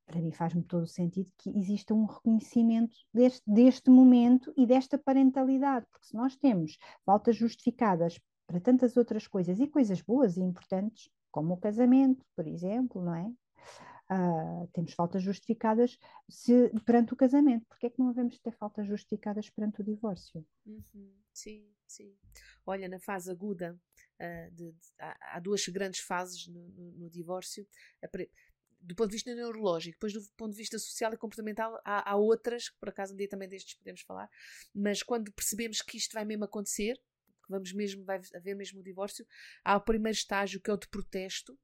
Para 0.05 0.21
mim 0.21 0.33
faz-me 0.33 0.61
todo 0.61 0.83
o 0.83 0.87
sentido 0.87 1.31
que 1.37 1.57
exista 1.57 1.93
um 1.93 2.05
reconhecimento 2.05 2.97
deste, 3.13 3.41
deste 3.47 3.89
momento 3.89 4.53
e 4.57 4.65
desta 4.65 4.97
parentalidade, 4.97 5.85
porque 5.89 6.07
se 6.07 6.15
nós 6.15 6.35
temos 6.35 6.77
faltas 7.05 7.37
justificadas 7.37 8.19
para 8.45 8.59
tantas 8.59 8.97
outras 8.97 9.25
coisas 9.25 9.57
e 9.61 9.67
coisas 9.67 10.01
boas 10.01 10.35
e 10.35 10.41
importantes, 10.41 11.09
como 11.31 11.53
o 11.53 11.57
casamento, 11.57 12.25
por 12.35 12.45
exemplo, 12.45 13.01
não 13.01 13.15
é? 13.15 13.31
Uh, 14.13 14.67
temos 14.73 14.93
faltas 14.93 15.23
justificadas 15.23 15.97
se, 16.29 16.69
perante 16.85 17.13
o 17.13 17.15
casamento. 17.15 17.65
Porquê 17.65 17.87
é 17.87 17.89
que 17.89 17.99
não 17.99 18.09
devemos 18.09 18.37
ter 18.37 18.51
faltas 18.51 18.85
justificadas 18.85 19.49
perante 19.49 19.81
o 19.81 19.83
divórcio? 19.83 20.45
Uhum, 20.65 21.13
sim, 21.33 21.65
sim. 21.87 22.15
Olha, 22.65 22.87
na 22.87 22.99
fase 22.99 23.31
aguda, 23.31 23.79
uh, 24.19 24.51
de, 24.51 24.71
de, 24.71 24.77
há, 24.99 25.35
há, 25.35 25.39
duas 25.39 25.65
grandes 25.67 26.01
fases 26.01 26.47
no, 26.47 26.67
no, 26.69 26.91
no 26.91 27.09
divórcio. 27.09 27.67
Do 28.81 28.93
ponto 28.95 29.09
de 29.09 29.15
vista 29.15 29.33
neurológico, 29.33 29.95
depois 29.95 30.13
do 30.13 30.21
ponto 30.35 30.51
de 30.51 30.57
vista 30.57 30.77
social 30.77 31.13
e 31.13 31.17
comportamental, 31.17 31.79
há, 31.85 32.11
há 32.11 32.15
outras, 32.15 32.69
que 32.69 32.77
por 32.77 32.89
acaso 32.89 33.13
um 33.13 33.17
dia 33.17 33.29
também 33.29 33.47
destes 33.47 33.75
podemos 33.75 34.01
falar, 34.01 34.29
mas 34.75 35.01
quando 35.01 35.31
percebemos 35.31 35.81
que 35.81 35.97
isto 35.97 36.13
vai 36.13 36.25
mesmo 36.25 36.43
acontecer, 36.43 36.95
que 37.43 37.49
vamos 37.49 37.71
mesmo, 37.73 38.03
vai 38.03 38.19
haver 38.35 38.55
mesmo 38.55 38.81
o 38.81 38.83
divórcio, 38.83 39.25
há 39.63 39.77
o 39.77 39.81
primeiro 39.81 40.17
estágio 40.17 40.61
que 40.61 40.69
é 40.69 40.73
o 40.73 40.77
de 40.77 40.87
protesto, 40.89 41.57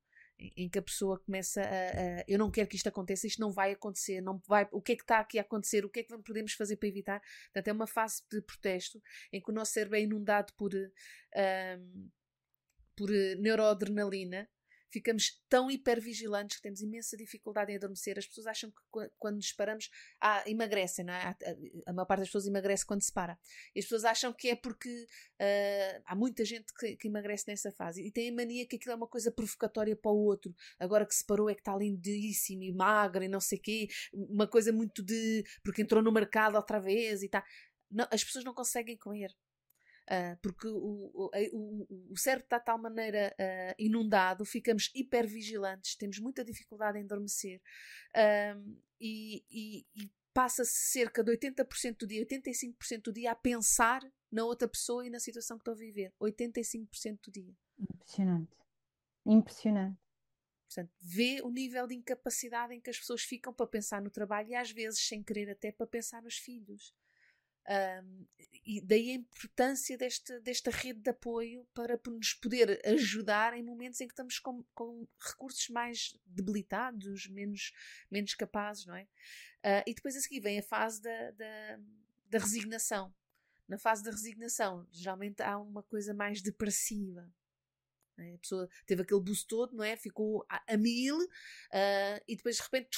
em 0.55 0.69
que 0.69 0.79
a 0.79 0.81
pessoa 0.81 1.19
começa 1.19 1.61
a, 1.61 1.65
a, 1.65 2.23
eu 2.27 2.39
não 2.39 2.49
quero 2.49 2.67
que 2.69 2.75
isto 2.75 2.87
aconteça, 2.87 3.27
isto 3.27 3.41
não 3.41 3.51
vai 3.51 3.71
acontecer, 3.71 4.21
não 4.21 4.41
vai, 4.47 4.67
o 4.71 4.81
que 4.81 4.93
é 4.93 4.95
que 4.95 5.03
está 5.03 5.19
aqui 5.19 5.37
a 5.37 5.41
acontecer, 5.41 5.83
o 5.83 5.89
que 5.89 5.99
é 5.99 6.03
que 6.03 6.17
podemos 6.19 6.53
fazer 6.53 6.77
para 6.77 6.87
evitar? 6.87 7.21
Portanto, 7.45 7.67
é 7.67 7.73
uma 7.73 7.87
fase 7.87 8.23
de 8.31 8.41
protesto 8.41 9.01
em 9.33 9.41
que 9.41 9.51
o 9.51 9.53
nosso 9.53 9.73
cérebro 9.73 9.97
é 9.97 10.01
inundado 10.01 10.53
por, 10.53 10.73
um, 10.73 12.09
por 12.95 13.09
neuroadrenalina 13.37 14.49
ficamos 14.91 15.41
tão 15.47 15.69
hipervigilantes 15.69 16.57
que 16.57 16.63
temos 16.63 16.81
imensa 16.81 17.15
dificuldade 17.15 17.71
em 17.71 17.75
adormecer. 17.75 18.17
As 18.17 18.25
pessoas 18.25 18.47
acham 18.47 18.71
que 18.71 19.09
quando 19.17 19.35
nos 19.35 19.51
paramos, 19.51 19.89
ah, 20.21 20.43
emagrecem, 20.47 21.05
não 21.05 21.13
é? 21.13 21.35
A 21.85 21.93
maior 21.93 22.05
parte 22.05 22.19
das 22.19 22.29
pessoas 22.29 22.47
emagrece 22.47 22.85
quando 22.85 23.01
se 23.01 23.11
para. 23.11 23.37
E 23.75 23.79
as 23.79 23.85
pessoas 23.85 24.05
acham 24.05 24.33
que 24.33 24.49
é 24.49 24.55
porque 24.55 24.89
uh, 24.89 26.03
há 26.05 26.15
muita 26.15 26.43
gente 26.43 26.73
que, 26.73 26.95
que, 26.97 27.07
emagrece 27.07 27.45
nessa 27.47 27.71
fase 27.71 28.05
e 28.05 28.11
tem 28.11 28.29
a 28.29 28.33
mania 28.33 28.67
que 28.67 28.75
aquilo 28.75 28.93
é 28.93 28.95
uma 28.95 29.07
coisa 29.07 29.31
provocatória 29.31 29.95
para 29.95 30.11
o 30.11 30.17
outro. 30.17 30.55
Agora 30.79 31.05
que 31.05 31.15
se 31.15 31.25
parou 31.25 31.49
é 31.49 31.55
que 31.55 31.61
está 31.61 31.75
lindíssimo 31.75 32.63
e 32.63 32.73
magra 32.73 33.25
e 33.25 33.27
não 33.27 33.39
sei 33.39 33.57
o 33.57 33.61
quê, 33.61 33.87
uma 34.13 34.47
coisa 34.47 34.71
muito 34.71 35.03
de. 35.03 35.43
porque 35.63 35.81
entrou 35.81 36.03
no 36.03 36.11
mercado 36.11 36.55
outra 36.55 36.79
vez 36.79 37.21
e 37.21 37.25
está. 37.25 37.43
as 38.11 38.23
pessoas 38.23 38.43
não 38.43 38.53
conseguem 38.53 38.97
comer. 38.97 39.35
Uh, 40.09 40.35
porque 40.41 40.67
o, 40.67 41.11
o, 41.13 41.87
o, 42.09 42.17
cérebro 42.17 42.45
está 42.45 42.57
de 42.57 42.65
tal 42.65 42.79
maneira 42.79 43.31
uh, 43.39 43.75
inundado, 43.77 44.43
ficamos 44.43 44.89
hipervigilantes, 44.95 45.95
temos 45.95 46.17
muita 46.17 46.43
dificuldade 46.43 46.97
em 46.97 47.03
adormecer 47.03 47.61
e, 48.99 49.45
e, 49.51 49.85
e 49.95 50.11
passa-se 50.33 50.91
cerca 50.91 51.23
de 51.23 51.31
80% 51.31 51.97
do 51.97 52.07
dia, 52.07 52.25
85% 52.25 53.01
do 53.03 53.13
dia 53.13 53.31
a 53.31 53.35
pensar 53.35 54.01
na 54.31 54.45
outra 54.45 54.67
pessoa 54.67 55.05
e 55.05 55.09
na 55.09 55.19
situação 55.19 55.57
que 55.57 55.61
estou 55.61 55.73
a 55.73 55.77
viver. 55.77 56.13
85% 56.19 57.19
do 57.25 57.31
dia. 57.31 57.55
Impressionante. 57.77 58.57
Impressionante. 59.25 59.99
Portanto, 60.65 60.91
vê 61.01 61.41
o 61.43 61.49
nível 61.49 61.87
de 61.87 61.95
incapacidade 61.95 62.73
em 62.73 62.79
que 62.81 62.89
as 62.89 62.99
pessoas 62.99 63.23
ficam 63.23 63.53
para 63.53 63.65
pensar 63.65 64.01
no 64.01 64.11
trabalho 64.11 64.49
e 64.49 64.55
às 64.55 64.71
vezes, 64.71 64.99
sem 65.07 65.23
querer, 65.23 65.49
até 65.49 65.71
para 65.71 65.87
pensar 65.87 66.21
nos 66.21 66.37
filhos. 66.37 66.93
Um, 67.69 68.25
e 68.65 68.81
daí 68.81 69.11
a 69.11 69.13
importância 69.15 69.97
deste, 69.97 70.39
desta 70.41 70.71
rede 70.71 70.99
de 70.99 71.09
apoio 71.09 71.67
para 71.73 71.99
nos 72.07 72.33
poder 72.33 72.81
ajudar 72.85 73.53
em 73.55 73.63
momentos 73.63 74.01
em 74.01 74.07
que 74.07 74.13
estamos 74.13 74.39
com, 74.39 74.63
com 74.73 75.07
recursos 75.19 75.69
mais 75.69 76.19
debilitados, 76.25 77.27
menos, 77.27 77.71
menos 78.09 78.33
capazes, 78.35 78.85
não 78.85 78.95
é? 78.95 79.03
Uh, 79.03 79.83
e 79.87 79.93
depois 79.93 80.15
a 80.15 80.21
seguir 80.21 80.39
vem 80.39 80.59
a 80.59 80.63
fase 80.63 81.01
da, 81.01 81.31
da, 81.31 81.79
da 82.29 82.39
resignação. 82.39 83.13
Na 83.67 83.77
fase 83.77 84.03
da 84.03 84.11
resignação, 84.11 84.87
geralmente 84.91 85.41
há 85.41 85.57
uma 85.57 85.83
coisa 85.83 86.13
mais 86.13 86.41
depressiva, 86.41 87.31
é? 88.19 88.33
a 88.33 88.37
pessoa 88.37 88.69
teve 88.85 89.01
aquele 89.01 89.21
boost 89.21 89.47
todo, 89.47 89.75
não 89.75 89.83
é? 89.83 89.95
Ficou 89.95 90.45
a, 90.49 90.61
a 90.67 90.77
mil 90.77 91.17
uh, 91.17 92.21
e 92.27 92.35
depois 92.35 92.57
de 92.57 92.63
repente 92.63 92.97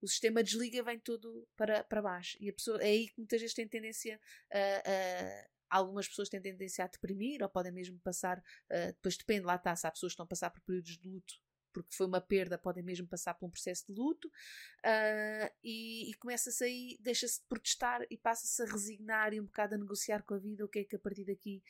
o 0.00 0.08
sistema 0.08 0.42
desliga 0.42 0.82
vem 0.82 0.98
tudo 0.98 1.46
para, 1.56 1.84
para 1.84 2.02
baixo. 2.02 2.36
E 2.40 2.48
a 2.48 2.52
pessoa, 2.52 2.82
é 2.82 2.86
aí 2.86 3.08
que 3.08 3.18
muitas 3.18 3.40
vezes 3.40 3.54
tem 3.54 3.68
tendência 3.68 4.20
a, 4.52 4.90
a 4.90 5.48
algumas 5.70 6.08
pessoas 6.08 6.28
têm 6.28 6.40
tendência 6.40 6.84
a 6.84 6.88
deprimir 6.88 7.42
ou 7.42 7.48
podem 7.48 7.70
mesmo 7.70 7.98
passar, 8.00 8.38
uh, 8.38 8.86
depois 8.88 9.16
depende, 9.16 9.46
lá 9.46 9.54
está, 9.54 9.74
se 9.76 9.86
há 9.86 9.90
pessoas 9.90 10.10
que 10.10 10.14
estão 10.14 10.24
a 10.24 10.28
passar 10.28 10.50
por 10.50 10.60
períodos 10.62 10.98
de 10.98 11.08
luto 11.08 11.40
porque 11.72 11.94
foi 11.94 12.06
uma 12.06 12.20
perda, 12.20 12.58
podem 12.58 12.82
mesmo 12.82 13.06
passar 13.06 13.34
por 13.34 13.46
um 13.46 13.50
processo 13.50 13.86
de 13.86 13.92
luto 13.92 14.28
uh, 14.28 15.54
e, 15.62 16.10
e 16.10 16.14
começa-se 16.14 16.64
aí, 16.64 16.98
deixa-se 17.00 17.40
de 17.40 17.46
protestar 17.46 18.04
e 18.10 18.16
passa-se 18.16 18.60
a 18.62 18.66
resignar 18.66 19.32
e 19.32 19.40
um 19.40 19.44
bocado 19.44 19.74
a 19.74 19.78
negociar 19.78 20.22
com 20.22 20.34
a 20.34 20.38
vida 20.38 20.64
o 20.64 20.68
que 20.68 20.80
é 20.80 20.84
que 20.84 20.96
a 20.96 20.98
partir 20.98 21.24
daqui 21.24 21.62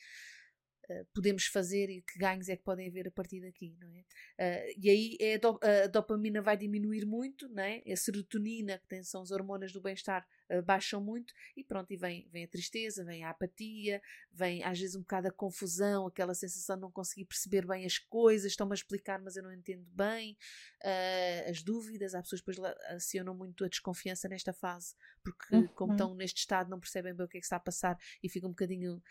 eh, 0.89 1.05
podemos 1.13 1.45
fazer 1.45 1.89
e 1.89 2.01
que 2.01 2.17
ganhos 2.17 2.49
é 2.49 2.55
que 2.55 2.63
podem 2.63 2.87
haver 2.87 3.07
a 3.07 3.11
partir 3.11 3.39
daqui, 3.39 3.75
não 3.79 3.87
é? 3.93 3.99
Uh, 3.99 4.73
e 4.77 4.89
aí 4.89 5.17
é 5.19 5.35
a, 5.35 5.37
do, 5.37 5.59
a, 5.61 5.87
dopamina 5.87 6.41
vai 6.41 6.57
diminuir 6.57 7.05
muito, 7.05 7.47
não 7.49 7.61
é? 7.61 7.83
A 7.87 7.95
serotonina, 7.95 8.79
que 8.79 8.87
tem, 8.87 9.03
são 9.03 9.21
as 9.21 9.31
hormonas 9.31 9.71
do 9.71 9.79
bem-estar, 9.79 10.27
uh, 10.49 10.61
baixam 10.63 10.99
muito 10.99 11.33
e 11.55 11.63
pronto, 11.63 11.91
e 11.91 11.97
vem, 11.97 12.27
vem 12.31 12.45
a 12.45 12.47
tristeza, 12.47 13.05
vem 13.05 13.23
a 13.23 13.29
apatia, 13.29 14.01
vem 14.31 14.63
às 14.63 14.79
vezes 14.79 14.95
um 14.95 15.01
bocado 15.01 15.27
a 15.27 15.31
confusão, 15.31 16.07
aquela 16.07 16.33
sensação 16.33 16.75
de 16.75 16.81
não 16.81 16.91
conseguir 16.91 17.25
perceber 17.25 17.65
bem 17.65 17.85
as 17.85 17.99
coisas, 17.99 18.51
estão-me 18.51 18.73
a 18.73 18.75
explicar, 18.75 19.21
mas 19.21 19.35
eu 19.35 19.43
não 19.43 19.53
entendo 19.53 19.85
bem, 19.93 20.35
as 21.47 21.61
dúvidas, 21.61 22.15
há 22.15 22.21
pessoas 22.21 22.41
que 22.41 22.51
depois 22.51 22.75
acionam 22.87 23.35
muito 23.35 23.63
a 23.63 23.67
desconfiança 23.67 24.27
nesta 24.27 24.51
fase, 24.51 24.95
porque 25.23 25.55
uhum. 25.55 25.67
como 25.69 25.93
estão 25.93 26.15
neste 26.15 26.39
estado 26.39 26.69
não 26.69 26.79
percebem 26.79 27.13
bem 27.13 27.25
o 27.25 27.29
que 27.29 27.37
é 27.37 27.39
que 27.39 27.45
está 27.45 27.57
a 27.57 27.59
passar 27.59 27.97
e 28.21 28.29
ficam 28.29 28.49
um 28.49 28.53
bocadinho 28.53 29.01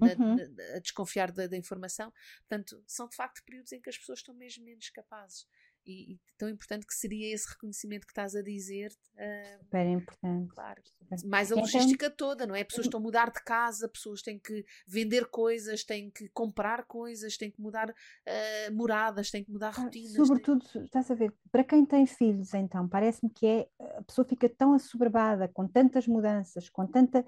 na, 0.00 0.24
uhum. 0.24 0.36
na, 0.36 0.76
a 0.76 0.78
desconfiar 0.80 1.30
da, 1.32 1.46
da, 1.46 1.56
informação. 1.56 2.12
Portanto, 2.48 2.82
são 2.86 3.08
de 3.08 3.16
facto 3.16 3.42
períodos 3.44 3.72
em 3.72 3.80
que 3.80 3.88
as 3.88 3.98
pessoas 3.98 4.18
estão 4.20 4.34
mesmo 4.34 4.64
menos 4.64 4.90
capazes. 4.90 5.46
E, 5.86 6.14
e, 6.14 6.20
tão 6.38 6.48
importante 6.48 6.86
que 6.86 6.94
seria 6.94 7.34
esse 7.34 7.48
reconhecimento 7.48 8.06
que 8.06 8.12
estás 8.12 8.34
a 8.34 8.42
dizer. 8.42 8.90
Uh, 9.14 9.58
Super 9.64 9.86
importante. 9.86 10.54
Claro. 10.54 10.82
Mais 11.26 11.52
a 11.52 11.54
então 11.54 11.62
logística 11.62 12.06
então, 12.06 12.16
toda, 12.16 12.46
não 12.46 12.54
é? 12.54 12.64
Pessoas 12.64 12.86
estão 12.86 12.98
a 12.98 13.02
mudar 13.02 13.30
de 13.30 13.42
casa, 13.44 13.88
pessoas 13.88 14.22
têm 14.22 14.38
que 14.38 14.64
vender 14.86 15.26
coisas, 15.26 15.84
têm 15.84 16.10
que 16.10 16.28
comprar 16.30 16.84
coisas, 16.86 17.36
têm 17.36 17.50
que 17.50 17.60
mudar 17.60 17.90
uh, 17.90 18.74
moradas, 18.74 19.30
têm 19.30 19.44
que 19.44 19.50
mudar 19.50 19.74
ah, 19.76 19.82
rotinas. 19.82 20.12
Sobretudo, 20.12 20.64
têm... 20.72 20.84
estás 20.84 21.10
a 21.10 21.14
ver, 21.14 21.32
para 21.52 21.62
quem 21.62 21.84
tem 21.84 22.06
filhos, 22.06 22.54
então, 22.54 22.88
parece-me 22.88 23.30
que 23.30 23.46
é, 23.46 23.68
a 23.98 24.02
pessoa 24.02 24.26
fica 24.26 24.48
tão 24.48 24.72
assoberbada 24.72 25.48
com 25.48 25.68
tantas 25.68 26.06
mudanças, 26.06 26.68
com 26.68 26.86
tanta. 26.86 27.24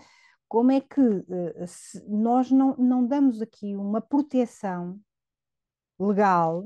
Como 0.48 0.70
é 0.70 0.80
que 0.80 1.00
uh, 1.00 1.26
nós 2.08 2.50
não, 2.50 2.76
não 2.76 3.06
damos 3.06 3.42
aqui 3.42 3.74
uma 3.74 4.00
proteção 4.00 5.00
legal 5.98 6.64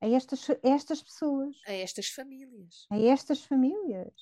a 0.00 0.08
estas, 0.08 0.50
a 0.50 0.68
estas 0.68 1.02
pessoas. 1.02 1.56
A 1.66 1.72
estas 1.72 2.08
famílias. 2.08 2.86
A 2.90 2.98
estas 2.98 3.42
famílias. 3.44 4.14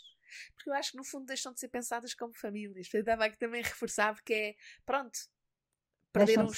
Porque 0.55 0.71
eu 0.71 0.75
acho 0.75 0.93
que 0.93 0.97
no 0.97 1.05
fundo 1.05 1.27
deixam 1.27 1.53
de 1.53 1.61
ser 1.61 1.69
pensadas 1.69 2.15
como 2.15 2.35
famílias. 2.35 2.89
Eu 2.93 3.01
estava 3.01 3.25
aqui 3.27 3.39
também 3.39 3.63
reforçar 3.63 4.15
porque 4.15 4.35
é, 4.35 4.55
pronto, 4.85 5.19
perderam, 6.13 6.49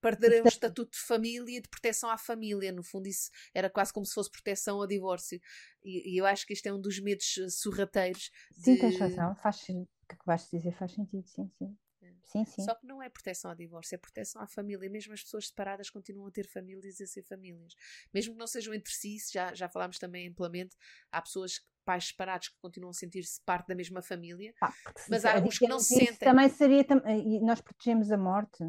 perderam 0.00 0.44
o 0.44 0.48
estatuto 0.48 0.92
de 0.92 0.98
família 0.98 1.58
e 1.58 1.62
de 1.62 1.68
proteção 1.68 2.10
à 2.10 2.18
família. 2.18 2.72
No 2.72 2.82
fundo, 2.82 3.08
isso 3.08 3.30
era 3.52 3.70
quase 3.70 3.92
como 3.92 4.06
se 4.06 4.14
fosse 4.14 4.30
proteção 4.30 4.80
ao 4.80 4.86
divórcio. 4.86 5.40
E, 5.82 6.14
e 6.14 6.18
eu 6.18 6.26
acho 6.26 6.46
que 6.46 6.52
isto 6.52 6.66
é 6.66 6.72
um 6.72 6.80
dos 6.80 7.00
medos 7.00 7.38
eh, 7.38 7.48
sorrateiros. 7.48 8.30
Sim, 8.52 8.76
tens 8.78 8.98
razão. 8.98 9.34
Faz, 9.36 9.62
o 9.68 9.86
que 10.08 10.14
acabaste 10.14 10.50
de 10.50 10.58
dizer 10.58 10.76
faz 10.76 10.92
sentido, 10.92 11.26
sim, 11.26 11.50
sim. 11.58 11.76
Sim, 12.24 12.44
sim. 12.44 12.62
Só 12.62 12.74
que 12.74 12.86
não 12.86 13.02
é 13.02 13.08
proteção 13.08 13.50
ao 13.50 13.56
divórcio, 13.56 13.94
é 13.94 13.98
proteção 13.98 14.42
à 14.42 14.46
família. 14.46 14.88
Mesmo 14.90 15.12
as 15.12 15.22
pessoas 15.22 15.48
separadas 15.48 15.90
continuam 15.90 16.28
a 16.28 16.30
ter 16.30 16.46
famílias 16.46 17.00
e 17.00 17.04
a 17.04 17.06
ser 17.06 17.22
famílias. 17.22 17.74
Mesmo 18.12 18.32
que 18.32 18.38
não 18.38 18.46
sejam 18.46 18.74
entre 18.74 18.92
si, 18.92 19.16
já, 19.32 19.54
já 19.54 19.68
falámos 19.68 19.98
também 19.98 20.28
amplamente, 20.28 20.76
há 21.10 21.22
pessoas, 21.22 21.66
pais 21.84 22.06
separados, 22.08 22.48
que 22.48 22.56
continuam 22.60 22.90
a 22.90 22.94
sentir-se 22.94 23.40
parte 23.42 23.68
da 23.68 23.74
mesma 23.74 24.00
família. 24.02 24.54
Ah, 24.62 24.72
mas 25.08 25.24
há 25.24 25.36
uns 25.38 25.58
que 25.58 25.68
não 25.68 25.78
se 25.78 25.94
sentem. 25.94 26.16
Também 26.16 26.48
seria. 26.48 26.84
E 27.24 27.40
nós 27.40 27.60
protegemos 27.60 28.10
a 28.10 28.16
morte, 28.16 28.64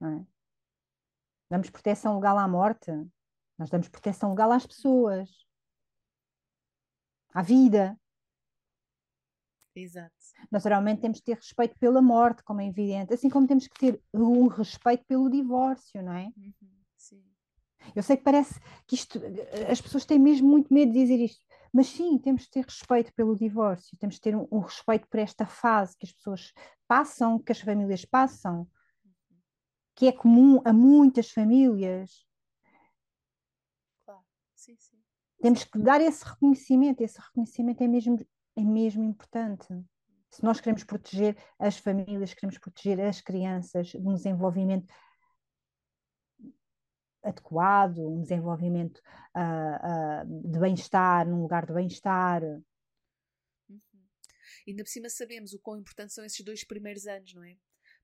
não 0.00 0.20
é? 0.20 0.26
Damos 1.50 1.68
proteção 1.70 2.14
legal 2.14 2.38
à 2.38 2.46
morte. 2.46 2.92
Nós 3.58 3.68
damos 3.68 3.88
proteção 3.88 4.30
legal 4.30 4.52
às 4.52 4.64
pessoas, 4.66 5.28
à 7.34 7.42
vida. 7.42 7.99
Exato. 9.74 10.14
Naturalmente 10.50 11.00
temos 11.00 11.18
que 11.18 11.26
ter 11.26 11.36
respeito 11.36 11.78
pela 11.78 12.02
morte, 12.02 12.42
como 12.42 12.60
é 12.60 12.66
evidente, 12.66 13.14
assim 13.14 13.28
como 13.28 13.46
temos 13.46 13.66
que 13.66 13.78
ter 13.78 14.02
um 14.12 14.46
respeito 14.48 15.04
pelo 15.06 15.30
divórcio, 15.30 16.02
não 16.02 16.12
é? 16.12 16.32
Uhum, 16.36 16.82
sim. 16.96 17.22
Eu 17.94 18.02
sei 18.02 18.16
que 18.16 18.24
parece 18.24 18.60
que 18.86 18.94
isto, 18.94 19.20
as 19.70 19.80
pessoas 19.80 20.04
têm 20.04 20.18
mesmo 20.18 20.48
muito 20.48 20.72
medo 20.72 20.92
de 20.92 20.98
dizer 20.98 21.18
isto, 21.18 21.44
mas 21.72 21.86
sim, 21.86 22.18
temos 22.18 22.46
que 22.46 22.50
ter 22.50 22.64
respeito 22.64 23.12
pelo 23.14 23.36
divórcio, 23.36 23.96
temos 23.98 24.16
que 24.16 24.22
ter 24.22 24.36
um, 24.36 24.46
um 24.50 24.58
respeito 24.58 25.08
por 25.08 25.20
esta 25.20 25.46
fase 25.46 25.96
que 25.96 26.04
as 26.04 26.12
pessoas 26.12 26.52
passam, 26.86 27.38
que 27.38 27.52
as 27.52 27.60
famílias 27.60 28.04
passam, 28.04 28.68
uhum. 29.04 29.38
que 29.94 30.08
é 30.08 30.12
comum 30.12 30.60
a 30.64 30.72
muitas 30.72 31.30
famílias. 31.30 32.26
Claro, 34.04 34.24
sim, 34.54 34.76
sim. 34.78 34.98
Temos 35.40 35.64
que 35.64 35.78
dar 35.78 36.00
esse 36.00 36.24
reconhecimento, 36.24 37.00
esse 37.02 37.18
reconhecimento 37.18 37.82
é 37.82 37.88
mesmo 37.88 38.18
é 38.56 38.62
mesmo 38.62 39.02
importante. 39.04 39.66
Se 40.30 40.44
nós 40.44 40.60
queremos 40.60 40.84
proteger 40.84 41.36
as 41.58 41.76
famílias, 41.76 42.34
queremos 42.34 42.58
proteger 42.58 43.00
as 43.00 43.20
crianças 43.20 43.88
de 43.88 43.98
um 43.98 44.14
desenvolvimento 44.14 44.92
adequado, 47.22 47.98
um 47.98 48.22
desenvolvimento 48.22 48.98
uh, 49.36 50.24
uh, 50.24 50.50
de 50.50 50.58
bem-estar, 50.58 51.28
num 51.28 51.42
lugar 51.42 51.66
de 51.66 51.72
bem-estar. 51.72 52.42
Uhum. 52.42 53.80
Ainda 54.66 54.84
por 54.84 54.90
cima 54.90 55.08
sabemos 55.10 55.52
o 55.52 55.58
quão 55.58 55.78
importantes 55.78 56.14
são 56.14 56.24
esses 56.24 56.40
dois 56.44 56.64
primeiros 56.64 57.06
anos, 57.06 57.34
não 57.34 57.44
é? 57.44 57.56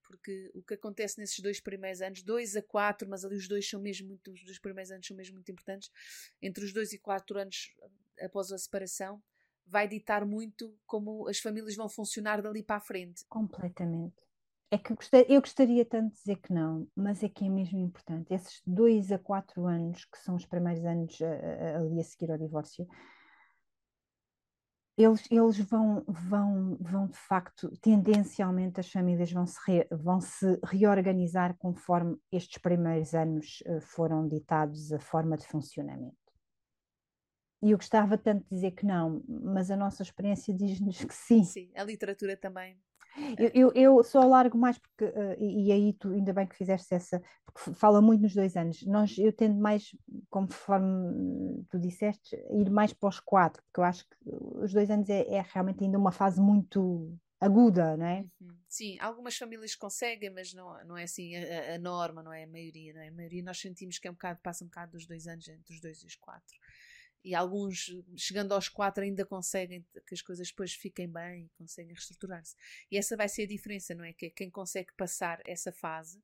Porque 0.03 0.51
o 0.55 0.63
que 0.63 0.75
acontece 0.75 1.19
nesses 1.19 1.41
dois 1.41 1.61
primeiros 1.61 2.01
anos, 2.01 2.23
dois 2.23 2.57
a 2.57 2.63
quatro, 2.63 3.09
mas 3.09 3.25
ali 3.25 3.37
os 3.37 3.49
dois 3.49 3.69
são 3.69 3.81
mesmo 3.81 4.09
muito, 4.09 4.31
os 4.31 4.45
dois 4.45 4.59
primeiros 4.59 4.91
anos 4.91 5.07
são 5.07 5.17
mesmo 5.17 5.35
muito 5.35 5.51
importantes, 5.51 5.91
entre 6.41 6.65
os 6.65 6.73
dois 6.73 6.93
e 6.93 6.99
quatro 6.99 7.39
anos 7.39 7.75
após 8.21 8.53
a 8.53 8.59
separação, 8.59 9.23
vai 9.67 9.89
ditar 9.89 10.25
muito 10.25 10.75
como 10.87 11.29
as 11.29 11.39
famílias 11.39 11.75
vão 11.75 11.89
funcionar 11.89 12.41
dali 12.41 12.63
para 12.63 12.77
a 12.77 12.81
frente. 12.81 13.25
Completamente. 13.29 14.15
É 14.71 14.79
que 14.79 14.93
eu 14.93 14.97
gostaria, 14.97 15.33
eu 15.33 15.41
gostaria 15.41 15.85
tanto 15.85 16.13
de 16.13 16.19
dizer 16.19 16.37
que 16.37 16.53
não, 16.53 16.89
mas 16.95 17.23
é 17.23 17.29
que 17.29 17.45
é 17.45 17.49
mesmo 17.49 17.79
importante. 17.79 18.35
Esses 18.35 18.61
dois 18.67 19.13
a 19.13 19.19
quatro 19.19 19.67
anos, 19.67 20.05
que 20.05 20.19
são 20.19 20.35
os 20.35 20.45
primeiros 20.45 20.85
anos 20.85 21.19
ali 21.23 22.01
a 22.01 22.05
seguir 22.05 22.33
ao 22.33 22.39
divórcio, 22.39 22.87
eles, 24.97 25.31
eles 25.31 25.59
vão, 25.59 26.03
vão, 26.09 26.77
vão 26.81 27.07
de 27.07 27.19
facto, 27.19 27.71
tendencialmente 27.83 28.81
as 28.81 28.91
famílias 28.91 29.31
vão 29.31 29.47
se, 29.47 29.59
re, 29.67 29.87
vão 29.91 30.21
se 30.21 30.59
reorganizar 30.65 31.55
conforme 31.59 32.17
estes 32.33 32.59
primeiros 32.59 33.15
anos 33.15 33.63
uh, 33.67 33.81
foram 33.83 34.27
ditados 34.27 34.93
a 34.93 34.99
forma 34.99 35.37
de 35.37 35.47
funcionamento. 35.47 36.17
E 37.67 37.73
eu 37.73 37.79
gostava 37.79 38.17
tanto 38.17 38.45
de 38.45 38.55
dizer 38.55 38.71
que 38.71 38.87
não, 38.87 39.25
mas 39.27 39.73
a 39.73 39.77
nossa 39.77 40.01
experiência 40.01 40.55
diz-nos 40.55 41.05
que 41.05 41.13
sim. 41.13 41.43
Sim, 41.43 41.69
a 41.75 41.83
literatura 41.83 42.37
também. 42.37 42.79
Eu, 43.37 43.51
eu, 43.55 43.73
eu 43.75 44.05
só 44.05 44.21
largo 44.21 44.57
mais 44.57 44.79
porque, 44.79 45.05
uh, 45.05 45.37
e, 45.37 45.67
e, 45.67 45.73
aí 45.73 45.93
tu, 45.95 46.13
ainda 46.13 46.33
bem 46.33 46.47
que 46.47 46.55
fizeste 46.55 46.95
essa, 46.95 47.21
porque 47.45 47.75
fala 47.75 48.01
muito 48.01 48.21
nos 48.21 48.35
dois 48.35 48.57
anos. 48.57 48.87
Nós, 48.87 49.19
eu 49.19 49.33
tendo 49.33 49.59
mais, 49.59 49.97
conforme 50.31 51.65
tu 51.69 51.77
disseste, 51.81 52.37
ir 52.53 52.71
mais 52.71 52.93
para 52.93 53.09
os 53.09 53.19
quatro, 53.19 53.61
porque 53.65 53.81
eu 53.81 53.85
acho 53.85 54.05
que 54.05 54.17
os 54.27 54.73
dois 54.73 54.89
anos 54.89 55.09
é, 55.09 55.27
é 55.29 55.45
realmente 55.53 55.83
ainda 55.83 55.99
uma 55.99 56.13
fase 56.13 56.41
muito 56.41 57.19
aguda, 57.41 57.97
não 57.97 58.07
é? 58.07 58.25
Uhum. 58.41 58.57
Sim, 58.69 58.97
algumas 59.01 59.37
famílias 59.37 59.75
conseguem, 59.75 60.31
mas 60.31 60.55
não, 60.55 60.85
não 60.85 60.97
é 60.97 61.03
assim 61.03 61.35
a, 61.35 61.75
a, 61.75 61.79
norma, 61.79 62.23
não 62.23 62.33
é 62.33 62.45
a 62.45 62.47
maioria, 62.47 62.95
não 62.95 63.01
é? 63.01 63.09
A 63.09 63.13
maioria 63.13 63.43
nós 63.43 63.59
sentimos 63.59 63.99
que 63.99 64.07
é 64.07 64.11
um 64.11 64.15
bocado, 64.15 64.39
passa 64.41 64.63
um 64.63 64.69
bocado 64.69 64.93
dos 64.93 65.05
dois 65.05 65.27
anos, 65.27 65.49
entre 65.49 65.75
os 65.75 65.81
dois 65.81 66.01
e 66.03 66.07
os 66.07 66.15
quatro 66.15 66.55
e 67.27 67.35
alguns, 67.35 67.93
chegando 68.17 68.55
aos 68.55 68.69
quatro, 68.69 69.03
ainda 69.03 69.27
conseguem 69.27 69.85
que 70.07 70.15
as 70.15 70.23
coisas 70.23 70.47
depois 70.47 70.73
fiquem 70.73 71.11
bem, 71.11 71.51
conseguem 71.59 71.93
reestruturar-se. 71.93 72.55
E 72.89 72.97
essa 72.97 73.17
vai 73.17 73.29
ser 73.29 73.43
a 73.43 73.49
diferença, 73.49 73.97
não 73.97 74.05
é? 74.05 74.13
Que 74.13 74.27
é 74.27 74.31
quem 74.31 74.49
consegue 74.49 74.93
passar 74.97 75.41
essa 75.45 75.73
fase 75.73 76.23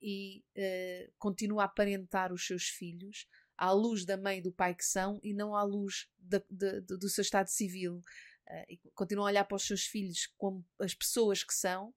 e 0.00 0.42
uh, 0.56 1.12
continua 1.18 1.64
a 1.64 1.66
aparentar 1.66 2.32
os 2.32 2.46
seus 2.46 2.68
filhos 2.68 3.28
à 3.54 3.70
luz 3.70 4.06
da 4.06 4.16
mãe 4.16 4.38
e 4.38 4.42
do 4.42 4.50
pai 4.50 4.74
que 4.74 4.84
são 4.86 5.20
e 5.22 5.34
não 5.34 5.54
à 5.54 5.62
luz 5.62 6.08
de, 6.18 6.42
de, 6.48 6.80
de, 6.80 6.96
do 6.96 7.08
seu 7.10 7.20
estado 7.20 7.48
civil. 7.48 7.96
Uh, 8.48 8.64
e 8.66 8.80
continuam 8.94 9.26
a 9.26 9.30
olhar 9.30 9.44
para 9.44 9.56
os 9.56 9.66
seus 9.66 9.84
filhos 9.84 10.26
como 10.38 10.66
as 10.78 10.94
pessoas 10.94 11.44
que 11.44 11.52
são 11.52 11.92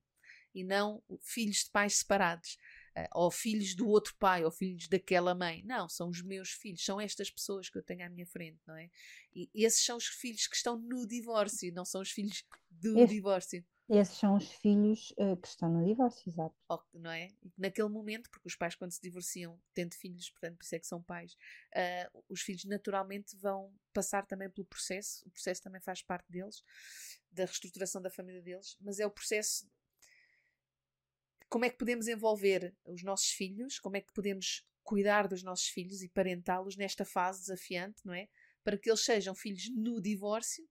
e 0.53 0.65
não 0.65 1.01
filhos 1.21 1.63
de 1.63 1.71
pais 1.71 1.99
separados. 1.99 2.57
Eh, 2.95 3.09
ou 3.13 3.31
filhos 3.31 3.75
do 3.75 3.87
outro 3.87 4.15
pai, 4.19 4.45
ou 4.45 4.51
filhos 4.51 4.87
daquela 4.87 5.33
mãe. 5.33 5.63
Não, 5.65 5.89
são 5.89 6.09
os 6.09 6.21
meus 6.21 6.51
filhos, 6.51 6.85
são 6.85 7.01
estas 7.01 7.29
pessoas 7.29 7.69
que 7.69 7.77
eu 7.77 7.83
tenho 7.83 8.05
à 8.05 8.09
minha 8.09 8.25
frente, 8.25 8.59
não 8.67 8.75
é? 8.75 8.89
E 9.33 9.49
esses 9.55 9.83
são 9.83 9.97
os 9.97 10.05
filhos 10.05 10.47
que 10.47 10.55
estão 10.55 10.77
no 10.77 11.07
divórcio, 11.07 11.73
não 11.73 11.85
são 11.85 12.01
os 12.01 12.11
filhos 12.11 12.43
do 12.69 12.99
Esse, 12.99 13.13
divórcio. 13.15 13.65
Esses 13.89 14.17
são 14.17 14.35
os 14.35 14.47
filhos 14.47 15.11
uh, 15.17 15.35
que 15.37 15.47
estão 15.47 15.69
no 15.69 15.83
divórcio, 15.83 16.29
exato. 16.29 16.55
não 16.93 17.11
é? 17.11 17.29
Naquele 17.57 17.89
momento, 17.89 18.29
porque 18.29 18.47
os 18.47 18.55
pais, 18.55 18.75
quando 18.75 18.91
se 18.91 19.01
divorciam, 19.01 19.59
tendo 19.73 19.95
filhos, 19.95 20.29
portanto, 20.29 20.57
por 20.57 20.63
isso 20.63 20.75
é 20.75 20.79
que 20.79 20.87
são 20.87 21.01
pais, 21.01 21.33
uh, 21.33 22.23
os 22.29 22.41
filhos 22.41 22.63
naturalmente 22.65 23.35
vão 23.37 23.73
passar 23.91 24.25
também 24.27 24.51
pelo 24.51 24.67
processo, 24.67 25.27
o 25.27 25.31
processo 25.31 25.63
também 25.63 25.81
faz 25.81 26.03
parte 26.03 26.31
deles, 26.31 26.63
da 27.31 27.45
reestruturação 27.45 28.01
da 28.01 28.11
família 28.11 28.41
deles, 28.41 28.77
mas 28.79 28.99
é 28.99 29.05
o 29.05 29.11
processo 29.11 29.67
como 31.53 31.65
é 31.65 31.69
que 31.69 31.77
podemos 31.77 32.07
envolver 32.07 32.75
os 32.83 33.03
nossos 33.03 33.29
filhos, 33.29 33.77
como 33.77 33.95
é 33.95 34.01
que 34.01 34.11
podemos 34.11 34.67
cuidar 34.81 35.27
dos 35.27 35.43
nossos 35.43 35.67
filhos 35.67 36.01
e 36.01 36.09
parentá-los 36.09 36.75
nesta 36.75 37.05
fase 37.05 37.41
desafiante, 37.41 38.01
não 38.03 38.11
é? 38.11 38.27
Para 38.63 38.75
que 38.75 38.89
eles 38.89 39.05
sejam 39.05 39.35
filhos 39.35 39.69
no 39.69 40.01
divórcio 40.01 40.67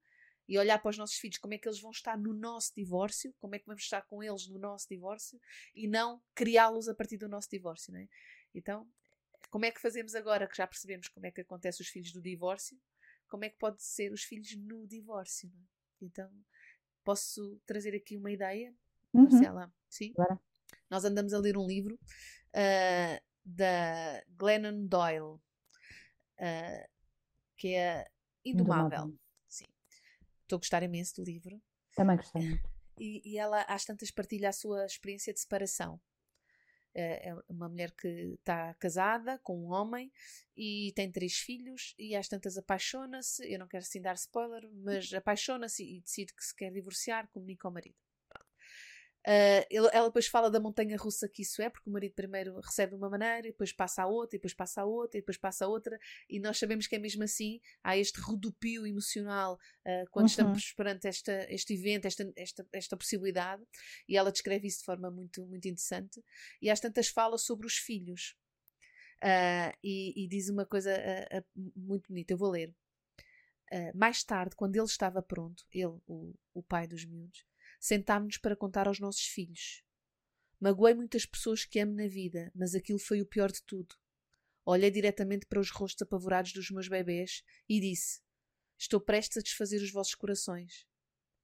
e 0.48 0.58
olhar 0.58 0.82
para 0.82 0.90
os 0.90 0.98
nossos 0.98 1.18
filhos 1.18 1.38
como 1.38 1.54
é 1.54 1.58
que 1.58 1.68
eles 1.68 1.80
vão 1.80 1.92
estar 1.92 2.18
no 2.18 2.34
nosso 2.34 2.72
divórcio, 2.74 3.32
como 3.38 3.54
é 3.54 3.60
que 3.60 3.66
vamos 3.66 3.84
estar 3.84 4.02
com 4.02 4.24
eles 4.24 4.48
no 4.48 4.58
nosso 4.58 4.88
divórcio 4.88 5.40
e 5.72 5.86
não 5.86 6.20
criá-los 6.34 6.88
a 6.88 6.94
partir 6.96 7.16
do 7.16 7.28
nosso 7.28 7.48
divórcio, 7.48 7.92
não 7.92 8.00
é? 8.00 8.08
Então, 8.52 8.84
como 9.50 9.64
é 9.64 9.70
que 9.70 9.80
fazemos 9.80 10.16
agora 10.16 10.48
que 10.48 10.56
já 10.56 10.66
percebemos 10.66 11.06
como 11.06 11.24
é 11.24 11.30
que 11.30 11.42
acontece 11.42 11.80
os 11.80 11.86
filhos 11.90 12.10
do 12.10 12.20
divórcio? 12.20 12.76
Como 13.28 13.44
é 13.44 13.50
que 13.50 13.56
pode 13.56 13.80
ser 13.84 14.12
os 14.12 14.24
filhos 14.24 14.56
no 14.56 14.84
divórcio? 14.88 15.48
É? 15.48 16.04
Então, 16.06 16.28
posso 17.04 17.60
trazer 17.64 17.94
aqui 17.94 18.16
uma 18.16 18.32
ideia, 18.32 18.74
uhum. 19.14 19.30
Marcela? 19.30 19.72
Sim? 19.88 20.12
Claro 20.14 20.40
nós 20.92 21.06
andamos 21.06 21.32
a 21.32 21.38
ler 21.38 21.56
um 21.56 21.66
livro 21.66 21.94
uh, 21.94 23.24
da 23.42 24.22
Glennon 24.28 24.86
Doyle, 24.86 25.40
uh, 26.38 26.88
que 27.56 27.74
é 27.74 28.06
Indomável. 28.44 28.84
Indomável. 28.84 29.18
Sim. 29.48 29.64
Estou 30.42 30.56
a 30.56 30.60
gostar 30.60 30.82
imenso 30.82 31.16
do 31.16 31.24
livro. 31.24 31.58
Também 31.96 32.18
gostei. 32.18 32.60
E, 32.98 33.22
e 33.24 33.38
ela, 33.38 33.62
às 33.62 33.86
tantas, 33.86 34.10
partilha 34.10 34.50
a 34.50 34.52
sua 34.52 34.84
experiência 34.84 35.32
de 35.32 35.40
separação. 35.40 35.98
é, 36.94 37.30
é 37.30 37.34
uma 37.48 37.70
mulher 37.70 37.92
que 37.92 38.34
está 38.38 38.74
casada 38.74 39.38
com 39.38 39.58
um 39.58 39.72
homem 39.72 40.12
e 40.54 40.92
tem 40.94 41.10
três 41.10 41.38
filhos 41.38 41.94
e 41.98 42.14
às 42.14 42.28
tantas 42.28 42.58
apaixona-se, 42.58 43.50
eu 43.50 43.58
não 43.58 43.66
quero 43.66 43.82
assim 43.82 44.02
dar 44.02 44.14
spoiler, 44.14 44.68
mas 44.74 45.10
apaixona-se 45.14 45.82
e 45.82 46.02
decide 46.02 46.34
que 46.34 46.44
se 46.44 46.54
quer 46.54 46.70
divorciar, 46.70 47.28
comunica 47.28 47.66
ao 47.66 47.72
marido. 47.72 47.96
Uh, 49.24 49.62
ela 49.70 50.08
depois 50.08 50.26
fala 50.26 50.50
da 50.50 50.58
montanha 50.58 50.96
russa 50.96 51.28
que 51.28 51.42
isso 51.42 51.62
é, 51.62 51.70
porque 51.70 51.88
o 51.88 51.92
marido 51.92 52.12
primeiro 52.12 52.58
recebe 52.60 52.90
de 52.90 52.96
uma 52.96 53.08
maneira, 53.08 53.46
e 53.46 53.52
depois 53.52 53.72
passa 53.72 54.02
a 54.02 54.06
outra, 54.06 54.36
e 54.36 54.38
depois 54.38 54.52
passa 54.52 54.82
a 54.82 54.84
outra, 54.84 55.16
e 55.16 55.20
depois 55.20 55.36
passa 55.36 55.64
a 55.64 55.68
outra, 55.68 55.98
e 56.28 56.40
nós 56.40 56.58
sabemos 56.58 56.88
que 56.88 56.96
é 56.96 56.98
mesmo 56.98 57.22
assim. 57.22 57.60
Há 57.84 57.96
este 57.96 58.20
rodopio 58.20 58.84
emocional 58.84 59.54
uh, 59.54 60.10
quando 60.10 60.24
uhum. 60.24 60.30
estamos 60.30 60.72
perante 60.72 61.06
esta, 61.06 61.46
este 61.52 61.74
evento, 61.74 62.06
esta, 62.06 62.32
esta, 62.36 62.68
esta 62.72 62.96
possibilidade, 62.96 63.62
e 64.08 64.16
ela 64.16 64.32
descreve 64.32 64.66
isso 64.66 64.80
de 64.80 64.84
forma 64.86 65.08
muito, 65.10 65.46
muito 65.46 65.68
interessante. 65.68 66.20
E 66.60 66.68
às 66.68 66.80
tantas 66.80 67.06
fala 67.08 67.38
sobre 67.38 67.66
os 67.66 67.76
filhos, 67.76 68.36
uh, 69.22 69.76
e, 69.84 70.24
e, 70.24 70.26
diz 70.26 70.48
uma 70.48 70.66
coisa 70.66 70.92
muito 71.76 72.08
bonita, 72.08 72.32
eu 72.32 72.38
vou 72.38 72.50
ler. 72.50 72.74
mais 73.94 74.24
tarde, 74.24 74.56
quando 74.56 74.74
ele 74.74 74.84
estava 74.84 75.22
pronto, 75.22 75.64
ele, 75.72 75.96
o, 76.08 76.34
o 76.52 76.62
pai 76.62 76.88
dos 76.88 77.04
miúdos, 77.04 77.44
Sentámos-nos 77.82 78.38
para 78.38 78.54
contar 78.54 78.86
aos 78.86 79.00
nossos 79.00 79.26
filhos. 79.26 79.82
Magoei 80.60 80.94
muitas 80.94 81.26
pessoas 81.26 81.64
que 81.64 81.80
amo 81.80 81.92
na 81.94 82.06
vida, 82.06 82.52
mas 82.54 82.76
aquilo 82.76 83.00
foi 83.00 83.20
o 83.20 83.26
pior 83.26 83.50
de 83.50 83.60
tudo. 83.64 83.96
Olhei 84.64 84.88
diretamente 84.88 85.46
para 85.46 85.58
os 85.58 85.68
rostos 85.68 86.00
apavorados 86.02 86.52
dos 86.52 86.70
meus 86.70 86.86
bebês 86.86 87.42
e 87.68 87.80
disse: 87.80 88.20
Estou 88.78 89.00
prestes 89.00 89.38
a 89.38 89.40
desfazer 89.40 89.82
os 89.82 89.90
vossos 89.90 90.14
corações. 90.14 90.86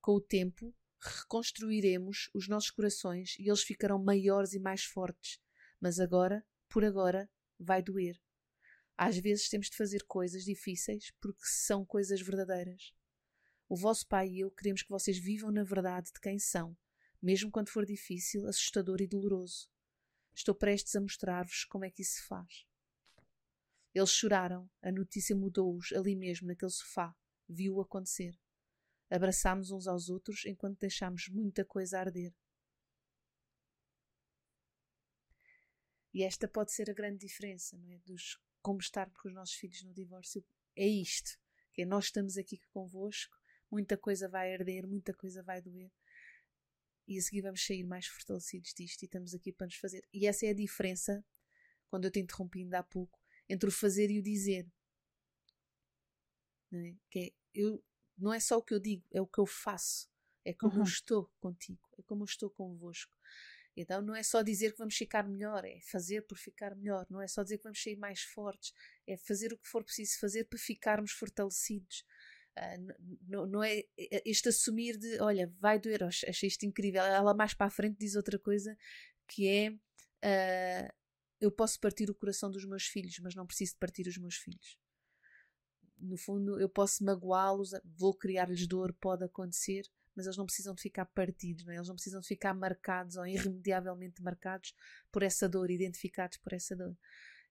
Com 0.01 0.13
o 0.13 0.21
tempo, 0.21 0.73
reconstruiremos 1.01 2.31
os 2.33 2.47
nossos 2.47 2.71
corações 2.71 3.35
e 3.37 3.49
eles 3.49 3.65
ficarão 3.65 3.99
maiores 4.01 4.53
e 4.53 4.61
mais 4.61 4.85
fortes. 4.85 5.41
Mas 5.81 5.99
agora, 5.99 6.47
por 6.69 6.85
agora, 6.85 7.29
vai 7.59 7.83
doer. 7.83 8.17
Às 8.97 9.19
vezes 9.19 9.49
temos 9.49 9.69
de 9.69 9.77
fazer 9.77 10.05
coisas 10.05 10.45
difíceis 10.45 11.13
porque 11.21 11.43
são 11.43 11.85
coisas 11.85 12.21
verdadeiras. 12.21 12.93
O 13.69 13.77
vosso 13.77 14.07
pai 14.07 14.29
e 14.29 14.41
eu 14.41 14.51
queremos 14.51 14.83
que 14.83 14.89
vocês 14.89 15.19
vivam 15.19 15.51
na 15.51 15.63
verdade 15.63 16.11
de 16.11 16.21
quem 16.21 16.39
são, 16.39 16.75
mesmo 17.21 17.51
quando 17.51 17.69
for 17.69 17.85
difícil, 17.85 18.47
assustador 18.47 19.03
e 19.03 19.07
doloroso. 19.07 19.69
Estou 20.35 20.55
prestes 20.55 20.97
a 20.97 21.01
mostrar-vos 21.01 21.65
como 21.67 21.85
é 21.85 21.91
que 21.91 22.01
isso 22.01 22.15
se 22.15 22.23
faz. 22.23 22.67
Eles 23.95 24.11
choraram, 24.11 24.71
a 24.81 24.91
notícia 24.91 25.37
mudou-os 25.37 25.93
ali 25.93 26.17
mesmo, 26.17 26.47
naquele 26.47 26.71
sofá. 26.71 27.15
Viu-o 27.47 27.81
acontecer. 27.81 28.39
Abraçámos 29.11 29.71
uns 29.71 29.87
aos 29.87 30.09
outros 30.09 30.47
enquanto 30.47 30.79
deixámos 30.79 31.29
muita 31.29 31.65
coisa 31.65 31.99
arder. 31.99 32.35
E 36.15 36.23
esta 36.23 36.49
pode 36.49 36.73
ser 36.73 36.89
a 36.91 36.95
grande 36.95 37.19
diferença, 37.19 37.77
não 37.77 37.91
é? 37.91 37.99
Dos 37.99 38.39
como 38.63 38.81
estar 38.81 39.11
com 39.11 39.29
os 39.29 39.35
nossos 39.35 39.55
filhos 39.57 39.83
no 39.83 39.93
divórcio. 39.93 40.45
É 40.75 40.87
isto, 40.87 41.39
que 41.73 41.83
é 41.83 41.87
nós 41.87 42.07
estamos 42.07 42.39
aqui 42.39 42.59
convosco 42.71 43.38
muita 43.71 43.97
coisa 43.97 44.29
vai 44.29 44.55
arder, 44.55 44.87
muita 44.87 45.13
coisa 45.15 45.43
vai 45.43 45.61
doer. 45.61 45.91
E 47.07 47.19
a 47.19 47.23
seguir 47.23 47.43
vamos 47.43 47.65
sair 47.65 47.85
mais 47.85 48.07
fortalecidos 48.07 48.75
disto 48.75 49.03
e 49.03 49.07
estamos 49.07 49.35
aqui 49.35 49.53
para 49.53 49.67
nos 49.67 49.77
fazer. 49.77 50.07
E 50.13 50.27
essa 50.27 50.47
é 50.47 50.51
a 50.51 50.55
diferença, 50.55 51.25
quando 51.89 52.05
eu 52.05 52.11
te 52.11 52.21
interrompi 52.21 52.61
ainda 52.61 52.81
há 52.81 52.83
pouco, 52.83 53.19
entre 53.49 53.69
o 53.69 53.73
fazer 53.73 54.11
e 54.11 54.19
o 54.19 54.23
dizer. 54.23 54.71
Não 56.71 56.81
é? 56.81 56.97
Que 57.11 57.19
é, 57.19 57.33
eu, 57.55 57.83
não 58.17 58.33
é 58.33 58.41
só 58.41 58.59
o 58.59 58.63
que 58.63 58.75
eu 58.75 58.81
digo, 58.81 59.07
é 59.11 59.21
o 59.21 59.27
que 59.27 59.39
eu 59.39 59.47
faço. 59.47 60.09
É 60.45 60.53
como 60.53 60.75
uhum. 60.75 60.81
eu 60.81 60.85
estou 60.85 61.31
contigo, 61.41 61.89
é 61.99 62.03
como 62.03 62.23
eu 62.23 62.27
estou 62.27 62.51
convosco. 62.51 63.17
Então 63.77 64.03
não 64.03 64.15
é 64.15 64.25
só 64.25 64.43
dizer 64.43 64.73
que 64.73 64.79
vamos 64.79 64.97
ficar 64.97 65.23
melhor, 65.23 65.65
é 65.65 65.79
fazer 65.83 66.23
por 66.23 66.37
ficar 66.37 66.75
melhor. 66.75 67.07
Não 67.09 67.23
é 67.23 67.29
só 67.29 67.43
dizer 67.43 67.59
que 67.59 67.65
vamos 67.65 67.81
sair 67.81 67.97
mais 67.97 68.23
fortes, 68.23 68.73
é 69.07 69.17
fazer 69.17 69.53
o 69.53 69.59
que 69.59 69.69
for 69.69 69.85
preciso 69.85 70.19
fazer 70.19 70.45
para 70.45 70.59
ficarmos 70.59 71.13
fortalecidos. 71.13 72.05
Ah, 72.59 72.77
não, 73.29 73.47
não 73.47 73.63
é 73.63 73.85
este 74.25 74.49
assumir 74.49 74.97
de 74.97 75.21
olha, 75.21 75.53
vai 75.61 75.79
doer, 75.79 76.03
achei 76.03 76.49
isto 76.49 76.67
incrível. 76.67 77.03
Ela 77.03 77.33
mais 77.35 77.55
para 77.55 77.67
a 77.67 77.71
frente 77.71 77.99
diz 77.99 78.17
outra 78.17 78.39
coisa 78.39 78.77
que 79.29 79.47
é 79.47 79.71
uh, 79.71 80.93
eu 81.41 81.53
posso 81.53 81.79
partir 81.79 82.11
o 82.11 82.15
coração 82.15 82.51
dos 82.51 82.65
meus 82.65 82.87
filhos, 82.87 83.19
mas 83.21 83.35
não 83.35 83.47
preciso 83.47 83.75
de 83.75 83.79
partir 83.79 84.07
os 84.09 84.19
meus 84.19 84.37
filhos. 84.37 84.77
No 85.99 86.17
fundo, 86.17 86.61
eu 86.61 86.69
posso 86.69 87.05
magoá-los, 87.05 87.71
vou 87.85 88.15
criar-lhes 88.15 88.67
dor, 88.67 88.93
pode 88.95 89.25
acontecer, 89.25 89.83
mas 90.15 90.27
eles 90.27 90.37
não 90.37 90.47
precisam 90.47 90.75
de 90.75 90.83
ficar 90.83 91.05
partidos, 91.07 91.65
não 91.65 91.73
é? 91.73 91.77
eles 91.77 91.89
não 91.89 91.95
precisam 91.95 92.21
de 92.21 92.27
ficar 92.27 92.55
marcados 92.55 93.17
ou 93.17 93.27
irremediavelmente 93.27 94.23
marcados 94.23 94.75
por 95.13 95.23
essa 95.23 95.49
dor, 95.49 95.71
identificados 95.71 96.39
por 96.39 96.53
essa 96.53 96.75
dor. 96.75 96.97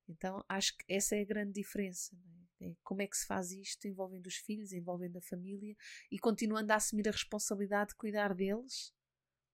Então 0.07 0.43
acho 0.47 0.77
que 0.77 0.85
essa 0.87 1.15
é 1.15 1.21
a 1.21 1.25
grande 1.25 1.53
diferença. 1.53 2.15
É? 2.61 2.69
É 2.69 2.75
como 2.83 3.01
é 3.01 3.07
que 3.07 3.15
se 3.15 3.25
faz 3.25 3.51
isto 3.51 3.87
envolvendo 3.87 4.27
os 4.27 4.35
filhos, 4.35 4.73
envolvendo 4.73 5.17
a 5.17 5.21
família 5.21 5.75
e 6.11 6.17
continuando 6.17 6.71
a 6.73 6.77
assumir 6.77 7.07
a 7.07 7.11
responsabilidade 7.11 7.89
de 7.89 7.95
cuidar 7.95 8.33
deles 8.33 8.93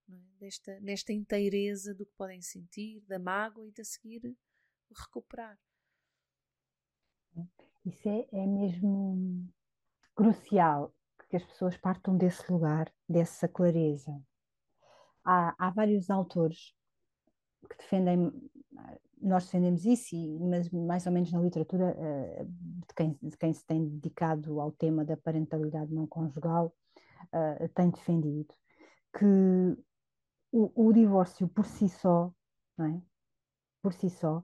é? 0.10 0.14
Desta, 0.40 0.80
nesta 0.82 1.14
inteireza 1.14 1.94
do 1.94 2.06
que 2.06 2.14
podem 2.18 2.42
sentir, 2.42 3.02
da 3.02 3.20
mágoa 3.20 3.68
e 3.68 3.72
de 3.72 3.82
a 3.82 3.86
seguir 3.86 4.36
recuperar. 4.96 5.58
Isso 7.86 8.08
é, 8.08 8.28
é 8.32 8.46
mesmo 8.46 9.50
crucial 10.16 10.94
que 11.30 11.38
as 11.38 11.44
pessoas 11.44 11.76
partam 11.78 12.18
desse 12.18 12.52
lugar, 12.52 12.94
dessa 13.10 13.48
clareza. 13.48 14.12
Há, 15.26 15.56
há 15.58 15.72
vários 15.72 16.10
autores 16.10 16.76
que 17.70 17.78
defendem 17.78 18.32
nós 19.24 19.46
defendemos 19.46 19.86
isso, 19.86 20.16
e, 20.16 20.38
mas 20.40 20.70
mais 20.70 21.06
ou 21.06 21.12
menos 21.12 21.32
na 21.32 21.40
literatura 21.40 21.96
uh, 21.98 22.46
de, 22.46 22.94
quem, 22.96 23.18
de, 23.22 23.38
quem, 23.38 23.54
se 23.54 23.66
tem 23.66 23.88
dedicado 23.88 24.60
ao 24.60 24.72
tema 24.72 25.06
da 25.06 25.16
parentalidade 25.16 25.94
não 25.94 26.06
conjugal 26.06 26.76
uh, 27.28 27.70
tem 27.70 27.90
defendido 27.90 28.54
que 29.18 29.26
o, 30.52 30.72
o, 30.76 30.92
divórcio 30.92 31.48
por 31.48 31.66
si 31.66 31.88
só, 31.88 32.34
não 32.78 32.86
é? 32.86 33.02
por 33.82 33.94
si 33.94 34.10
só, 34.10 34.40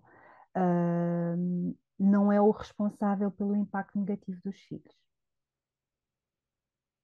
uh, 0.56 1.78
não 2.00 2.32
é 2.32 2.40
o 2.42 2.52
responsável 2.52 3.30
pelo 3.32 3.56
impacto 3.56 4.00
negativo 4.00 4.40
dos 4.44 4.58
filhos. 4.62 4.96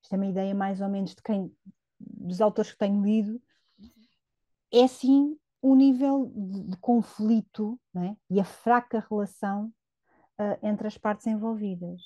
Isto 0.02 0.14
é 0.14 0.16
uma 0.16 0.28
ideia 0.28 0.56
mais 0.56 0.80
ou 0.80 0.88
menos 0.88 1.14
de 1.14 1.22
quem, 1.22 1.54
dos 2.00 2.40
autores 2.40 2.72
que 2.72 2.78
tenho 2.78 3.04
lido, 3.04 3.42
é 4.72 4.88
sim 4.88 5.38
o 5.66 5.76
nível 5.76 6.32
de, 6.36 6.64
de 6.70 6.78
conflito 6.78 7.80
é? 7.96 8.16
e 8.30 8.40
a 8.40 8.46
fraca 8.46 9.04
relação 9.10 9.74
uh, 10.40 10.66
entre 10.68 10.88
as 10.88 10.96
partes 10.96 11.26
envolvidas. 11.26 12.02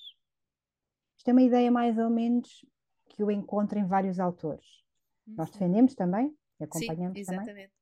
Isto 1.17 1.27
é 1.27 1.31
uma 1.33 1.41
ideia 1.41 1.69
mais 1.69 1.97
ou 1.97 2.09
menos 2.09 2.65
que 3.09 3.21
eu 3.21 3.29
encontro 3.29 3.77
em 3.77 3.85
vários 3.85 4.17
autores. 4.17 4.65
Uhum. 5.27 5.35
Nós 5.35 5.51
defendemos 5.51 5.93
também 5.93 6.33
e 6.57 6.63
acompanhamos 6.63 7.17
Sim, 7.17 7.19
exatamente. 7.19 7.73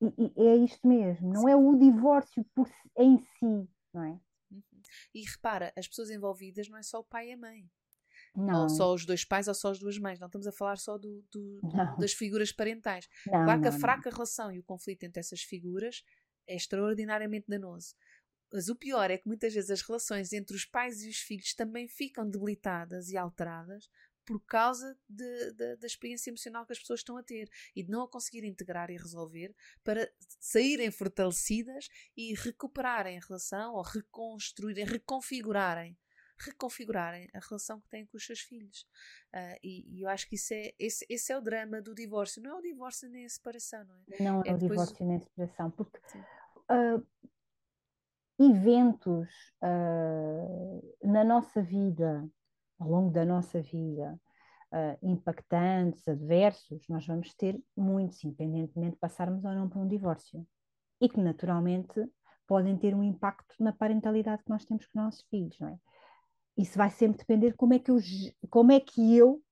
também. 0.00 0.14
E, 0.16 0.32
e, 0.34 0.46
é 0.48 0.56
isto 0.56 0.88
mesmo, 0.88 1.30
não 1.30 1.42
Sim. 1.42 1.50
é 1.50 1.56
o 1.56 1.76
divórcio 1.76 2.42
por, 2.54 2.66
em 2.96 3.18
si, 3.18 3.68
não 3.92 4.02
é? 4.02 4.18
Uhum. 4.50 4.62
E 5.14 5.22
repara, 5.24 5.74
as 5.76 5.86
pessoas 5.86 6.08
envolvidas 6.08 6.70
não 6.70 6.78
é 6.78 6.82
só 6.82 7.00
o 7.00 7.04
pai 7.04 7.28
e 7.28 7.32
a 7.32 7.36
mãe. 7.36 7.70
Não. 8.34 8.62
Ou 8.62 8.68
só 8.68 8.92
os 8.92 9.06
dois 9.06 9.24
pais 9.24 9.46
ou 9.46 9.54
só 9.54 9.70
as 9.70 9.78
duas 9.78 9.98
mães. 9.98 10.18
Não 10.18 10.26
estamos 10.26 10.46
a 10.46 10.52
falar 10.52 10.76
só 10.76 10.98
do, 10.98 11.24
do, 11.30 11.60
das 11.98 12.12
figuras 12.12 12.50
parentais. 12.50 13.08
Não, 13.26 13.44
claro 13.44 13.62
que 13.62 13.68
a 13.68 13.72
fraca 13.72 14.10
relação 14.10 14.50
e 14.50 14.58
o 14.58 14.64
conflito 14.64 15.04
entre 15.04 15.20
essas 15.20 15.42
figuras 15.42 16.02
é 16.46 16.56
extraordinariamente 16.56 17.46
danoso. 17.48 17.94
Mas 18.52 18.68
o 18.68 18.76
pior 18.76 19.10
é 19.10 19.18
que 19.18 19.26
muitas 19.26 19.52
vezes 19.52 19.70
as 19.70 19.82
relações 19.82 20.32
entre 20.32 20.54
os 20.56 20.64
pais 20.64 21.02
e 21.02 21.08
os 21.08 21.18
filhos 21.18 21.54
também 21.54 21.88
ficam 21.88 22.28
debilitadas 22.28 23.08
e 23.08 23.16
alteradas 23.16 23.88
por 24.24 24.40
causa 24.46 24.96
de, 25.08 25.52
de, 25.52 25.76
da 25.76 25.86
experiência 25.86 26.30
emocional 26.30 26.64
que 26.64 26.72
as 26.72 26.78
pessoas 26.78 27.00
estão 27.00 27.16
a 27.16 27.22
ter 27.22 27.48
e 27.76 27.82
de 27.82 27.90
não 27.90 28.02
a 28.02 28.08
conseguir 28.08 28.44
integrar 28.44 28.90
e 28.90 28.96
resolver 28.96 29.54
para 29.82 30.10
saírem 30.40 30.90
fortalecidas 30.90 31.88
e 32.16 32.34
recuperarem 32.34 33.18
a 33.18 33.20
relação 33.20 33.74
ou 33.74 33.82
reconstruírem, 33.82 34.84
reconfigurarem 34.84 35.96
reconfigurarem 36.38 37.28
a 37.34 37.38
relação 37.38 37.80
que 37.80 37.88
têm 37.88 38.06
com 38.06 38.16
os 38.16 38.24
seus 38.24 38.40
filhos. 38.40 38.86
Uh, 39.34 39.58
e, 39.62 39.98
e, 39.98 40.02
eu 40.02 40.08
acho 40.08 40.28
que 40.28 40.34
isso 40.34 40.52
é, 40.52 40.72
esse, 40.78 41.06
esse 41.08 41.32
é 41.32 41.38
o 41.38 41.40
drama 41.40 41.80
do 41.80 41.94
divórcio. 41.94 42.42
Não 42.42 42.56
é 42.56 42.58
o 42.58 42.62
divórcio 42.62 43.08
nem 43.08 43.24
a 43.24 43.28
separação, 43.28 43.84
não 43.84 43.94
é? 43.94 44.22
Não 44.22 44.42
é, 44.42 44.48
é 44.48 44.54
o 44.54 44.58
divórcio 44.58 45.06
nem 45.06 45.16
a 45.16 45.20
separação, 45.20 45.70
porque 45.70 45.98
uh, 46.18 47.06
eventos 48.38 49.28
uh, 49.62 50.96
na 51.06 51.24
nossa 51.24 51.62
vida, 51.62 52.28
ao 52.78 52.88
longo 52.88 53.10
da 53.10 53.24
nossa 53.24 53.60
vida, 53.62 54.18
impactantes, 55.00 56.08
adversos, 56.08 56.84
nós 56.88 57.06
vamos 57.06 57.32
ter 57.34 57.62
muitos, 57.76 58.24
independentemente 58.24 58.94
de 58.94 58.98
passarmos 58.98 59.44
ou 59.44 59.52
não 59.52 59.68
por 59.68 59.78
um 59.78 59.86
divórcio. 59.86 60.44
E 61.00 61.08
que 61.08 61.20
naturalmente 61.20 62.04
podem 62.46 62.76
ter 62.76 62.94
um 62.94 63.02
impacto 63.02 63.54
na 63.60 63.72
parentalidade 63.72 64.42
que 64.42 64.50
nós 64.50 64.64
temos 64.64 64.84
com 64.86 64.98
os 64.98 65.04
nossos 65.04 65.22
filhos, 65.28 65.58
não 65.60 65.68
é? 65.68 65.78
Isso 66.56 66.78
vai 66.78 66.90
sempre 66.90 67.18
depender 67.18 67.54
como 67.54 67.74
é 67.74 67.78
que 67.78 67.90
eu, 67.90 67.98
como 68.50 68.72
é 68.72 68.80
que 68.80 69.16
eu 69.16 69.42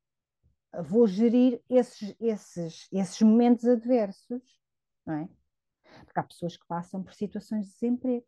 vou 0.84 1.07
gerir 1.07 1.61
esses, 1.68 2.14
esses, 2.20 2.88
esses 2.92 3.20
momentos 3.20 3.64
adversos, 3.66 4.42
não 5.05 5.14
é? 5.14 5.28
Porque 6.05 6.20
há 6.20 6.22
pessoas 6.22 6.57
que 6.57 6.66
passam 6.66 7.03
por 7.03 7.12
situações 7.14 7.66
de 7.66 7.72
desemprego. 7.72 8.26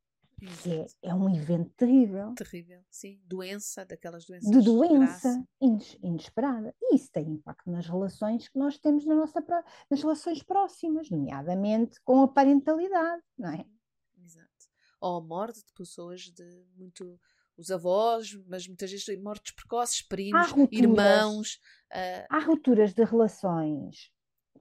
É, 0.67 1.09
é, 1.09 1.15
um 1.15 1.31
evento 1.35 1.71
terrível. 1.77 2.35
Terrível, 2.35 2.85
sim. 2.91 3.21
Doença, 3.25 3.85
daquelas 3.85 4.27
doenças. 4.27 4.51
De 4.51 4.61
doença 4.61 5.43
ines, 5.61 5.97
inesperada. 6.03 6.75
E 6.83 6.97
isso 6.97 7.11
tem 7.13 7.31
impacto 7.31 7.71
nas 7.71 7.87
relações 7.87 8.49
que 8.49 8.59
nós 8.59 8.77
temos 8.77 9.07
na 9.07 9.15
nossa, 9.15 9.43
nas 9.89 10.03
relações 10.03 10.43
próximas, 10.43 11.09
nomeadamente 11.09 11.99
com 12.03 12.23
a 12.23 12.29
parentalidade, 12.29 13.23
não 13.39 13.51
é? 13.51 13.65
Exato. 14.19 14.49
Ou 15.01 15.19
a 15.19 15.21
morte 15.23 15.65
de 15.65 15.73
pessoas 15.73 16.23
de 16.23 16.67
muito. 16.77 17.19
Os 17.57 17.71
avós, 17.71 18.33
mas 18.49 18.67
muitas 18.67 18.91
vezes 18.91 19.23
mortes 19.23 19.55
precoces, 19.55 20.03
primos, 20.03 20.53
irmãos. 20.73 21.61
Uh... 21.93 22.27
Há 22.29 22.39
rupturas 22.41 22.93
de 22.93 23.05
relações 23.05 24.13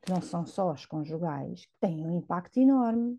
que 0.03 0.11
não 0.11 0.21
são 0.21 0.45
só 0.45 0.69
as 0.71 0.85
conjugais, 0.85 1.65
que 1.65 1.79
têm 1.79 2.05
um 2.05 2.17
impacto 2.17 2.59
enorme. 2.59 3.17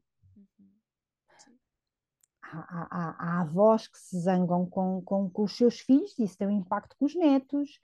Há, 2.42 2.86
há, 2.90 3.16
há, 3.18 3.40
avós 3.40 3.88
que 3.88 3.98
se 3.98 4.20
zangam 4.20 4.66
com, 4.66 5.02
com, 5.02 5.28
com, 5.30 5.42
os 5.42 5.56
seus 5.56 5.80
filhos 5.80 6.16
e 6.18 6.24
isso 6.24 6.36
tem 6.36 6.46
um 6.46 6.58
impacto 6.58 6.94
com 6.96 7.06
os 7.06 7.14
netos, 7.16 7.80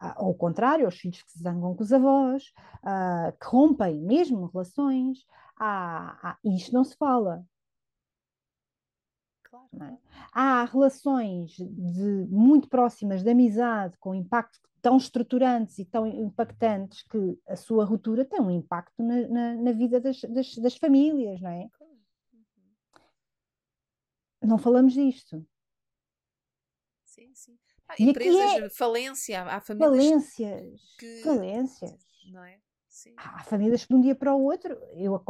ah, 0.00 0.14
ou 0.18 0.28
ao 0.28 0.34
contrário, 0.34 0.88
os 0.88 0.96
filhos 0.96 1.22
que 1.22 1.32
se 1.32 1.40
zangam 1.40 1.74
com 1.74 1.82
os 1.82 1.92
avós, 1.92 2.44
uh, 2.78 3.36
que 3.38 3.46
rompem 3.46 4.00
mesmo 4.00 4.46
relações, 4.46 5.18
há, 5.58 6.38
e 6.44 6.56
isto 6.56 6.72
não 6.72 6.84
se 6.84 6.96
fala. 6.96 7.44
Claro. 9.70 9.94
É? 9.94 9.98
Há 10.32 10.64
relações 10.64 11.56
de, 11.56 12.26
muito 12.28 12.68
próximas 12.68 13.22
de 13.22 13.30
amizade, 13.30 13.96
com 13.98 14.14
impacto 14.14 14.60
tão 14.80 14.96
estruturantes 14.96 15.78
e 15.78 15.84
tão 15.84 16.06
impactantes 16.06 17.02
que 17.04 17.38
a 17.48 17.56
sua 17.56 17.84
ruptura 17.84 18.24
tem 18.24 18.40
um 18.40 18.50
impacto 18.50 19.02
na, 19.02 19.28
na, 19.28 19.54
na 19.54 19.72
vida 19.72 19.98
das, 19.98 20.20
das, 20.22 20.54
das 20.56 20.76
famílias, 20.76 21.40
não 21.40 21.50
é? 21.50 21.68
não 24.46 24.58
falamos 24.58 24.92
disto. 24.92 25.46
Sim, 27.04 27.34
sim. 27.34 27.58
Há 27.88 27.94
empresas, 27.98 28.62
é... 28.62 28.70
falência, 28.70 29.42
há 29.42 29.60
famílias. 29.60 29.90
Falências. 29.90 30.80
Que... 30.98 31.22
Falências. 31.22 32.06
Não 32.30 32.44
é? 32.44 32.60
Sim. 32.94 33.12
Há 33.16 33.42
famílias 33.42 33.82
que 33.82 33.88
de 33.88 33.94
um 33.96 34.00
dia 34.00 34.14
para 34.14 34.32
o 34.36 34.44
outro, 34.44 34.78
eu, 34.92 35.20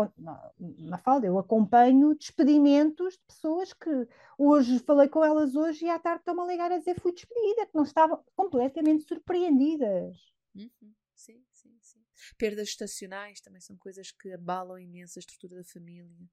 Mafalda, 0.81 1.27
eu 1.27 1.39
acompanho 1.39 2.15
despedimentos 2.15 3.15
de 3.15 3.21
pessoas 3.27 3.73
que 3.73 4.07
hoje 4.37 4.81
falei 4.81 5.09
com 5.09 5.25
elas 5.25 5.55
hoje 5.57 5.87
e 5.87 5.89
à 5.89 5.99
tarde 5.99 6.21
estão-me 6.21 6.43
a 6.43 6.47
ligar 6.47 6.71
a 6.71 6.77
dizer 6.77 7.01
fui 7.01 7.15
despedida, 7.15 7.65
que 7.65 7.75
não 7.75 7.85
estavam 7.85 8.23
completamente 8.37 9.05
surpreendidas. 9.05 10.15
Uhum. 10.55 10.95
Sim, 11.15 11.43
sim, 11.55 11.75
sim. 11.81 12.05
Perdas 12.37 12.69
estacionais 12.69 13.41
também 13.41 13.63
são 13.63 13.79
coisas 13.79 14.11
que 14.11 14.31
abalam 14.35 14.79
imenso 14.79 15.19
a 15.19 15.21
estrutura 15.21 15.57
da 15.57 15.65
família 15.65 16.29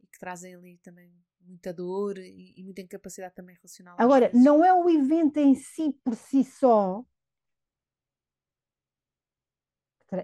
e 0.00 0.06
que 0.06 0.18
trazem 0.18 0.54
ali 0.54 0.78
também 0.78 1.12
muita 1.38 1.74
dor 1.74 2.16
e, 2.16 2.54
e 2.56 2.64
muita 2.64 2.80
incapacidade 2.80 3.34
também 3.34 3.54
relacional. 3.56 3.94
Agora, 3.98 4.30
não 4.32 4.64
é 4.64 4.72
o 4.72 4.88
evento 4.88 5.36
em 5.36 5.54
si 5.54 5.92
por 6.02 6.16
si 6.16 6.42
só 6.42 7.04